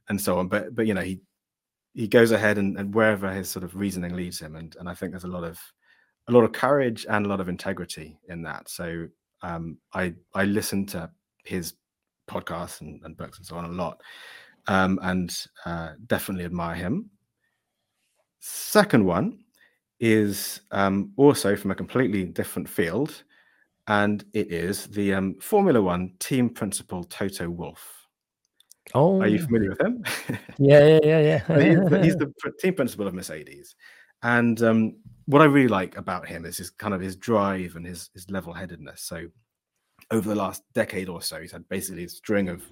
and 0.08 0.20
so 0.20 0.38
on. 0.38 0.48
But 0.48 0.74
but 0.74 0.86
you 0.86 0.94
know 0.94 1.02
he 1.02 1.20
he 1.94 2.06
goes 2.06 2.30
ahead 2.30 2.58
and, 2.58 2.78
and 2.78 2.94
wherever 2.94 3.32
his 3.32 3.48
sort 3.48 3.64
of 3.64 3.74
reasoning 3.74 4.14
leads 4.14 4.38
him. 4.38 4.56
And 4.56 4.76
and 4.78 4.88
i 4.88 4.94
think 4.94 5.12
there's 5.12 5.24
a 5.24 5.28
lot 5.28 5.44
of 5.44 5.58
a 6.28 6.32
lot 6.32 6.44
of 6.44 6.52
courage 6.52 7.06
and 7.08 7.26
a 7.26 7.28
lot 7.28 7.40
of 7.40 7.48
integrity 7.48 8.18
in 8.28 8.42
that. 8.42 8.68
So 8.68 9.08
um 9.42 9.78
i 9.92 10.14
i 10.34 10.44
listen 10.44 10.86
to 10.86 11.10
his 11.44 11.74
podcasts 12.28 12.80
and, 12.80 13.00
and 13.04 13.16
books 13.16 13.38
and 13.38 13.46
so 13.46 13.56
on 13.56 13.64
a 13.64 13.68
lot 13.68 14.00
um 14.68 14.98
and 15.02 15.34
uh 15.64 15.92
definitely 16.06 16.44
admire 16.44 16.74
him. 16.74 17.10
Second 18.40 19.04
one 19.04 19.38
is 20.00 20.60
um 20.70 21.12
also 21.16 21.56
from 21.56 21.70
a 21.70 21.74
completely 21.74 22.24
different 22.24 22.68
field 22.68 23.24
and 23.88 24.24
it 24.34 24.52
is 24.52 24.86
the 24.88 25.14
um 25.14 25.34
formula 25.40 25.80
one 25.80 26.12
team 26.18 26.50
principal 26.50 27.04
Toto 27.04 27.48
Wolff 27.48 27.96
oh, 28.94 29.20
are 29.20 29.28
you 29.28 29.38
familiar 29.38 29.70
with 29.70 29.80
him? 29.80 30.04
Yeah, 30.58 30.86
yeah, 30.86 30.98
yeah, 31.02 31.20
yeah. 31.20 31.38
He's, 31.60 31.90
the, 31.90 32.00
he's 32.02 32.16
the 32.16 32.32
team 32.60 32.74
principal 32.74 33.06
of 33.06 33.14
Mercedes, 33.14 33.74
and 34.22 34.62
um, 34.62 34.96
what 35.26 35.42
I 35.42 35.46
really 35.46 35.68
like 35.68 35.96
about 35.96 36.26
him 36.26 36.44
is 36.44 36.56
his 36.56 36.70
kind 36.70 36.94
of 36.94 37.00
his 37.00 37.16
drive 37.16 37.76
and 37.76 37.86
his 37.86 38.10
his 38.14 38.30
level 38.30 38.52
headedness. 38.52 39.02
So, 39.02 39.26
over 40.10 40.28
the 40.28 40.34
last 40.34 40.62
decade 40.74 41.08
or 41.08 41.22
so, 41.22 41.40
he's 41.40 41.52
had 41.52 41.68
basically 41.68 42.04
a 42.04 42.08
string 42.08 42.48
of 42.48 42.62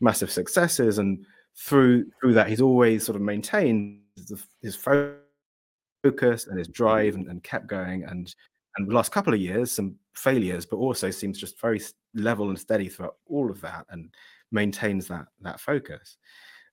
massive 0.00 0.30
successes, 0.30 0.98
and 0.98 1.24
through 1.58 2.06
through 2.20 2.34
that, 2.34 2.48
he's 2.48 2.60
always 2.60 3.04
sort 3.04 3.16
of 3.16 3.22
maintained 3.22 4.00
the, 4.16 4.42
his 4.62 4.76
focus 4.76 6.46
and 6.46 6.58
his 6.58 6.68
drive, 6.68 7.14
and, 7.14 7.28
and 7.28 7.42
kept 7.42 7.66
going. 7.66 8.04
And 8.04 8.34
and 8.76 8.88
the 8.88 8.94
last 8.94 9.12
couple 9.12 9.34
of 9.34 9.40
years, 9.40 9.72
some 9.72 9.96
failures, 10.14 10.64
but 10.64 10.76
also 10.76 11.10
seems 11.10 11.38
just 11.38 11.60
very 11.60 11.80
level 12.14 12.48
and 12.48 12.58
steady 12.58 12.88
throughout 12.88 13.16
all 13.26 13.50
of 13.50 13.60
that, 13.60 13.86
and 13.90 14.14
maintains 14.52 15.08
that 15.08 15.26
that 15.42 15.60
focus 15.60 16.16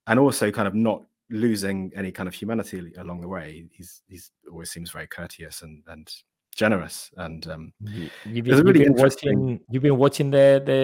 and 0.08 0.20
also 0.20 0.52
kind 0.52 0.68
of 0.68 0.76
not 0.76 1.04
losing 1.30 1.92
any 1.96 2.12
kind 2.12 2.28
of 2.28 2.34
humanity 2.34 2.94
along 2.98 3.22
the 3.22 3.28
way. 3.28 3.66
He's 3.72 4.02
he's 4.08 4.32
always 4.52 4.72
seems 4.72 4.92
very 4.92 5.08
courteous 5.08 5.62
and 5.62 5.84
and 5.88 6.08
generous 6.56 7.12
and 7.18 7.48
um 7.48 7.74
You- 7.82 8.10
You've 8.26 8.46
been, 8.46 8.58
really 8.66 8.80
you've 8.80 8.96
been 8.96 9.04
watching. 9.04 9.60
You've 9.70 9.84
been 9.84 9.98
watching 9.98 10.32
the 10.32 10.48
the 10.66 10.80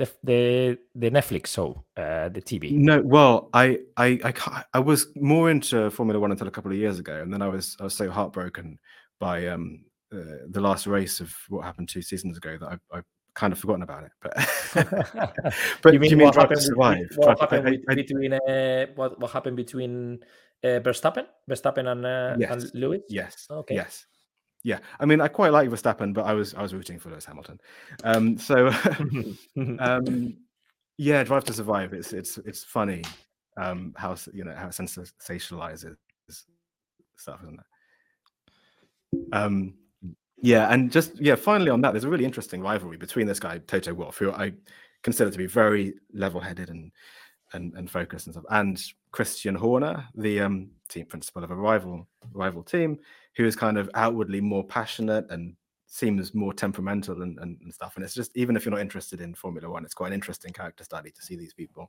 the 0.00 0.06
the, 0.24 0.78
the 0.94 1.10
Netflix 1.10 1.48
show, 1.48 1.84
uh, 1.96 2.28
the 2.30 2.40
TV. 2.40 2.70
no 2.72 3.02
well 3.02 3.50
I 3.52 3.80
I 3.96 4.08
I 4.24 4.32
I 4.72 4.78
was 4.80 5.08
more 5.16 5.50
into 5.50 5.90
Formula 5.90 6.18
One 6.20 6.30
until 6.30 6.46
a 6.48 6.50
couple 6.56 6.70
of 6.70 6.78
years 6.78 6.98
ago 6.98 7.20
and 7.22 7.30
then 7.32 7.42
I 7.42 7.48
was 7.48 7.76
I 7.80 7.84
was 7.84 7.94
so 7.94 8.10
heartbroken 8.10 8.78
by 9.20 9.48
um 9.48 9.84
uh, 10.14 10.46
the 10.48 10.60
last 10.60 10.86
race 10.86 11.20
of 11.20 11.34
what 11.48 11.64
happened 11.64 11.88
two 11.88 12.02
seasons 12.02 12.36
ago 12.36 12.56
that 12.60 12.68
I 12.74 12.98
I 12.98 13.00
kind 13.34 13.52
of 13.52 13.58
forgotten 13.58 13.82
about 13.82 14.04
it 14.04 14.12
but 14.22 14.32
but 15.82 15.92
you 15.92 16.00
mean, 16.00 16.10
you 16.10 16.16
mean 16.16 16.26
what 16.26 16.36
happened, 16.36 16.62
Survive 16.62 17.06
what 17.16 17.38
happened 17.40 17.68
I- 17.68 17.92
I- 17.92 17.94
between 18.02 18.32
uh, 18.32 18.86
what 18.94 19.18
what 19.20 19.30
happened 19.32 19.56
between 19.56 20.20
uh, 20.64 20.80
Verstappen, 20.86 21.26
Verstappen 21.50 21.86
and 21.92 22.06
uh, 22.06 22.34
Yes. 22.38 22.50
and 22.52 22.60
Lewis. 22.74 23.02
Yes. 23.10 23.46
Okay. 23.50 23.74
Yes. 23.74 24.06
Yeah. 24.66 24.80
I 24.98 25.06
mean, 25.06 25.20
I 25.20 25.28
quite 25.28 25.52
like 25.52 25.70
Verstappen, 25.70 26.12
but 26.12 26.24
I 26.24 26.32
was 26.32 26.52
I 26.54 26.60
was 26.60 26.74
rooting 26.74 26.98
for 26.98 27.08
Lewis 27.08 27.24
Hamilton. 27.24 27.60
Um, 28.02 28.36
so 28.36 28.66
um, 29.78 30.36
yeah, 30.98 31.22
Drive 31.22 31.44
to 31.44 31.52
Survive. 31.52 31.92
It's 31.92 32.12
it's 32.12 32.36
it's 32.38 32.64
funny 32.64 33.04
um, 33.56 33.94
how 33.96 34.16
you 34.32 34.42
know 34.42 34.56
how 34.56 34.66
it 34.66 34.72
sensationalizes 34.72 35.94
stuff, 37.16 37.38
isn't 37.44 37.60
it? 37.60 39.28
Um, 39.32 39.74
yeah, 40.42 40.66
and 40.72 40.90
just 40.90 41.16
yeah, 41.20 41.36
finally 41.36 41.70
on 41.70 41.80
that, 41.82 41.92
there's 41.92 42.02
a 42.02 42.10
really 42.10 42.24
interesting 42.24 42.60
rivalry 42.60 42.96
between 42.96 43.28
this 43.28 43.38
guy 43.38 43.58
Toto 43.58 43.94
Wolff, 43.94 44.18
who 44.18 44.32
I 44.32 44.52
consider 45.04 45.30
to 45.30 45.38
be 45.38 45.46
very 45.46 45.94
level-headed 46.12 46.70
and 46.70 46.90
and 47.52 47.72
and 47.74 47.88
focused 47.88 48.26
and 48.26 48.34
stuff, 48.34 48.44
and 48.50 48.82
Christian 49.12 49.54
Horner, 49.54 50.08
the 50.16 50.40
um, 50.40 50.70
team 50.88 51.06
principal 51.06 51.44
of 51.44 51.52
a 51.52 51.54
rival 51.54 52.08
rival 52.32 52.64
team, 52.64 52.98
who 53.36 53.44
is 53.44 53.56
kind 53.56 53.78
of 53.78 53.90
outwardly 53.94 54.40
more 54.40 54.64
passionate 54.64 55.30
and 55.30 55.54
seems 55.86 56.34
more 56.34 56.52
temperamental 56.52 57.22
and, 57.22 57.38
and, 57.38 57.58
and 57.62 57.72
stuff. 57.72 57.96
And 57.96 58.04
it's 58.04 58.14
just 58.14 58.36
even 58.36 58.56
if 58.56 58.64
you're 58.64 58.72
not 58.72 58.80
interested 58.80 59.20
in 59.20 59.34
Formula 59.34 59.70
One, 59.70 59.84
it's 59.84 59.94
quite 59.94 60.08
an 60.08 60.14
interesting 60.14 60.52
character 60.52 60.84
study 60.84 61.10
to 61.10 61.22
see 61.22 61.36
these 61.36 61.54
people 61.54 61.88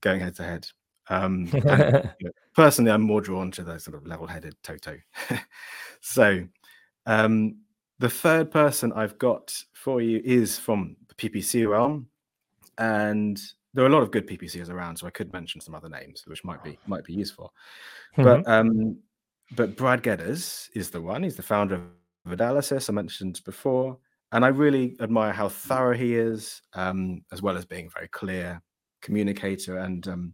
going 0.00 0.20
head 0.20 0.34
to 0.36 0.42
head. 0.42 0.66
Um, 1.08 1.48
and, 1.52 2.12
you 2.20 2.26
know, 2.26 2.32
personally, 2.54 2.90
I'm 2.90 3.02
more 3.02 3.20
drawn 3.20 3.50
to 3.52 3.62
the 3.62 3.78
sort 3.78 3.96
of 3.96 4.06
level-headed 4.06 4.54
Toto. 4.62 4.96
so, 6.00 6.46
um, 7.06 7.56
the 7.98 8.10
third 8.10 8.50
person 8.50 8.92
I've 8.94 9.18
got 9.18 9.54
for 9.74 10.00
you 10.00 10.22
is 10.24 10.58
from 10.58 10.96
the 11.08 11.14
PPC 11.14 11.68
realm, 11.68 12.06
and 12.78 13.38
there 13.74 13.84
are 13.84 13.88
a 13.88 13.92
lot 13.92 14.02
of 14.02 14.10
good 14.10 14.26
PPCs 14.26 14.70
around, 14.70 14.96
so 14.96 15.06
I 15.06 15.10
could 15.10 15.32
mention 15.32 15.60
some 15.60 15.74
other 15.74 15.88
names, 15.88 16.24
which 16.26 16.44
might 16.44 16.62
be 16.64 16.78
might 16.86 17.04
be 17.04 17.12
useful. 17.12 17.52
But 18.16 18.48
um, 18.48 18.98
but 19.56 19.76
Brad 19.76 20.02
Geddes 20.02 20.70
is 20.74 20.90
the 20.90 21.00
one. 21.00 21.22
He's 21.22 21.36
the 21.36 21.42
founder 21.42 21.76
of 21.76 22.32
Adalysis 22.38 22.88
I 22.88 22.92
mentioned 22.92 23.40
before, 23.44 23.98
and 24.32 24.44
I 24.44 24.48
really 24.48 24.96
admire 25.00 25.32
how 25.32 25.48
thorough 25.48 25.96
he 25.96 26.14
is, 26.14 26.62
um, 26.74 27.22
as 27.32 27.42
well 27.42 27.56
as 27.56 27.64
being 27.64 27.86
a 27.86 27.90
very 27.90 28.08
clear 28.08 28.62
communicator 29.02 29.78
and 29.78 30.06
um, 30.06 30.32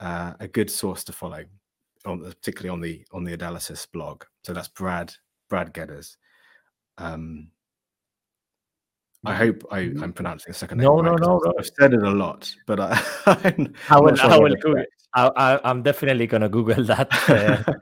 uh, 0.00 0.34
a 0.40 0.48
good 0.48 0.70
source 0.70 1.04
to 1.04 1.12
follow, 1.12 1.44
on 2.06 2.20
particularly 2.20 2.70
on 2.70 2.80
the 2.80 3.04
on 3.12 3.24
the 3.24 3.36
Adalysis 3.36 3.86
blog. 3.90 4.24
So 4.44 4.52
that's 4.52 4.68
Brad 4.68 5.12
Brad 5.48 5.72
Geddes. 5.72 6.16
Um, 6.98 7.48
I 9.24 9.34
hope 9.34 9.64
I, 9.70 9.78
I'm 10.02 10.12
pronouncing 10.12 10.50
the 10.52 10.58
second 10.58 10.78
name. 10.78 10.86
No, 10.86 11.00
no, 11.00 11.14
no, 11.14 11.36
I've- 11.36 11.44
no. 11.48 11.54
I've 11.58 11.70
said 11.78 11.94
it 11.94 12.02
a 12.02 12.10
lot, 12.10 12.52
but 12.66 12.80
I, 12.80 13.00
I'm 13.26 13.74
I 13.88 14.00
will, 14.00 14.14
sure 14.16 14.30
I 14.30 14.38
will 14.38 14.56
Google. 14.56 14.84
I, 15.14 15.30
I, 15.36 15.70
I'm 15.70 15.82
definitely 15.82 16.26
gonna 16.26 16.48
Google 16.48 16.82
that, 16.92 17.08
uh, 17.28 17.72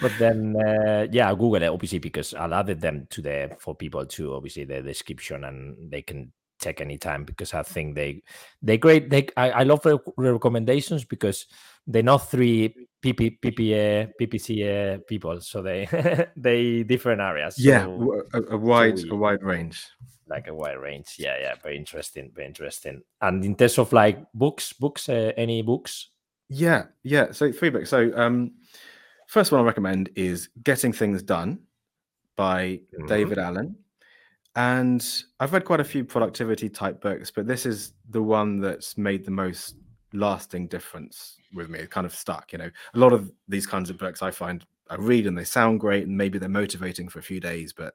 but 0.00 0.12
then 0.18 0.54
uh, 0.56 1.06
yeah, 1.10 1.28
I'll 1.28 1.36
Google 1.36 1.62
it 1.62 1.66
obviously 1.68 1.98
because 1.98 2.34
I'll 2.34 2.52
add 2.54 2.66
them 2.80 3.06
to 3.10 3.22
the 3.22 3.56
for 3.58 3.74
people 3.74 4.04
to 4.06 4.34
obviously 4.34 4.64
the 4.64 4.82
description 4.82 5.44
and 5.44 5.90
they 5.90 6.02
can 6.02 6.30
check 6.60 6.80
anytime 6.80 7.24
because 7.24 7.54
I 7.54 7.62
think 7.64 7.94
they 7.96 8.22
they 8.62 8.76
great. 8.78 9.10
They 9.10 9.26
I, 9.36 9.50
I 9.50 9.62
love 9.64 9.82
the 9.82 9.98
recommendations 10.16 11.04
because 11.04 11.46
they're 11.86 12.02
not 12.02 12.30
three 12.30 12.72
PP, 13.02 13.38
PPA, 13.40 14.12
PPC 14.20 14.94
uh, 14.94 14.98
people, 15.08 15.40
so 15.40 15.60
they 15.62 15.88
they 16.36 16.82
different 16.84 17.20
areas. 17.20 17.56
Yeah, 17.58 17.84
so- 17.84 17.98
w- 17.98 18.22
a, 18.34 18.42
a 18.54 18.56
wide 18.58 18.94
we- 18.96 19.10
a 19.10 19.14
wide 19.16 19.42
range. 19.42 19.84
Like 20.26 20.46
a 20.48 20.54
wide 20.54 20.78
range. 20.78 21.16
Yeah, 21.18 21.36
yeah, 21.40 21.54
very 21.62 21.76
interesting, 21.76 22.30
very 22.34 22.46
interesting. 22.46 23.02
And 23.20 23.44
in 23.44 23.54
terms 23.54 23.78
of 23.78 23.92
like 23.92 24.18
books, 24.32 24.72
books, 24.72 25.08
uh, 25.08 25.32
any 25.36 25.62
books? 25.62 26.10
Yeah, 26.48 26.86
yeah. 27.02 27.32
So 27.32 27.52
three 27.52 27.70
books. 27.70 27.90
So 27.90 28.10
um, 28.16 28.52
first 29.28 29.52
one 29.52 29.60
I 29.60 29.64
recommend 29.64 30.10
is 30.14 30.48
Getting 30.62 30.92
Things 30.92 31.22
Done 31.22 31.60
by 32.36 32.80
Mhm. 32.98 33.06
David 33.08 33.38
Allen. 33.38 33.76
And 34.56 35.04
I've 35.40 35.52
read 35.52 35.64
quite 35.64 35.80
a 35.80 35.84
few 35.84 36.04
productivity 36.04 36.68
type 36.68 37.00
books, 37.00 37.30
but 37.30 37.46
this 37.46 37.66
is 37.66 37.92
the 38.10 38.22
one 38.22 38.60
that's 38.60 38.96
made 38.96 39.24
the 39.24 39.32
most 39.32 39.76
lasting 40.12 40.68
difference 40.68 41.38
with 41.52 41.68
me. 41.68 41.80
It 41.80 41.90
kind 41.90 42.06
of 42.06 42.14
stuck, 42.14 42.52
you 42.52 42.58
know. 42.58 42.70
A 42.94 42.98
lot 42.98 43.12
of 43.12 43.32
these 43.48 43.66
kinds 43.66 43.90
of 43.90 43.98
books 43.98 44.22
I 44.22 44.30
find 44.30 44.64
I 44.90 44.96
read 44.96 45.26
and 45.26 45.36
they 45.36 45.44
sound 45.44 45.80
great 45.80 46.06
and 46.06 46.16
maybe 46.16 46.38
they're 46.38 46.48
motivating 46.48 47.08
for 47.08 47.18
a 47.18 47.22
few 47.22 47.40
days, 47.40 47.72
but 47.72 47.94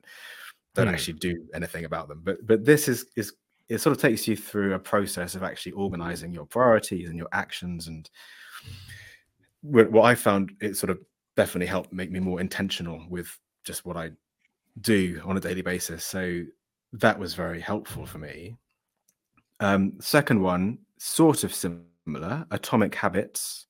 don't 0.76 0.88
Hmm. 0.88 0.94
actually 0.94 1.14
do 1.20 1.48
anything 1.54 1.86
about 1.86 2.08
them. 2.08 2.22
But 2.24 2.46
but 2.46 2.64
this 2.66 2.88
is 2.88 3.06
is 3.16 3.34
it 3.68 3.80
sort 3.80 3.96
of 3.96 4.02
takes 4.02 4.28
you 4.28 4.36
through 4.36 4.74
a 4.74 4.80
process 4.80 5.36
of 5.36 5.44
actually 5.44 5.74
organizing 5.74 6.34
your 6.34 6.46
priorities 6.46 7.10
and 7.10 7.18
your 7.18 7.28
actions 7.34 7.88
and 7.88 8.10
what 9.62 9.92
what 9.92 10.06
I 10.06 10.16
found 10.16 10.54
it 10.62 10.76
sort 10.78 10.90
of 10.90 11.00
definitely 11.36 11.68
helped 11.68 11.94
make 11.94 12.12
me 12.12 12.20
more 12.20 12.40
intentional 12.42 13.06
with 13.10 13.38
just 13.64 13.86
what 13.86 13.98
I 13.98 14.12
do 14.82 15.22
on 15.26 15.38
a 15.38 15.40
daily 15.40 15.62
basis. 15.62 16.04
So 16.06 16.44
that 16.94 17.18
was 17.20 17.34
very 17.34 17.60
helpful 17.60 18.06
for 18.06 18.18
me. 18.18 18.56
Um, 19.60 19.94
second 20.00 20.42
one, 20.42 20.80
sort 20.98 21.44
of 21.44 21.54
similar, 21.54 22.46
Atomic 22.52 22.96
Habits 22.96 23.68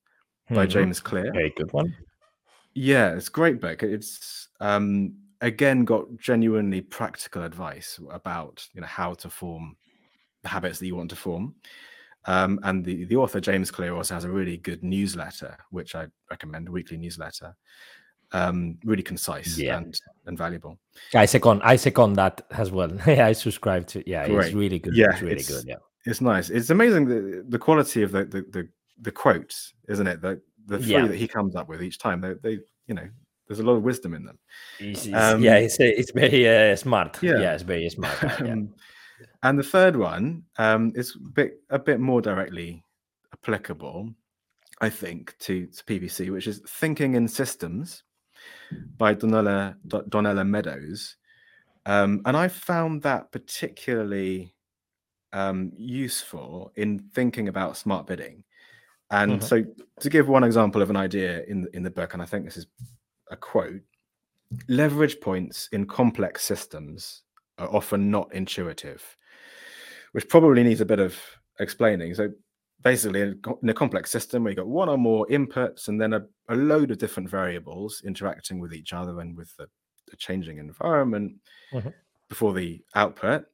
by 0.50 0.66
Mhm. 0.66 0.70
James 0.70 1.00
Clear. 1.00 1.32
Very 1.32 1.52
good 1.56 1.72
one. 1.72 1.94
Yeah, 2.74 3.14
it's 3.14 3.28
a 3.28 3.32
great 3.32 3.60
book. 3.60 3.82
It's 3.82 4.48
um, 4.60 5.14
again 5.40 5.84
got 5.84 6.04
genuinely 6.18 6.80
practical 6.80 7.42
advice 7.42 7.98
about 8.10 8.66
you 8.74 8.80
know 8.80 8.86
how 8.86 9.14
to 9.14 9.30
form 9.30 9.76
the 10.42 10.48
habits 10.48 10.78
that 10.78 10.86
you 10.86 10.96
want 10.96 11.10
to 11.10 11.16
form. 11.16 11.54
Um, 12.26 12.60
and 12.64 12.84
the, 12.84 13.04
the 13.06 13.16
author 13.16 13.40
James 13.40 13.70
Clear 13.70 13.94
also 13.94 14.12
has 14.14 14.24
a 14.24 14.30
really 14.30 14.58
good 14.58 14.82
newsletter, 14.84 15.56
which 15.70 15.94
I 15.94 16.06
recommend, 16.30 16.68
a 16.68 16.70
weekly 16.70 16.98
newsletter. 16.98 17.56
Um, 18.32 18.78
really 18.84 19.02
concise 19.02 19.58
Yeah. 19.58 19.78
and 19.78 19.98
and 20.26 20.38
valuable. 20.38 20.78
I 21.14 21.26
second, 21.26 21.62
I 21.64 21.76
second 21.76 22.12
that 22.14 22.46
as 22.52 22.70
well. 22.70 22.92
yeah, 23.06 23.26
I 23.26 23.32
subscribe 23.32 23.86
to. 23.88 24.08
Yeah, 24.08 24.22
it's 24.24 24.32
Great. 24.34 24.54
really 24.54 24.78
good. 24.78 24.94
Yeah, 24.94 25.10
it's 25.12 25.20
really 25.22 25.32
it's- 25.40 25.48
good. 25.50 25.64
Yeah, 25.66 25.76
It's 26.06 26.20
nice. 26.20 26.48
It's 26.50 26.70
amazing 26.70 27.06
the 27.06 27.44
the 27.48 27.58
quality 27.58 28.02
of 28.02 28.12
the 28.12 28.24
the 28.26 28.42
the, 28.50 28.68
the 29.00 29.10
quotes, 29.10 29.74
isn't 29.88 30.06
it? 30.06 30.20
The 30.20 30.40
the 30.66 30.78
three 30.78 30.92
Yeah. 30.92 31.06
that 31.06 31.16
he 31.16 31.26
comes 31.26 31.56
up 31.56 31.68
with 31.68 31.82
each 31.82 31.98
time. 31.98 32.20
They, 32.20 32.34
they 32.34 32.58
you 32.86 32.94
know, 32.94 33.08
there's 33.50 33.58
a 33.58 33.64
lot 33.64 33.72
of 33.74 33.82
wisdom 33.82 34.14
in 34.14 34.24
them. 34.24 34.38
it's, 34.78 35.06
it's- 35.08 35.34
Um, 35.34 35.42
yeah, 35.42 35.56
it's 35.56 35.76
it's 35.80 36.12
very 36.12 36.48
uh, 36.48 36.76
smart. 36.76 37.18
Yeah. 37.20 37.40
Yeah. 37.40 37.54
it's 37.54 37.64
very 37.64 37.90
smart. 37.90 38.16
yeah. 38.22 38.52
Um, 38.52 38.72
and 39.42 39.58
the 39.58 39.64
third 39.64 39.96
one 39.96 40.44
um, 40.56 40.92
is 40.94 41.16
a 41.16 41.28
bit 41.30 41.60
a 41.68 41.78
bit 41.78 41.98
more 41.98 42.22
directly 42.22 42.84
applicable, 43.32 44.14
I 44.80 44.88
think, 44.88 45.34
to, 45.40 45.66
to 45.66 45.84
PPC, 45.84 46.30
which 46.30 46.46
is 46.46 46.62
Thinking 46.64 47.14
in 47.16 47.26
Systems 47.26 48.04
by 48.96 49.16
Donella 49.16 49.74
Donella 49.88 50.46
Meadows. 50.46 51.16
Um, 51.86 52.22
and 52.26 52.36
I 52.36 52.46
found 52.46 53.02
that 53.02 53.32
particularly 53.32 54.54
um, 55.32 55.72
useful 55.76 56.70
in 56.76 57.00
thinking 57.14 57.48
about 57.48 57.76
smart 57.76 58.06
bidding. 58.06 58.44
And 59.12 59.40
Mhm. 59.40 59.42
so, 59.42 59.64
to 60.00 60.08
give 60.08 60.28
one 60.28 60.44
example 60.44 60.82
of 60.82 60.90
an 60.90 60.96
idea 60.96 61.42
in 61.48 61.66
in 61.74 61.82
the 61.82 61.90
book, 61.90 62.12
and 62.14 62.22
I 62.22 62.26
think 62.26 62.44
this 62.44 62.56
is 62.56 62.66
a 63.30 63.36
quote: 63.36 63.82
leverage 64.68 65.20
points 65.20 65.68
in 65.72 65.86
complex 65.86 66.44
systems 66.44 67.22
are 67.58 67.68
often 67.74 68.10
not 68.10 68.32
intuitive, 68.34 69.16
which 70.12 70.28
probably 70.28 70.62
needs 70.62 70.80
a 70.80 70.86
bit 70.86 70.98
of 71.00 71.18
explaining. 71.58 72.14
So, 72.14 72.30
basically, 72.82 73.22
in 73.22 73.68
a 73.68 73.74
complex 73.74 74.10
system 74.10 74.44
where 74.44 74.52
you've 74.52 74.58
got 74.58 74.66
one 74.68 74.88
or 74.88 74.98
more 74.98 75.26
inputs 75.28 75.88
and 75.88 76.00
then 76.00 76.14
a, 76.14 76.22
a 76.48 76.56
load 76.56 76.90
of 76.90 76.98
different 76.98 77.28
variables 77.28 78.02
interacting 78.04 78.58
with 78.60 78.72
each 78.74 78.92
other 78.92 79.20
and 79.20 79.36
with 79.36 79.54
the, 79.56 79.68
the 80.08 80.16
changing 80.16 80.58
environment 80.58 81.34
Mhm. 81.72 81.92
before 82.28 82.52
the 82.54 82.82
output, 82.94 83.44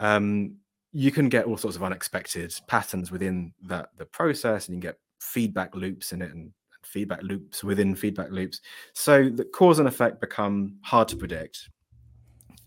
um, 0.00 0.56
you 0.92 1.10
can 1.10 1.28
get 1.28 1.46
all 1.46 1.56
sorts 1.56 1.76
of 1.76 1.82
unexpected 1.82 2.54
patterns 2.68 3.10
within 3.10 3.52
that 3.62 3.90
the 3.96 4.06
process, 4.06 4.68
and 4.68 4.76
you 4.76 4.80
can 4.80 4.90
get 4.90 4.98
feedback 5.20 5.74
loops 5.74 6.12
in 6.12 6.22
it 6.22 6.32
and 6.32 6.52
feedback 6.86 7.22
loops 7.22 7.64
within 7.64 7.94
feedback 7.94 8.30
loops. 8.30 8.60
So 8.92 9.28
the 9.28 9.44
cause 9.44 9.78
and 9.78 9.88
effect 9.88 10.20
become 10.20 10.78
hard 10.82 11.08
to 11.08 11.16
predict. 11.16 11.68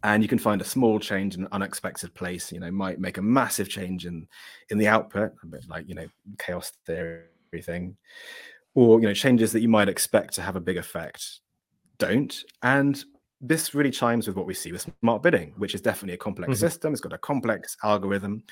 And 0.04 0.22
you 0.22 0.30
can 0.30 0.40
find 0.40 0.62
a 0.62 0.66
small 0.66 1.00
change 1.00 1.36
in 1.36 1.42
an 1.42 1.48
unexpected 1.52 2.14
place, 2.14 2.52
you 2.52 2.60
know, 2.60 2.72
might 2.72 3.00
make 3.00 3.18
a 3.18 3.22
massive 3.22 3.68
change 3.68 4.06
in 4.06 4.28
in 4.70 4.78
the 4.78 4.88
output, 4.88 5.34
a 5.44 5.46
bit 5.48 5.68
like 5.68 5.88
you 5.90 5.96
know, 5.96 6.08
chaos 6.38 6.72
theory 6.86 7.26
thing. 7.62 7.98
Or 8.76 9.00
you 9.02 9.08
know, 9.08 9.14
changes 9.14 9.52
that 9.54 9.62
you 9.62 9.70
might 9.70 9.90
expect 9.90 10.34
to 10.36 10.42
have 10.42 10.56
a 10.56 10.62
big 10.62 10.78
effect 10.78 11.40
don't. 11.98 12.44
And 12.62 13.04
this 13.42 13.74
really 13.74 13.92
chimes 13.92 14.28
with 14.28 14.36
what 14.36 14.46
we 14.48 14.54
see 14.54 14.72
with 14.72 14.88
smart 15.02 15.24
bidding, 15.24 15.54
which 15.58 15.76
is 15.76 15.82
definitely 15.82 16.16
a 16.16 16.18
complex 16.18 16.54
Mhm. 16.54 16.60
system. 16.60 16.94
It's 16.94 17.02
got 17.02 17.14
a 17.14 17.18
complex 17.18 17.76
algorithm, 17.84 18.44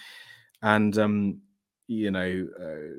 and 0.62 0.98
um, 0.98 1.42
you 1.88 2.12
know, 2.12 2.48
uh, 2.60 2.96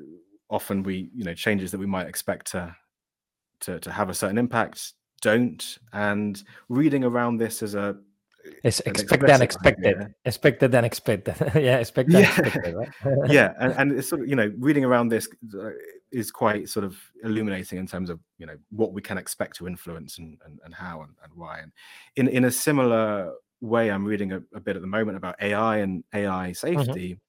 often 0.49 0.83
we 0.83 1.09
you 1.13 1.23
know 1.23 1.33
changes 1.33 1.71
that 1.71 1.79
we 1.79 1.85
might 1.85 2.07
expect 2.07 2.51
to 2.51 2.75
to 3.61 3.79
to 3.79 3.91
have 3.91 4.09
a 4.09 4.13
certain 4.13 4.37
impact 4.37 4.93
don't. 5.21 5.79
And 5.93 6.41
reading 6.69 7.03
around 7.03 7.37
this 7.37 7.63
as 7.63 7.75
a 7.75 7.97
It's 8.63 8.79
an 8.79 8.91
expected 8.91 9.29
and 9.29 9.43
expected. 9.43 9.95
idea. 9.97 10.09
Expected 10.25 10.75
and 10.75 10.85
expected. 10.85 11.35
yeah, 11.55 11.77
expected 11.77 12.15
Yeah. 12.15 12.29
expected. 12.29 12.75
Right? 12.75 12.89
yeah 13.29 13.53
and, 13.59 13.73
and 13.77 13.91
it's 13.91 14.07
sort 14.07 14.21
of 14.21 14.27
you 14.27 14.35
know 14.35 14.53
reading 14.59 14.85
around 14.85 15.09
this 15.09 15.27
uh, 15.53 15.69
is 16.11 16.31
quite 16.31 16.69
sort 16.69 16.85
of 16.85 16.97
illuminating 17.23 17.77
in 17.77 17.87
terms 17.87 18.09
of 18.09 18.19
you 18.37 18.45
know 18.45 18.57
what 18.69 18.93
we 18.93 19.01
can 19.01 19.17
expect 19.17 19.57
to 19.57 19.67
influence 19.67 20.17
and 20.17 20.37
and, 20.45 20.59
and 20.63 20.73
how 20.73 21.01
and, 21.01 21.13
and 21.23 21.33
why. 21.33 21.59
And 21.59 21.71
in 22.15 22.27
in 22.27 22.45
a 22.45 22.51
similar 22.51 23.33
way, 23.59 23.89
I'm 23.89 24.05
reading 24.05 24.31
a, 24.33 24.41
a 24.53 24.59
bit 24.59 24.75
at 24.75 24.81
the 24.81 24.87
moment 24.87 25.17
about 25.17 25.35
AI 25.41 25.77
and 25.77 26.03
AI 26.13 26.51
Mm-hmm. 26.51 26.77
safety, 26.77 27.19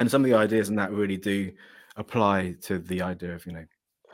and 0.00 0.10
some 0.10 0.24
of 0.24 0.30
the 0.30 0.36
ideas 0.36 0.70
in 0.70 0.76
that 0.76 0.92
really 0.92 1.18
do 1.18 1.52
apply 1.96 2.56
to 2.62 2.78
the 2.78 3.02
idea 3.02 3.34
of 3.34 3.46
you 3.46 3.52
know 3.52 3.64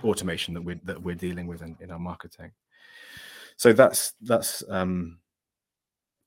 automation 0.05 0.55
that 0.55 0.63
we're 0.63 0.81
that 0.85 1.03
we're 1.03 1.15
dealing 1.15 1.47
with 1.47 1.63
in, 1.63 1.77
in 1.81 1.91
our 1.91 1.99
marketing. 1.99 2.53
So 3.57 3.73
that's 3.73 4.15
that's 4.21 4.63
um, 4.69 5.19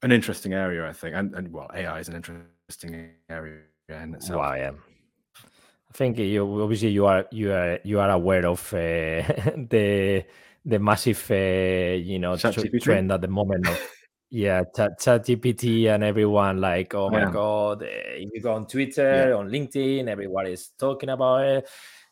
an 0.02 0.12
interesting 0.12 0.54
area, 0.54 0.88
I 0.88 0.94
think, 0.94 1.16
and, 1.16 1.34
and 1.36 1.52
well, 1.52 1.70
AI 1.74 2.00
is 2.00 2.08
an 2.08 2.16
interesting 2.16 3.12
area 3.30 3.62
in 3.90 4.16
itself. 4.16 4.40
Wow, 4.40 4.54
yeah. 4.54 4.72
I 5.90 5.94
think 5.98 6.18
you 6.18 6.62
obviously 6.62 6.90
you 6.90 7.06
are 7.06 7.26
you 7.32 7.52
are 7.52 7.80
you 7.84 8.00
are 8.00 8.10
aware 8.10 8.46
of 8.46 8.62
uh, 8.74 8.78
the 9.70 10.26
the 10.66 10.80
massive 10.80 11.26
uh, 11.32 11.96
you 11.96 12.20
know 12.20 12.36
trend 12.38 13.12
at 13.12 13.22
the 13.22 13.28
moment 13.28 13.68
of 13.68 13.80
yeah 14.36 14.64
chat, 14.76 15.00
GPT 15.00 15.88
and 15.88 16.04
everyone 16.04 16.60
like 16.60 16.94
oh 16.94 17.10
my 17.10 17.24
god 17.32 17.84
if 17.84 18.30
you 18.34 18.42
go 18.42 18.54
on 18.54 18.68
Twitter 18.68 19.34
on 19.34 19.50
LinkedIn 19.50 20.10
everyone 20.10 20.48
is 20.48 20.70
talking 20.78 21.10
about 21.10 21.46
it. 21.46 21.70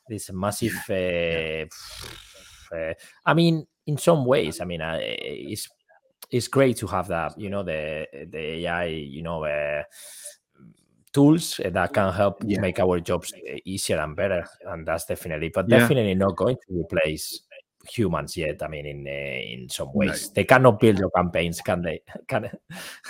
This 0.08 0.32
massive. 0.32 0.78
Uh, 0.90 1.66
uh, 2.76 2.94
I 3.26 3.34
mean, 3.34 3.66
in 3.88 3.98
some 3.98 4.26
ways, 4.26 4.60
I 4.62 4.66
mean, 4.66 4.82
uh, 4.82 5.00
it's 5.02 5.70
it's 6.32 6.48
great 6.48 6.78
to 6.78 6.88
have 6.88 7.08
that 7.10 7.40
you 7.40 7.50
know 7.50 7.64
the 7.64 8.08
the 8.32 8.66
AI 8.66 8.86
you 8.86 9.22
know 9.22 9.44
uh, 9.44 9.84
tools 11.14 11.60
that 11.64 11.94
can 11.94 12.12
help 12.14 12.44
Yeah. 12.44 12.60
make 12.62 12.80
our 12.80 13.00
jobs 13.00 13.34
easier 13.66 14.00
and 14.00 14.16
better 14.16 14.46
and 14.68 14.88
that's 14.88 15.06
definitely 15.06 15.50
but 15.54 15.68
Yeah. 15.68 15.78
definitely 15.80 16.16
not 16.16 16.36
going 16.36 16.58
to 16.68 16.80
replace 16.80 17.42
humans 17.90 18.38
yet 18.38 18.62
i 18.64 18.68
mean 18.68 18.86
in 18.86 19.06
uh, 19.08 19.12
in 19.62 19.70
some 19.70 19.88
No. 19.88 19.94
ways 19.96 20.30
they 20.32 20.44
cannot 20.46 20.80
build 20.80 20.98
your 21.00 21.12
campaigns 21.12 21.60
can 21.62 21.82
they 21.82 22.02
can 22.28 22.50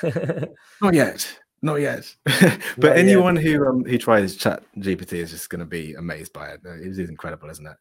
Not 0.82 0.94
yet. 0.94 1.40
Not 1.62 1.76
yet. 1.80 2.14
but 2.26 2.38
Not 2.44 2.58
yet. 2.78 2.98
anyone 2.98 3.36
who 3.38 3.66
um 3.66 3.86
who 3.86 3.98
tries 3.98 4.36
Chat 4.36 4.64
GPT 4.78 5.14
is 5.14 5.32
just 5.32 5.50
going 5.50 5.60
to 5.60 5.66
be 5.66 5.94
amazed 5.94 6.34
by 6.34 6.50
it. 6.50 6.60
It 6.66 6.88
is 6.88 7.00
incredible, 7.00 7.50
isn't 7.50 7.66
it? 7.66 7.78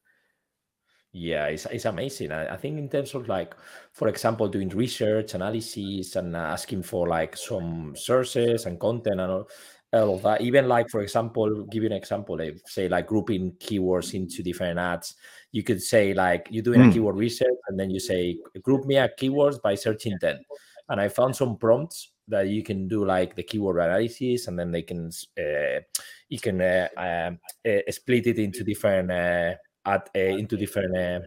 Yeah, 1.15 1.47
it's, 1.47 1.67
it's 1.67 1.85
amazing. 1.85 2.33
I, 2.33 2.55
I 2.55 2.57
think 2.57 2.79
in 2.79 2.89
terms 2.89 3.15
of 3.15 3.29
like, 3.29 3.55
for 3.93 4.09
example, 4.09 4.49
doing 4.49 4.71
research, 4.71 5.35
analysis, 5.35 6.17
and 6.17 6.35
asking 6.37 6.85
for 6.85 7.07
like 7.09 7.37
some 7.37 7.95
sources 7.97 8.65
and 8.67 8.81
content 8.81 9.21
and 9.21 9.31
all, 9.33 9.49
all 9.93 10.15
of 10.15 10.23
that. 10.23 10.41
Even 10.41 10.69
like, 10.69 10.89
for 10.89 11.03
example, 11.03 11.67
give 11.71 11.83
you 11.83 11.91
an 11.91 11.97
example, 11.97 12.41
if 12.41 12.63
say 12.67 12.89
like 12.89 13.09
grouping 13.09 13.53
keywords 13.61 14.15
into 14.15 14.43
different 14.43 14.79
ads, 14.79 15.17
you 15.53 15.63
could 15.63 15.83
say 15.83 16.15
like 16.15 16.49
you're 16.51 16.63
doing 16.63 16.81
a 16.81 16.85
Mm. 16.85 16.93
keyword 16.93 17.17
research 17.17 17.59
and 17.69 17.79
then 17.79 17.91
you 17.91 18.01
say 18.01 18.37
group 18.63 18.85
me 18.87 18.97
a 18.97 19.09
keywords 19.09 19.61
by 19.63 19.75
search 19.75 20.07
intent. 20.07 20.41
And 20.89 21.01
I 21.01 21.09
found 21.09 21.37
some 21.37 21.57
prompts 21.57 22.11
that 22.29 22.49
you 22.49 22.63
can 22.63 22.89
do 22.89 23.05
like 23.05 23.37
the 23.37 23.43
keyword 23.43 23.77
analysis 23.77 24.49
and 24.49 24.59
then 24.59 24.71
they 24.73 24.83
can 24.83 25.11
uh, 25.39 25.81
you 26.29 26.39
can 26.41 26.61
uh, 26.61 26.89
um, 26.97 27.39
uh, 27.67 27.81
split 27.91 28.27
it 28.27 28.39
into 28.39 28.65
different 28.65 29.11
uh, 29.11 29.55
at 29.85 30.09
uh, 30.17 30.19
into 30.19 30.57
different 30.57 30.97
uh, 30.97 31.21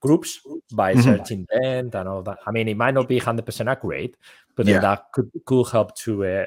groups 0.00 0.40
by 0.72 0.94
Mhm. 0.94 1.02
search 1.02 1.30
intent 1.30 1.94
and 1.94 2.08
all 2.08 2.22
that. 2.22 2.38
I 2.46 2.50
mean, 2.50 2.68
it 2.68 2.76
might 2.76 2.94
not 2.94 3.08
be 3.08 3.18
hundred 3.18 3.46
percent 3.46 3.68
accurate, 3.68 4.16
but 4.56 4.66
Yeah. 4.66 4.80
that 4.80 5.06
could 5.12 5.30
could 5.46 5.66
help 5.68 5.94
to 6.04 6.24
uh, 6.24 6.46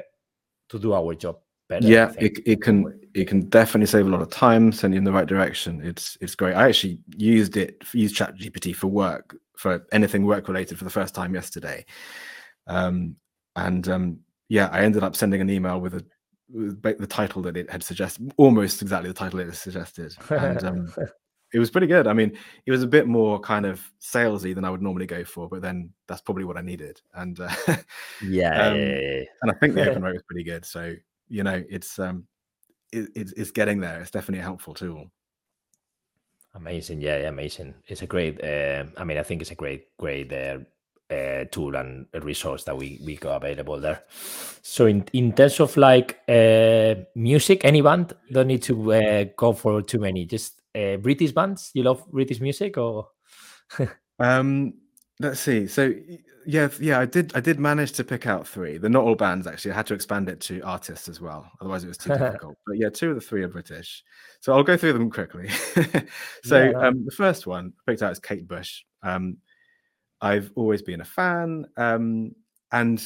to 0.69 0.79
do 0.79 0.93
our 0.93 1.15
job 1.15 1.39
better. 1.71 1.87
Yeah, 1.87 2.11
it, 2.19 2.39
it 2.45 2.61
can 2.61 2.99
it 3.13 3.27
can 3.27 3.49
definitely 3.49 3.87
save 3.87 4.05
a 4.05 4.09
lot 4.09 4.21
of 4.21 4.29
time, 4.29 4.71
send 4.71 4.93
you 4.93 4.97
in 4.97 5.03
the 5.03 5.11
right 5.11 5.27
direction. 5.27 5.81
It's 5.83 6.17
it's 6.21 6.35
great. 6.35 6.53
I 6.53 6.67
actually 6.67 6.99
used 7.17 7.57
it 7.57 7.83
used 7.93 8.15
Chat 8.15 8.35
GPT 8.37 8.75
for 8.75 8.87
work 8.87 9.35
for 9.57 9.85
anything 9.91 10.25
work 10.25 10.47
related 10.47 10.77
for 10.77 10.83
the 10.83 10.89
first 10.89 11.15
time 11.15 11.33
yesterday, 11.33 11.85
um, 12.67 13.15
and 13.55 13.87
um, 13.87 14.19
yeah, 14.49 14.69
I 14.71 14.81
ended 14.81 15.03
up 15.03 15.15
sending 15.15 15.41
an 15.41 15.49
email 15.49 15.79
with 15.79 15.95
a 15.95 16.05
with 16.53 16.81
the 16.81 17.07
title 17.07 17.41
that 17.43 17.55
it 17.55 17.71
had 17.71 17.81
suggested, 17.81 18.33
almost 18.37 18.81
exactly 18.81 19.07
the 19.07 19.13
title 19.13 19.39
it 19.39 19.45
had 19.45 19.55
suggested, 19.55 20.15
and 20.29 20.63
um, 20.63 20.93
it 21.53 21.59
was 21.59 21.71
pretty 21.71 21.87
good. 21.87 22.07
I 22.07 22.13
mean, 22.13 22.37
it 22.65 22.71
was 22.71 22.83
a 22.83 22.87
bit 22.87 23.07
more 23.07 23.39
kind 23.39 23.65
of 23.65 23.81
salesy 24.01 24.53
than 24.53 24.65
I 24.65 24.69
would 24.69 24.81
normally 24.81 25.05
go 25.05 25.23
for, 25.23 25.47
but 25.47 25.61
then 25.61 25.91
that's 26.07 26.21
probably 26.21 26.43
what 26.43 26.57
I 26.57 26.61
needed, 26.61 27.01
and 27.13 27.39
uh, 27.39 27.49
yeah, 28.23 28.67
um, 28.67 28.75
yeah, 28.77 28.85
yeah, 28.85 28.99
yeah. 28.99 29.23
and 29.41 29.51
I 29.51 29.53
think 29.55 29.75
the 29.75 29.81
open 29.89 30.03
rate 30.03 30.13
was 30.13 30.23
pretty 30.23 30.43
good. 30.43 30.65
So 30.65 30.95
you 31.31 31.43
know, 31.43 31.63
it's 31.69 31.97
um, 31.97 32.27
it, 32.91 33.09
it's 33.15 33.31
it's 33.33 33.51
getting 33.51 33.79
there. 33.79 34.01
It's 34.01 34.11
definitely 34.11 34.39
a 34.39 34.43
helpful 34.43 34.73
tool. 34.73 35.05
Amazing, 36.53 37.01
yeah, 37.01 37.17
yeah, 37.17 37.29
amazing. 37.29 37.73
It's 37.87 38.01
a 38.01 38.07
great. 38.07 38.43
Uh, 38.43 38.85
I 38.97 39.03
mean, 39.05 39.17
I 39.17 39.23
think 39.23 39.41
it's 39.41 39.51
a 39.51 39.55
great, 39.55 39.85
great 39.97 40.31
uh, 40.33 40.59
uh, 41.09 41.45
tool 41.45 41.75
and 41.77 42.07
a 42.13 42.19
resource 42.19 42.65
that 42.65 42.77
we 42.77 42.99
we 43.05 43.15
got 43.15 43.37
available 43.37 43.79
there. 43.79 44.03
So, 44.61 44.85
in 44.85 45.05
in 45.13 45.31
terms 45.31 45.59
of 45.61 45.77
like 45.77 46.19
uh, 46.27 46.95
music, 47.15 47.63
any 47.63 47.81
band 47.81 48.13
don't 48.31 48.47
need 48.47 48.63
to 48.63 48.93
uh, 48.93 49.25
go 49.37 49.53
for 49.53 49.81
too 49.81 49.99
many. 49.99 50.25
Just 50.25 50.61
uh, 50.75 50.97
British 50.97 51.31
bands. 51.31 51.71
You 51.73 51.83
love 51.83 52.05
British 52.11 52.41
music, 52.41 52.77
or 52.77 53.07
Um, 54.21 54.73
let's 55.19 55.39
see. 55.39 55.67
So 55.67 55.93
yeah, 56.45 56.69
yeah, 56.79 56.99
I 56.99 57.05
did 57.05 57.35
I 57.35 57.39
did 57.39 57.59
manage 57.59 57.91
to 57.93 58.03
pick 58.03 58.27
out 58.27 58.47
three. 58.47 58.77
They're 58.77 58.89
not 58.89 59.03
all 59.03 59.15
bands 59.15 59.47
actually. 59.47 59.71
I 59.71 59.75
had 59.75 59.87
to 59.87 59.93
expand 59.93 60.29
it 60.29 60.39
to 60.41 60.61
artists 60.61 61.07
as 61.07 61.21
well. 61.21 61.49
Otherwise, 61.59 61.83
it 61.83 61.87
was 61.87 61.97
too 61.97 62.09
difficult. 62.17 62.57
But 62.65 62.77
yeah, 62.77 62.89
two 62.89 63.09
of 63.09 63.15
the 63.15 63.21
three 63.21 63.43
are 63.43 63.47
British. 63.47 64.03
So 64.39 64.53
I'll 64.53 64.63
go 64.63 64.77
through 64.77 64.93
them 64.93 65.09
quickly. 65.09 65.49
so 66.43 66.63
Yeah, 66.63 66.87
um, 66.87 67.05
the 67.05 67.15
first 67.15 67.47
one 67.47 67.73
I 67.87 67.91
picked 67.91 68.01
out 68.01 68.11
is 68.11 68.19
Kate 68.19 68.47
Bush. 68.47 68.83
Um, 69.03 69.37
I've 70.21 70.51
always 70.55 70.81
been 70.81 71.01
a 71.01 71.05
fan, 71.05 71.65
um, 71.77 72.31
and 72.71 73.03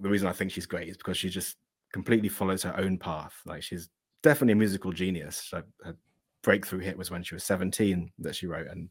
the 0.00 0.08
reason 0.08 0.28
I 0.28 0.32
think 0.32 0.50
she's 0.50 0.66
great 0.66 0.88
is 0.88 0.96
because 0.96 1.16
she 1.16 1.28
just 1.28 1.56
completely 1.92 2.28
follows 2.28 2.62
her 2.64 2.76
own 2.78 2.98
path. 2.98 3.34
Like 3.46 3.62
she's 3.62 3.88
definitely 4.22 4.52
a 4.52 4.56
musical 4.56 4.92
genius. 4.92 5.50
Her, 5.52 5.64
her 5.84 5.96
breakthrough 6.42 6.80
hit 6.80 6.98
was 6.98 7.10
when 7.10 7.22
she 7.22 7.34
was 7.34 7.44
17 7.44 8.10
that 8.18 8.34
she 8.34 8.46
wrote, 8.46 8.66
and 8.66 8.88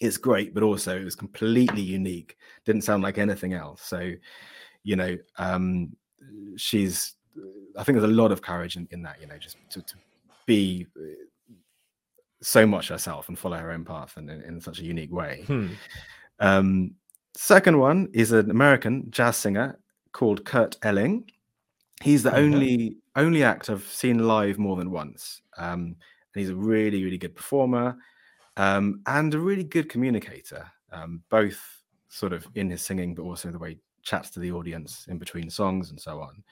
it's 0.00 0.16
great, 0.16 0.54
but 0.54 0.62
also 0.62 0.98
it 0.98 1.04
was 1.04 1.14
completely 1.14 1.82
unique. 1.82 2.36
Didn't 2.64 2.82
sound 2.82 3.02
like 3.02 3.18
anything 3.18 3.52
else. 3.52 3.82
So, 3.82 4.12
you 4.82 4.96
know, 4.96 5.16
um, 5.36 5.94
she's. 6.56 7.14
I 7.76 7.84
think 7.84 7.98
there's 7.98 8.10
a 8.10 8.14
lot 8.14 8.32
of 8.32 8.42
courage 8.42 8.76
in, 8.76 8.88
in 8.90 9.02
that. 9.02 9.20
You 9.20 9.26
know, 9.26 9.38
just 9.38 9.56
to, 9.70 9.82
to 9.82 9.94
be 10.46 10.86
uh, 10.96 11.54
so 12.42 12.66
much 12.66 12.88
herself 12.88 13.28
and 13.28 13.38
follow 13.38 13.58
her 13.58 13.70
own 13.70 13.84
path 13.84 14.16
and 14.16 14.30
in, 14.30 14.42
in 14.42 14.60
such 14.60 14.80
a 14.80 14.84
unique 14.84 15.12
way. 15.12 15.44
Hmm. 15.46 15.68
Um, 16.40 16.94
second 17.36 17.78
one 17.78 18.08
is 18.14 18.32
an 18.32 18.50
American 18.50 19.10
jazz 19.10 19.36
singer 19.36 19.78
called 20.12 20.44
Kurt 20.44 20.76
Elling. 20.82 21.30
He's 22.02 22.22
the 22.22 22.34
only 22.34 22.96
only 23.16 23.44
act 23.44 23.68
I've 23.68 23.86
seen 23.86 24.26
live 24.26 24.58
more 24.58 24.76
than 24.76 24.90
once. 24.90 25.42
Um, 25.58 25.96
and 26.34 26.40
he's 26.40 26.48
a 26.48 26.56
really 26.56 27.04
really 27.04 27.18
good 27.18 27.36
performer 27.36 27.98
um, 28.56 29.00
and 29.06 29.34
a 29.34 29.38
really 29.38 29.64
good 29.64 29.88
communicator. 29.88 30.66
Um, 30.92 31.22
both 31.30 31.60
sort 32.08 32.32
of 32.32 32.46
in 32.54 32.70
his 32.70 32.82
singing, 32.82 33.14
but 33.14 33.22
also 33.22 33.50
the 33.50 33.58
way 33.58 33.70
he 33.70 33.78
chats 34.02 34.30
to 34.30 34.40
the 34.40 34.52
audience 34.52 35.06
in 35.08 35.18
between 35.18 35.48
songs 35.48 35.90
and 35.90 36.00
so 36.00 36.20
on. 36.20 36.42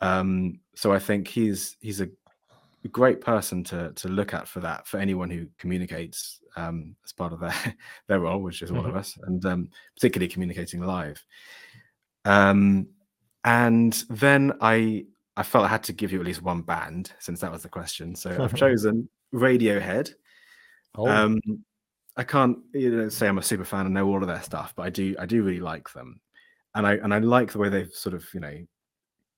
Um, 0.00 0.60
so 0.74 0.92
I 0.92 0.98
think 0.98 1.28
he's 1.28 1.76
he's 1.80 2.00
a 2.00 2.08
great 2.92 3.20
person 3.20 3.64
to 3.64 3.92
to 3.92 4.08
look 4.08 4.34
at 4.34 4.46
for 4.46 4.60
that 4.60 4.86
for 4.86 4.98
anyone 4.98 5.30
who 5.30 5.46
communicates 5.58 6.40
um, 6.56 6.94
as 7.04 7.12
part 7.12 7.32
of 7.32 7.40
their 7.40 7.54
their 8.08 8.20
role, 8.20 8.40
which 8.40 8.62
is 8.62 8.70
all 8.70 8.86
of 8.86 8.96
us, 8.96 9.18
and 9.26 9.44
um, 9.46 9.68
particularly 9.94 10.28
communicating 10.28 10.80
live. 10.80 11.24
Um, 12.24 12.88
and 13.44 14.04
then 14.08 14.52
I 14.60 15.06
I 15.36 15.42
felt 15.42 15.64
I 15.64 15.68
had 15.68 15.82
to 15.84 15.92
give 15.92 16.12
you 16.12 16.20
at 16.20 16.26
least 16.26 16.42
one 16.42 16.62
band 16.62 17.12
since 17.18 17.40
that 17.40 17.52
was 17.52 17.62
the 17.62 17.68
question. 17.68 18.14
So 18.14 18.42
I've 18.42 18.54
chosen 18.56 19.08
Radiohead. 19.34 20.12
Oh, 20.96 21.08
Um, 21.08 21.40
I 22.16 22.24
can't 22.24 22.58
you 22.74 22.90
know, 22.96 23.08
say 23.08 23.28
I'm 23.28 23.38
a 23.38 23.42
super 23.42 23.64
fan 23.64 23.86
and 23.86 23.94
know 23.94 24.06
all 24.08 24.22
of 24.22 24.28
their 24.28 24.42
stuff, 24.42 24.74
but 24.76 24.84
I 24.84 24.90
do 24.90 25.16
I 25.18 25.26
do 25.26 25.42
really 25.42 25.60
like 25.60 25.92
them, 25.92 26.20
and 26.74 26.86
I 26.86 26.94
and 26.96 27.12
I 27.14 27.18
like 27.18 27.52
the 27.52 27.58
way 27.58 27.68
they've 27.68 27.92
sort 27.92 28.14
of 28.14 28.26
you 28.34 28.40
know 28.40 28.66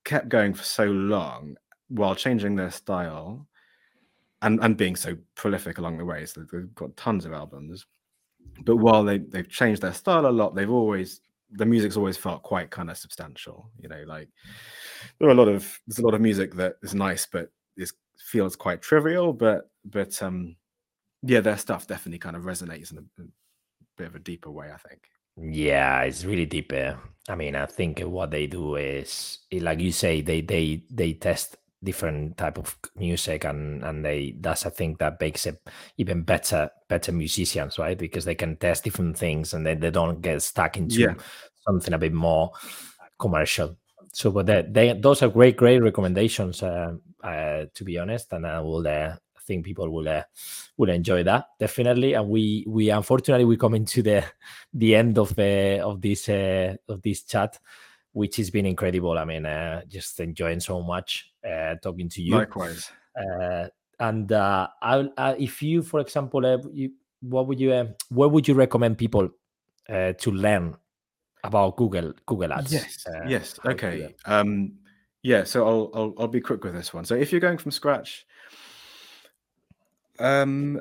kept 0.05 0.29
going 0.29 0.53
for 0.53 0.63
so 0.63 0.85
long 0.85 1.57
while 1.89 2.15
changing 2.15 2.55
their 2.55 2.71
style 2.71 3.47
and 4.41 4.59
and 4.63 4.77
being 4.77 4.95
so 4.95 5.17
prolific 5.35 5.77
along 5.79 5.97
the 5.97 6.05
way. 6.05 6.25
So 6.25 6.41
they've 6.51 6.75
got 6.75 6.95
tons 6.97 7.25
of 7.25 7.33
albums, 7.33 7.85
but 8.65 8.77
while 8.77 9.03
they 9.03 9.19
they've 9.19 9.49
changed 9.49 9.81
their 9.81 9.93
style 9.93 10.25
a 10.27 10.31
lot, 10.31 10.55
they've 10.55 10.69
always 10.71 11.21
the 11.51 11.65
music's 11.65 11.97
always 11.97 12.17
felt 12.17 12.43
quite 12.43 12.71
kind 12.71 12.89
of 12.91 12.97
substantial. 12.97 13.71
You 13.79 13.89
know, 13.89 14.03
like 14.07 14.29
there 15.19 15.29
are 15.29 15.31
a 15.31 15.35
lot 15.35 15.47
of 15.47 15.79
there's 15.87 15.99
a 15.99 16.03
lot 16.05 16.13
of 16.13 16.21
music 16.21 16.55
that 16.55 16.75
is 16.83 16.95
nice, 16.95 17.25
but 17.25 17.51
is 17.77 17.93
feels 18.17 18.55
quite 18.55 18.81
trivial. 18.81 19.33
But 19.33 19.69
but 19.85 20.21
um 20.21 20.55
yeah, 21.23 21.41
their 21.41 21.57
stuff 21.57 21.87
definitely 21.87 22.19
kind 22.19 22.35
of 22.35 22.43
resonates 22.43 22.91
in 22.91 22.97
a, 22.97 23.21
a 23.21 23.25
bit 23.97 24.07
of 24.07 24.15
a 24.15 24.19
deeper 24.19 24.51
way. 24.51 24.71
I 24.71 24.77
think. 24.77 25.07
Yeah, 25.39 26.01
it's 26.01 26.25
really 26.25 26.45
deep. 26.47 26.73
uh, 26.73 26.95
I 27.29 27.35
mean, 27.35 27.55
I 27.55 27.67
think 27.67 27.99
what 27.99 28.31
they 28.31 28.47
do 28.47 28.75
is, 28.75 29.39
eh, 29.51 29.59
like 29.61 29.79
you 29.79 29.91
say, 29.91 30.21
they 30.21 30.41
they 30.41 30.83
they 30.89 31.13
test 31.13 31.57
different 31.83 32.37
type 32.37 32.57
of 32.57 32.75
music 32.95 33.43
and 33.43 33.83
and 33.83 34.03
they 34.03 34.35
that's 34.41 34.65
i 34.65 34.69
think 34.69 34.97
that 34.97 35.21
makes 35.21 35.45
it 35.45 35.61
even 35.97 36.23
better 36.23 36.69
better 36.89 37.11
musicians 37.11 37.77
right 37.77 37.99
because 37.99 38.25
they 38.25 38.33
can 38.33 38.55
test 38.55 38.83
different 38.83 39.15
things 39.15 39.53
and 39.53 39.63
then 39.65 39.79
they 39.79 39.91
don't 39.91 40.21
get 40.21 40.41
stuck 40.41 40.75
into 40.75 41.01
Yeah. 41.01 41.13
something 41.67 41.93
a 41.93 41.97
bit 41.99 42.13
more 42.13 42.51
commercial 43.19 43.77
so 44.11 44.31
but 44.31 44.47
they, 44.47 44.65
they 44.67 44.93
those 44.93 45.21
are 45.21 45.29
great 45.29 45.55
great 45.55 45.79
recommendations 45.79 46.63
uh, 46.63 46.93
uh 47.23 47.65
to 47.75 47.83
be 47.83 47.99
honest 47.99 48.33
and 48.33 48.47
i 48.47 48.59
will 48.59 48.87
uh, 48.87 49.15
think 49.47 49.65
people 49.65 49.89
will 49.89 50.07
uh, 50.07 50.23
will 50.77 50.89
enjoy 50.89 51.23
that 51.23 51.45
definitely 51.59 52.13
and 52.13 52.29
we 52.29 52.65
we 52.67 52.89
unfortunately 52.89 53.45
we 53.45 53.57
come 53.57 53.73
into 53.75 54.01
the 54.03 54.23
the 54.73 54.95
end 54.95 55.17
of 55.17 55.33
the 55.35 55.79
of 55.79 56.01
this 56.01 56.29
uh, 56.29 56.75
of 56.89 57.01
this 57.01 57.23
chat 57.23 57.57
which 58.11 58.37
has 58.37 58.49
been 58.49 58.65
incredible 58.65 59.17
i 59.17 59.25
mean 59.25 59.45
uh, 59.45 59.81
just 59.87 60.19
enjoying 60.19 60.59
so 60.59 60.81
much 60.81 61.31
uh, 61.47 61.75
talking 61.81 62.09
to 62.09 62.21
you 62.21 62.35
Likewise. 62.35 62.91
uh, 63.17 63.67
and 63.99 64.31
uh, 64.31 64.67
I, 64.81 65.09
uh, 65.17 65.35
if 65.39 65.61
you 65.63 65.81
for 65.81 65.99
example 66.01 66.45
uh, 66.45 66.57
you, 66.71 66.91
what 67.21 67.47
would 67.47 67.59
you 67.59 67.71
uh, 67.73 67.85
where 68.09 68.29
would 68.29 68.47
you 68.47 68.53
recommend 68.53 68.97
people 68.97 69.29
uh, 69.89 70.13
to 70.13 70.31
learn 70.31 70.75
about 71.43 71.77
google 71.77 72.13
google 72.25 72.53
ads 72.53 72.73
Yes. 72.73 73.05
uh, 73.07 73.25
yes. 73.27 73.59
how 73.63 73.71
to 73.71 73.77
do 73.77 73.87
Okay. 73.87 74.15
Um, 74.25 74.73
yeah. 75.23 75.43
So 75.45 75.67
I'll, 75.67 75.91
I'll 75.93 76.13
I'll 76.19 76.27
be 76.27 76.41
quick 76.41 76.63
with 76.63 76.73
this 76.73 76.93
one. 76.93 77.05
So 77.05 77.15
if 77.15 77.31
you're 77.31 77.41
going 77.41 77.57
from 77.57 77.71
scratch, 77.71 78.25
um, 80.19 80.79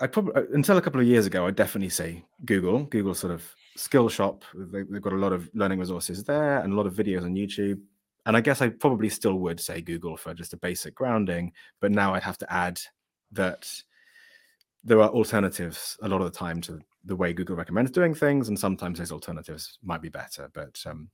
I 0.00 0.06
probably 0.06 0.42
until 0.52 0.76
a 0.78 0.82
couple 0.82 1.00
of 1.00 1.06
years 1.06 1.26
ago, 1.26 1.46
I'd 1.46 1.56
definitely 1.56 1.88
say 1.88 2.24
Google. 2.44 2.84
Google 2.84 3.14
sort 3.14 3.32
of 3.32 3.44
Skillshop. 3.76 4.42
They, 4.54 4.82
they've 4.82 5.02
got 5.02 5.12
a 5.12 5.16
lot 5.16 5.32
of 5.32 5.48
learning 5.54 5.78
resources 5.78 6.24
there 6.24 6.58
and 6.58 6.72
a 6.72 6.76
lot 6.76 6.86
of 6.86 6.94
videos 6.94 7.22
on 7.22 7.34
YouTube. 7.34 7.80
And 8.26 8.36
I 8.36 8.40
guess 8.40 8.60
I 8.60 8.68
probably 8.68 9.08
still 9.08 9.34
would 9.34 9.60
say 9.60 9.80
Google 9.80 10.16
for 10.16 10.34
just 10.34 10.52
a 10.52 10.56
basic 10.56 10.94
grounding. 10.94 11.52
But 11.80 11.92
now 11.92 12.14
I'd 12.14 12.22
have 12.22 12.38
to 12.38 12.52
add 12.52 12.80
that 13.32 13.68
there 14.84 15.00
are 15.00 15.08
alternatives 15.08 15.96
a 16.02 16.08
lot 16.08 16.20
of 16.20 16.32
the 16.32 16.38
time 16.38 16.60
to 16.62 16.80
the 17.04 17.16
way 17.16 17.32
Google 17.32 17.56
recommends 17.56 17.90
doing 17.90 18.14
things, 18.14 18.48
and 18.48 18.58
sometimes 18.58 18.98
those 18.98 19.12
alternatives 19.12 19.78
might 19.82 20.02
be 20.02 20.08
better. 20.08 20.50
But 20.52 20.80
um, 20.86 21.08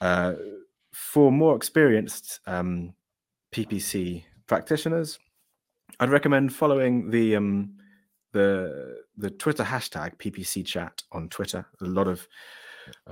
uh, 0.00 0.34
for 0.92 1.32
more 1.32 1.56
experienced 1.56 2.40
um, 2.46 2.94
PPC 3.52 4.24
practitioners, 4.46 5.18
I'd 6.00 6.10
recommend 6.10 6.54
following 6.54 7.10
the 7.10 7.36
um, 7.36 7.74
the 8.32 9.02
the 9.16 9.30
Twitter 9.30 9.64
hashtag 9.64 10.16
PPC 10.18 10.64
chat 10.64 11.02
on 11.12 11.28
Twitter. 11.28 11.66
A 11.80 11.84
lot 11.86 12.06
of 12.08 12.26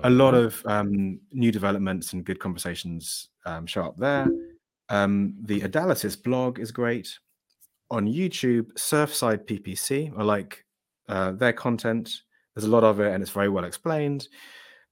a 0.04 0.10
lot 0.10 0.34
of 0.34 0.62
um, 0.66 1.20
new 1.32 1.52
developments 1.52 2.12
and 2.12 2.24
good 2.24 2.38
conversations 2.38 3.28
um, 3.44 3.66
show 3.66 3.82
up 3.84 3.96
there. 3.98 4.28
Um, 4.88 5.34
the 5.42 5.60
Adalysis 5.60 6.22
blog 6.22 6.58
is 6.58 6.70
great. 6.70 7.18
On 7.90 8.06
YouTube, 8.06 8.72
Surfside 8.74 9.46
PPC, 9.46 10.12
I 10.16 10.22
like 10.22 10.64
uh, 11.08 11.32
their 11.32 11.52
content. 11.52 12.22
There's 12.54 12.64
a 12.64 12.70
lot 12.70 12.84
of 12.84 13.00
it 13.00 13.12
and 13.12 13.22
it's 13.22 13.32
very 13.32 13.48
well 13.48 13.64
explained. 13.64 14.28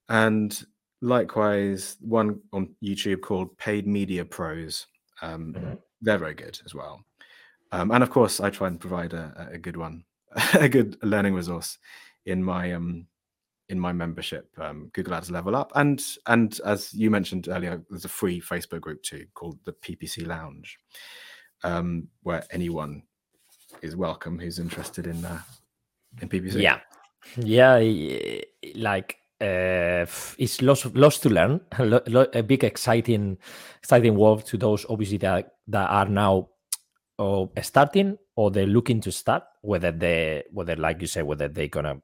And 0.08 0.64
likewise, 1.00 1.96
one 2.00 2.40
on 2.52 2.74
YouTube 2.82 3.22
called 3.22 3.56
Paid 3.56 3.86
Media 3.86 4.24
Pros. 4.24 4.86
Um, 5.22 5.54
Mhm. 5.54 5.78
they're 6.02 6.18
very 6.18 6.34
good 6.34 6.60
as 6.66 6.74
well. 6.74 7.04
Um, 7.74 7.90
and 7.90 8.04
of 8.04 8.10
course, 8.10 8.38
I 8.38 8.50
try 8.50 8.68
and 8.68 8.78
provide 8.78 9.14
a, 9.14 9.48
a 9.52 9.58
good 9.58 9.76
one, 9.76 10.04
a 10.54 10.68
good 10.68 10.96
learning 11.02 11.34
resource 11.34 11.78
in 12.24 12.42
my 12.42 12.72
um, 12.72 13.08
in 13.68 13.80
my 13.80 13.92
membership, 13.92 14.48
um, 14.58 14.90
Google 14.92 15.14
Ads 15.14 15.32
Level 15.32 15.56
Up, 15.56 15.72
and 15.74 16.00
and 16.26 16.60
as 16.64 16.94
you 16.94 17.10
mentioned 17.10 17.48
earlier, 17.48 17.82
there's 17.90 18.04
a 18.04 18.08
free 18.08 18.40
Facebook 18.40 18.80
group 18.80 19.02
too 19.02 19.26
called 19.34 19.58
the 19.64 19.72
PPC 19.72 20.24
Lounge, 20.24 20.78
um, 21.64 22.06
where 22.22 22.44
anyone 22.52 23.02
is 23.82 23.96
welcome 23.96 24.38
who's 24.38 24.60
interested 24.60 25.08
in 25.08 25.24
uh, 25.24 25.40
in 26.22 26.28
PPC. 26.28 26.60
yeah 26.60 26.78
yeah 27.36 27.78
like 28.76 29.16
uh 29.40 30.06
it's 30.38 30.62
lots 30.62 30.84
lots 30.94 31.18
to 31.18 31.28
learn 31.28 31.60
a 32.34 32.42
big 32.42 32.62
exciting 32.62 33.36
exciting 33.80 34.14
world 34.14 34.46
to 34.46 34.56
those 34.56 34.86
obviously 34.88 35.18
that 35.18 35.54
that 35.66 35.90
are 35.90 36.06
now 36.06 36.48
or 37.18 37.50
starting 37.62 38.18
or 38.36 38.50
they're 38.50 38.66
looking 38.66 39.00
to 39.00 39.12
start 39.12 39.44
whether 39.62 39.92
they 39.92 40.42
whether 40.50 40.76
like 40.76 41.00
you 41.00 41.06
say 41.06 41.22
whether 41.22 41.48
they're 41.48 41.68
gonna 41.68 42.00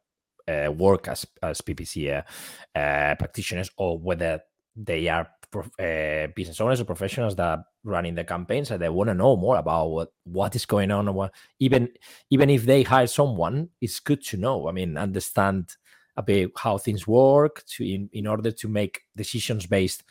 uh, 0.48 0.70
work 0.70 1.08
as 1.08 1.26
as 1.42 1.60
ppc 1.60 2.16
uh, 2.16 2.78
uh, 2.78 3.14
practitioners 3.16 3.70
or 3.76 3.98
whether 3.98 4.40
they 4.76 5.08
are 5.08 5.28
prof- 5.50 5.78
uh, 5.78 6.28
business 6.34 6.60
owners 6.60 6.80
or 6.80 6.84
professionals 6.84 7.34
that 7.36 7.58
are 7.58 7.64
running 7.84 8.14
the 8.14 8.24
campaigns 8.24 8.70
and 8.70 8.80
they 8.80 8.88
want 8.88 9.08
to 9.08 9.14
know 9.14 9.36
more 9.36 9.56
about 9.56 9.86
what 9.88 10.12
what 10.24 10.54
is 10.54 10.66
going 10.66 10.90
on 10.90 11.12
what 11.14 11.32
even 11.58 11.88
even 12.30 12.50
if 12.50 12.64
they 12.64 12.82
hire 12.82 13.06
someone 13.06 13.68
it's 13.80 14.00
good 14.00 14.22
to 14.22 14.36
know. 14.36 14.68
I 14.68 14.72
mean 14.72 14.96
understand 14.96 15.74
a 16.16 16.22
bit 16.22 16.50
how 16.56 16.78
things 16.78 17.06
work 17.06 17.64
to 17.66 17.84
in, 17.84 18.08
in 18.12 18.26
order 18.26 18.50
to 18.50 18.68
make 18.68 19.02
decisions 19.16 19.66
based 19.66 20.04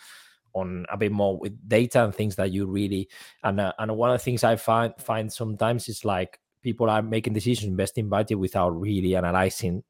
on 0.54 0.86
a 0.92 0.98
bit 0.98 1.12
more 1.12 1.38
with 1.38 1.54
data 1.68 2.04
and 2.04 2.14
things 2.16 2.36
that 2.36 2.52
you 2.52 2.66
really 2.66 3.08
and 3.44 3.60
uh, 3.60 3.74
and 3.80 3.96
one 3.96 4.10
of 4.10 4.18
the 4.18 4.24
things 4.24 4.44
i 4.44 4.56
find 4.56 4.94
find 5.00 5.32
sometimes 5.32 5.88
is 5.90 6.04
like 6.06 6.40
people 6.62 6.90
are 6.90 7.02
making 7.02 7.34
decisions 7.34 7.70
investing 7.70 8.10
budget 8.10 8.38
without 8.40 8.70
really 8.70 9.16
analyzing 9.16 9.84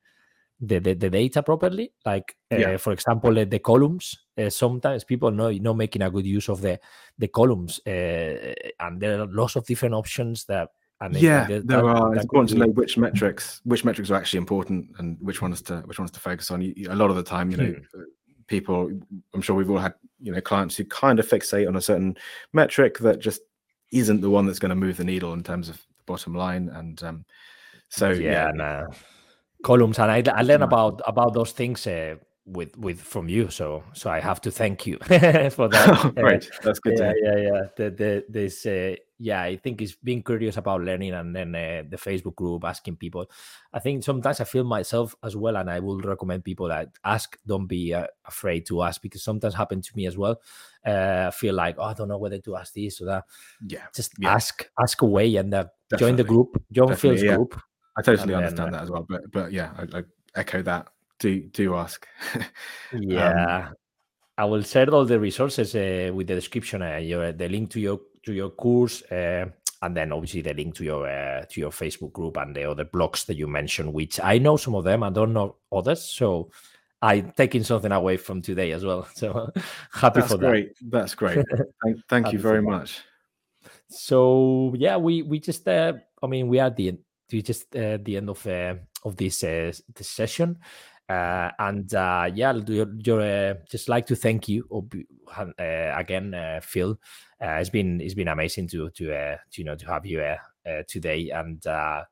the, 0.61 0.77
the, 0.79 0.93
the 0.93 1.09
data 1.09 1.41
properly 1.41 1.91
like 2.05 2.35
uh, 2.51 2.57
for 2.77 2.91
example 2.91 3.39
uh, 3.39 3.45
the 3.45 3.59
columns 3.59 4.17
uh, 4.37 4.49
sometimes 4.49 5.03
people 5.05 5.31
know 5.31 5.49
not 5.51 5.77
making 5.77 6.01
a 6.01 6.09
good 6.11 6.25
use 6.25 6.49
of 6.49 6.59
the 6.61 6.77
the 7.17 7.27
columns 7.29 7.79
uh, 7.87 8.53
and 8.81 8.99
there 8.99 9.21
are 9.21 9.27
lots 9.27 9.55
of 9.55 9.65
different 9.65 9.95
options 9.95 10.43
that 10.45 10.69
and 11.01 11.15
yeah, 11.15 11.47
that- 11.47 11.65
there 11.65 11.77
that- 11.77 11.85
are. 11.85 12.09
that 12.09 12.15
It's 12.17 12.23
important 12.25 12.49
to 12.49 12.57
know 12.57 12.71
which 12.73 12.97
metrics, 12.97 13.61
which 13.63 13.85
metrics 13.85 14.11
are 14.11 14.15
actually 14.15 14.39
important, 14.39 14.87
and 14.97 15.17
which 15.21 15.41
ones 15.41 15.61
to 15.61 15.77
which 15.85 15.97
ones 15.97 16.11
to 16.11 16.19
focus 16.19 16.51
on. 16.51 16.61
You, 16.61 16.73
you- 16.75 16.91
a 16.91 16.93
lot 16.93 17.09
of 17.09 17.15
the 17.15 17.23
time, 17.23 17.49
you 17.51 17.55
know, 17.55 17.71
Hmm. 17.71 18.01
People. 18.49 18.91
I'm 19.33 19.41
sure 19.41 19.55
we've 19.55 19.69
all 19.69 19.77
had 19.77 19.93
you 20.19 20.33
know 20.33 20.41
clients 20.41 20.75
who 20.75 20.83
kind 20.85 21.19
of 21.19 21.27
fixate 21.27 21.67
on 21.67 21.77
a 21.77 21.81
certain 21.81 22.17
metric 22.51 22.97
that 22.99 23.19
just 23.19 23.41
isn't 23.91 24.21
the 24.21 24.29
one 24.29 24.45
that's 24.45 24.59
going 24.59 24.69
to 24.69 24.75
move 24.75 24.97
the 24.97 25.03
needle 25.03 25.33
in 25.33 25.43
terms 25.43 25.69
of 25.69 25.77
the 25.77 26.03
bottom 26.05 26.35
line. 26.35 26.69
And 26.69 27.01
um, 27.03 27.25
so 27.87 28.09
yeah, 28.09 28.49
yeah, 28.55 28.85
columns 29.63 29.99
and 29.99 30.11
i, 30.11 30.23
I 30.33 30.41
learn 30.41 30.61
Yeah. 30.61 30.65
about 30.65 31.01
about 31.05 31.33
those 31.33 31.51
things 31.51 31.87
uh, 31.87 32.15
with 32.51 32.75
with 32.77 32.99
from 32.99 33.29
you 33.29 33.49
so 33.49 33.83
so 33.93 34.09
i 34.09 34.19
have 34.19 34.41
to 34.41 34.49
thank 34.51 34.85
you 34.87 34.97
for 35.51 35.67
that 35.67 36.13
Uh, 36.17 36.21
great. 36.21 36.49
That's 36.63 36.79
good. 36.79 36.97
yeah 36.97 37.13
yeah 37.21 37.35
yeah 37.37 37.61
the, 37.77 37.89
the 37.91 38.25
this 38.29 38.65
uh, 38.65 38.95
yeah 39.19 39.41
i 39.43 39.55
think 39.55 39.81
it's 39.81 39.95
being 39.95 40.23
curious 40.23 40.57
about 40.57 40.81
learning 40.81 41.13
and 41.13 41.35
then 41.35 41.53
uh, 41.53 41.83
the 41.89 41.97
facebook 41.97 42.35
group 42.35 42.63
asking 42.63 42.95
people 42.95 43.29
i 43.73 43.79
think 43.79 44.03
sometimes 44.03 44.39
i 44.39 44.43
feel 44.43 44.63
myself 44.63 45.15
as 45.23 45.35
well 45.35 45.57
and 45.57 45.69
i 45.69 45.79
will 45.79 45.99
recommend 46.01 46.43
people 46.43 46.67
that 46.67 46.89
ask 47.03 47.37
don't 47.45 47.67
be 47.67 47.93
uh, 47.93 48.07
afraid 48.25 48.65
to 48.65 48.81
ask 48.81 49.01
because 49.01 49.21
sometimes 49.23 49.53
happen 49.53 49.81
to 49.81 49.91
me 49.95 50.07
as 50.07 50.17
well 50.17 50.41
uh, 50.87 51.25
i 51.27 51.31
feel 51.31 51.53
like 51.53 51.75
oh 51.77 51.83
i 51.83 51.93
don't 51.93 52.07
know 52.07 52.17
whether 52.17 52.39
to 52.39 52.55
ask 52.55 52.73
this 52.73 53.01
or 53.01 53.05
that 53.05 53.23
Yeah, 53.67 53.85
just 53.93 54.13
Yeah. 54.19 54.33
ask 54.33 54.65
ask 54.79 55.01
away 55.01 55.35
and 55.35 55.53
uh, 55.53 55.65
join 55.97 56.15
the 56.15 56.23
group 56.23 56.61
join 56.71 56.89
Definitely, 56.89 57.17
phil's 57.19 57.23
yeah. 57.23 57.35
group 57.35 57.61
I 57.97 58.01
totally 58.01 58.33
And 58.33 58.43
understand 58.45 58.69
uh, 58.73 58.77
that 58.77 58.83
as 58.83 58.91
well. 58.91 59.05
But 59.09 59.21
but 59.31 59.51
yeah, 59.51 59.71
I, 59.77 59.99
I 59.99 60.03
echo 60.35 60.61
that. 60.61 60.87
Do 61.19 61.41
do 61.41 61.75
ask. 61.75 62.07
Um, 62.91 63.03
Yeah, 63.03 63.69
I 64.37 64.45
will 64.45 64.63
share 64.63 64.89
all 64.89 65.05
the 65.05 65.19
resources 65.19 65.75
uh, 65.75 66.11
with 66.13 66.27
the 66.27 66.35
description. 66.35 66.81
Uh, 66.81 66.97
your 66.97 67.31
the 67.33 67.47
link 67.49 67.69
to 67.71 67.79
your 67.79 67.99
to 68.23 68.33
your 68.33 68.49
course, 68.49 69.03
uh, 69.11 69.45
and 69.81 69.95
then 69.95 70.11
obviously 70.11 70.41
the 70.41 70.53
link 70.53 70.75
to 70.75 70.83
your 70.83 71.07
uh, 71.07 71.45
to 71.49 71.59
your 71.59 71.71
Facebook 71.71 72.13
group 72.13 72.37
and 72.37 72.55
the 72.55 72.63
other 72.63 72.85
blogs 72.85 73.25
that 73.25 73.37
you 73.37 73.47
mentioned. 73.47 73.93
Which 73.93 74.19
I 74.23 74.39
know 74.39 74.57
some 74.57 74.75
of 74.75 74.85
them, 74.85 75.03
I 75.03 75.09
don't 75.11 75.33
know 75.33 75.57
others. 75.71 76.03
So 76.03 76.49
I'm 77.01 77.31
taking 77.35 77.63
something 77.63 77.91
away 77.91 78.17
from 78.17 78.41
today 78.41 78.71
as 78.71 78.83
well. 78.83 79.07
So 79.15 79.51
happy 79.91 80.21
That's 80.21 80.31
for 80.31 80.37
that. 80.37 80.49
great. 80.49 80.71
That's 80.81 81.15
great. 81.15 81.45
Thank, 81.83 81.97
thank 82.07 82.33
you 82.33 82.39
very 82.39 82.61
much. 82.61 83.01
So 83.89 84.73
yeah, 84.77 84.97
we 84.97 85.21
we 85.23 85.39
just 85.39 85.67
uh, 85.67 85.93
I 86.23 86.27
mean 86.27 86.47
we 86.47 86.59
are 86.59 86.67
at 86.67 86.75
the 86.75 86.87
end. 86.89 86.99
We 87.31 87.41
just 87.41 87.75
uh, 87.75 87.97
the 88.01 88.17
end 88.17 88.29
of 88.29 88.45
uh, 88.47 88.75
of 89.03 89.15
this 89.15 89.43
uh, 89.43 89.71
this 89.95 90.09
session, 90.09 90.57
uh, 91.09 91.51
and 91.59 91.93
uh, 91.93 92.29
yeah, 92.33 92.53
your 92.53 93.21
uh, 93.21 93.55
just 93.69 93.89
like 93.89 94.05
to 94.07 94.15
thank 94.15 94.47
you 94.47 94.65
uh, 95.35 95.45
again, 95.95 96.33
uh, 96.33 96.59
Phil. 96.63 96.99
Uh, 97.41 97.57
it's 97.59 97.69
been 97.69 97.99
it's 98.01 98.13
been 98.13 98.27
amazing 98.27 98.67
to 98.67 98.89
to, 98.91 99.13
uh, 99.13 99.37
to 99.51 99.61
you 99.61 99.65
know 99.65 99.75
to 99.75 99.87
have 99.87 100.05
you 100.05 100.21
uh, 100.21 100.37
uh, 100.69 100.83
today, 100.87 101.29
and 101.31 101.65
uh, 101.65 102.03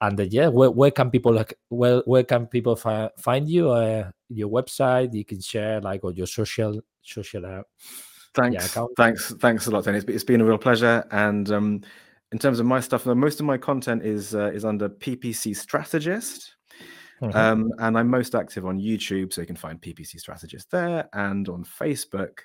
and 0.00 0.20
uh, 0.20 0.24
yeah, 0.24 0.48
where, 0.48 0.70
where 0.70 0.90
can 0.90 1.10
people 1.10 1.32
like 1.32 1.58
where 1.68 2.02
where 2.06 2.24
can 2.24 2.46
people 2.46 2.76
fi- 2.76 3.10
find 3.18 3.48
you? 3.48 3.70
Uh, 3.70 4.10
your 4.28 4.50
website 4.50 5.14
you 5.14 5.24
can 5.24 5.40
share 5.40 5.80
like 5.80 6.02
or 6.04 6.12
your 6.12 6.26
social 6.26 6.80
social. 7.02 7.46
Uh, 7.46 7.62
Thanks, 8.34 8.66
account. 8.66 8.90
thanks, 8.96 9.32
thanks 9.34 9.66
a 9.68 9.70
lot, 9.70 9.84
Tony. 9.84 9.98
It's, 9.98 10.06
it's 10.08 10.24
been 10.24 10.40
a 10.40 10.44
real 10.44 10.58
pleasure. 10.58 11.06
And 11.12 11.48
um, 11.52 11.82
in 12.32 12.38
terms 12.40 12.58
of 12.58 12.66
my 12.66 12.80
stuff, 12.80 13.06
most 13.06 13.38
of 13.38 13.46
my 13.46 13.56
content 13.56 14.02
is 14.02 14.34
uh, 14.34 14.50
is 14.52 14.64
under 14.64 14.88
PPC 14.88 15.54
Strategist, 15.56 16.53
um, 17.32 17.72
and 17.78 17.98
I'm 17.98 18.08
most 18.08 18.34
active 18.34 18.66
on 18.66 18.78
YouTube, 18.78 19.32
so 19.32 19.40
you 19.40 19.46
can 19.46 19.56
find 19.56 19.80
PPC 19.80 20.18
Strategist 20.20 20.70
there, 20.70 21.08
and 21.12 21.48
on 21.48 21.64
Facebook. 21.64 22.40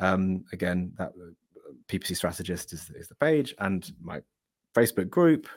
Um, 0.00 0.44
again, 0.52 0.92
that 0.98 1.12
PPC 1.88 2.16
Strategist 2.16 2.72
is, 2.72 2.90
is 2.94 3.08
the 3.08 3.14
page, 3.14 3.54
and 3.58 3.90
my 4.00 4.20
Facebook 4.74 5.08
group 5.08 5.48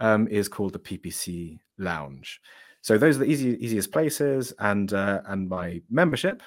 um, 0.00 0.28
is 0.28 0.48
called 0.48 0.72
the 0.72 0.78
PPC 0.78 1.58
Lounge. 1.78 2.40
So 2.82 2.98
those 2.98 3.16
are 3.16 3.20
the 3.20 3.30
easy, 3.30 3.56
easiest 3.64 3.92
places, 3.92 4.52
and 4.58 4.92
uh, 4.92 5.20
and 5.26 5.48
my 5.48 5.80
membership, 5.90 6.42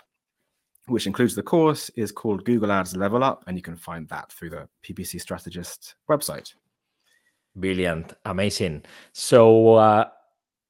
which 0.88 1.08
includes 1.08 1.36
the 1.36 1.44
course, 1.44 1.90
is 1.96 2.12
called 2.12 2.46
Google 2.46 2.72
Ads 2.72 2.96
Level 2.96 3.24
Up, 3.24 3.44
and 3.48 3.58
you 3.58 3.64
can 3.64 3.76
find 3.76 4.08
that 4.10 4.32
through 4.32 4.52
the 4.52 4.68
PPC 4.84 5.20
Strategist 5.22 5.96
website. 6.10 6.54
Brilliant, 7.56 8.14
amazing. 8.26 8.84
So. 9.14 9.76
Uh 9.76 10.10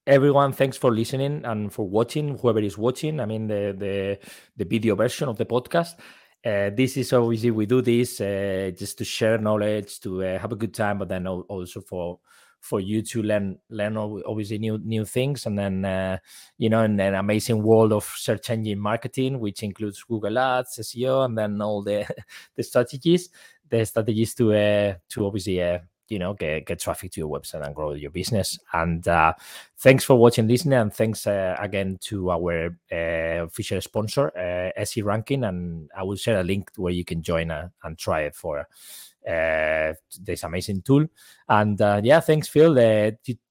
everyone 0.08 0.52
thanks 0.52 0.78
for 0.78 0.92
listening 0.92 1.46
and 1.46 1.72
for 1.72 1.88
watching 1.88 2.38
whoever 2.40 2.60
is 2.60 2.78
watching 2.78 3.20
i 3.20 3.26
mean 3.26 3.48
the 3.48 3.76
the, 3.78 4.18
the 4.58 4.66
video 4.66 4.96
version 4.96 5.30
of 5.30 5.38
the 5.38 5.46
podcast. 5.46 5.96
Uh, 6.44 6.72
this 6.76 6.98
is 6.98 7.14
obviously 7.14 7.52
we 7.52 7.68
do 7.68 7.84
this 7.84 8.20
uh, 8.20 8.72
just 8.76 8.98
to 8.98 9.06
share 9.06 9.38
knowledge 9.38 10.00
to 10.00 10.24
uh, 10.24 10.40
have 10.40 10.52
a 10.52 10.56
good 10.56 10.74
time 10.74 10.98
but 10.98 11.08
then 11.08 11.28
also 11.28 11.82
for 11.82 12.20
for 12.62 12.80
you 12.80 13.04
to 13.04 13.22
learn 13.22 13.60
learn 13.70 13.96
obviously 13.96 14.58
new 14.58 14.80
new 14.80 15.06
things. 15.06 15.46
And 15.46 15.58
then 15.58 15.86
uh, 15.86 16.18
you 16.58 16.68
know 16.70 16.82
in 16.82 17.00
an 17.00 17.14
amazing 17.14 17.62
world 17.62 17.94
of 17.94 18.04
search 18.06 18.50
engine 18.50 18.80
marketing 18.80 19.40
which 19.40 19.62
includes 19.62 20.04
google 20.04 20.40
ads 20.40 20.80
seo 20.80 21.26
and 21.26 21.38
then 21.38 21.62
all 21.62 21.84
the 21.84 22.08
the 22.56 22.64
strategies 22.64 23.30
the 23.70 23.86
strategies 23.86 24.34
to 24.36 24.54
uh, 24.54 24.96
to 25.10 25.28
obviously 25.28 25.62
uh, 25.62 25.78
you 26.12 26.20
know 26.20 26.34
get, 26.34 26.66
get 26.66 26.80
traffic 26.80 27.12
to 27.14 27.22
your 27.22 27.30
website 27.30 27.66
and 27.66 27.74
grow 27.74 27.94
your 27.94 28.12
business. 28.12 28.60
And 28.74 29.08
uh, 29.08 29.34
thanks 29.78 30.04
for 30.04 30.16
watching 30.16 30.48
listening 30.48 30.78
and 30.80 30.94
thanks 30.94 31.26
uh, 31.26 31.56
again 31.60 31.98
to 32.02 32.32
our 32.32 32.78
uh, 32.92 33.46
official 33.46 33.82
sponsor 33.82 34.32
uh, 34.38 34.80
SE 34.82 35.02
Ranking. 35.02 35.46
And 35.46 35.90
i 35.96 36.04
will 36.04 36.18
share 36.18 36.42
a 36.42 36.44
link 36.44 36.72
where 36.76 36.94
you 36.94 37.06
can 37.06 37.24
join 37.24 37.50
uh, 37.50 37.70
and 37.84 37.98
try 37.98 38.22
it 38.22 38.36
for 38.36 38.60
uh, 38.60 39.94
this 40.20 40.44
amazing 40.44 40.82
tool. 40.82 41.08
And 41.48 41.82
uh, 41.82 42.02
yeah 42.04 42.20
thanks 42.20 42.48
phil. 42.48 42.76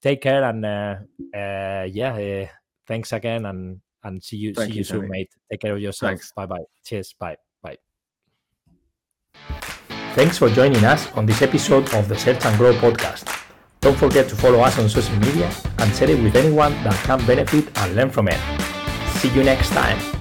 Take 0.03 0.21
care 0.21 0.45
and 0.45 0.65
uh, 0.65 0.97
uh, 1.35 1.87
yeah 1.91 2.15
uh, 2.15 2.47
thanks 2.87 3.13
again. 3.13 3.47
And 3.47 3.81
and 4.03 4.23
see 4.23 4.37
you 4.37 4.55
Thank 4.55 4.69
see 4.69 4.75
you, 4.75 4.79
you 4.79 4.85
soon 4.85 5.09
mate. 5.09 5.31
Take 5.51 5.61
care 5.61 5.75
of 5.75 5.81
yourself. 5.81 6.21
Bye 6.37 6.47
bye 6.47 6.65
cheers. 6.85 7.15
Bye. 7.19 7.37
Bye 7.63 7.77
Thanks 10.15 10.39
for 10.39 10.49
joining 10.51 10.85
us 10.85 11.11
on 11.13 11.25
this 11.25 11.41
episode 11.41 11.95
of 11.95 12.09
the 12.09 12.19
Search 12.19 12.45
and 12.45 12.59
Grow 12.59 12.73
podcast. 12.75 13.31
Don't 13.81 13.97
forget 13.97 14.29
to 14.29 14.35
follow 14.35 14.59
us 14.61 14.77
on 14.79 14.89
social 14.89 15.17
media 15.17 15.51
and 15.79 15.95
share 15.95 16.11
it 16.11 16.21
with 16.21 16.35
anyone 16.35 16.73
that 16.83 16.95
can 17.05 17.25
benefit 17.27 17.71
and 17.79 17.95
learn 17.95 18.11
from 18.11 18.27
it. 18.29 18.41
See 19.21 19.29
you 19.31 19.45
next 19.45 19.71
time. 19.71 20.20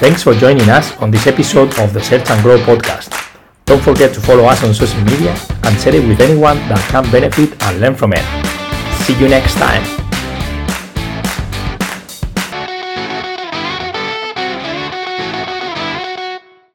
Thanks 0.00 0.22
for 0.22 0.34
joining 0.34 0.68
us 0.68 0.96
on 0.98 1.10
this 1.10 1.26
episode 1.26 1.78
of 1.78 1.92
the 1.94 2.02
Search 2.02 2.28
and 2.28 2.42
Grow 2.42 2.58
podcast. 2.58 3.10
Don't 3.64 3.82
forget 3.82 4.12
to 4.14 4.20
follow 4.20 4.44
us 4.44 4.62
on 4.62 4.74
social 4.74 5.00
media 5.02 5.34
and 5.62 5.80
share 5.80 5.94
it 5.94 6.06
with 6.06 6.20
anyone 6.20 6.58
that 6.68 6.84
can 6.90 7.10
benefit 7.10 7.50
and 7.62 7.80
learn 7.80 7.94
from 7.94 8.12
it. 8.12 8.24
See 9.06 9.18
you 9.18 9.28
next 9.28 9.54
time. 9.54 10.03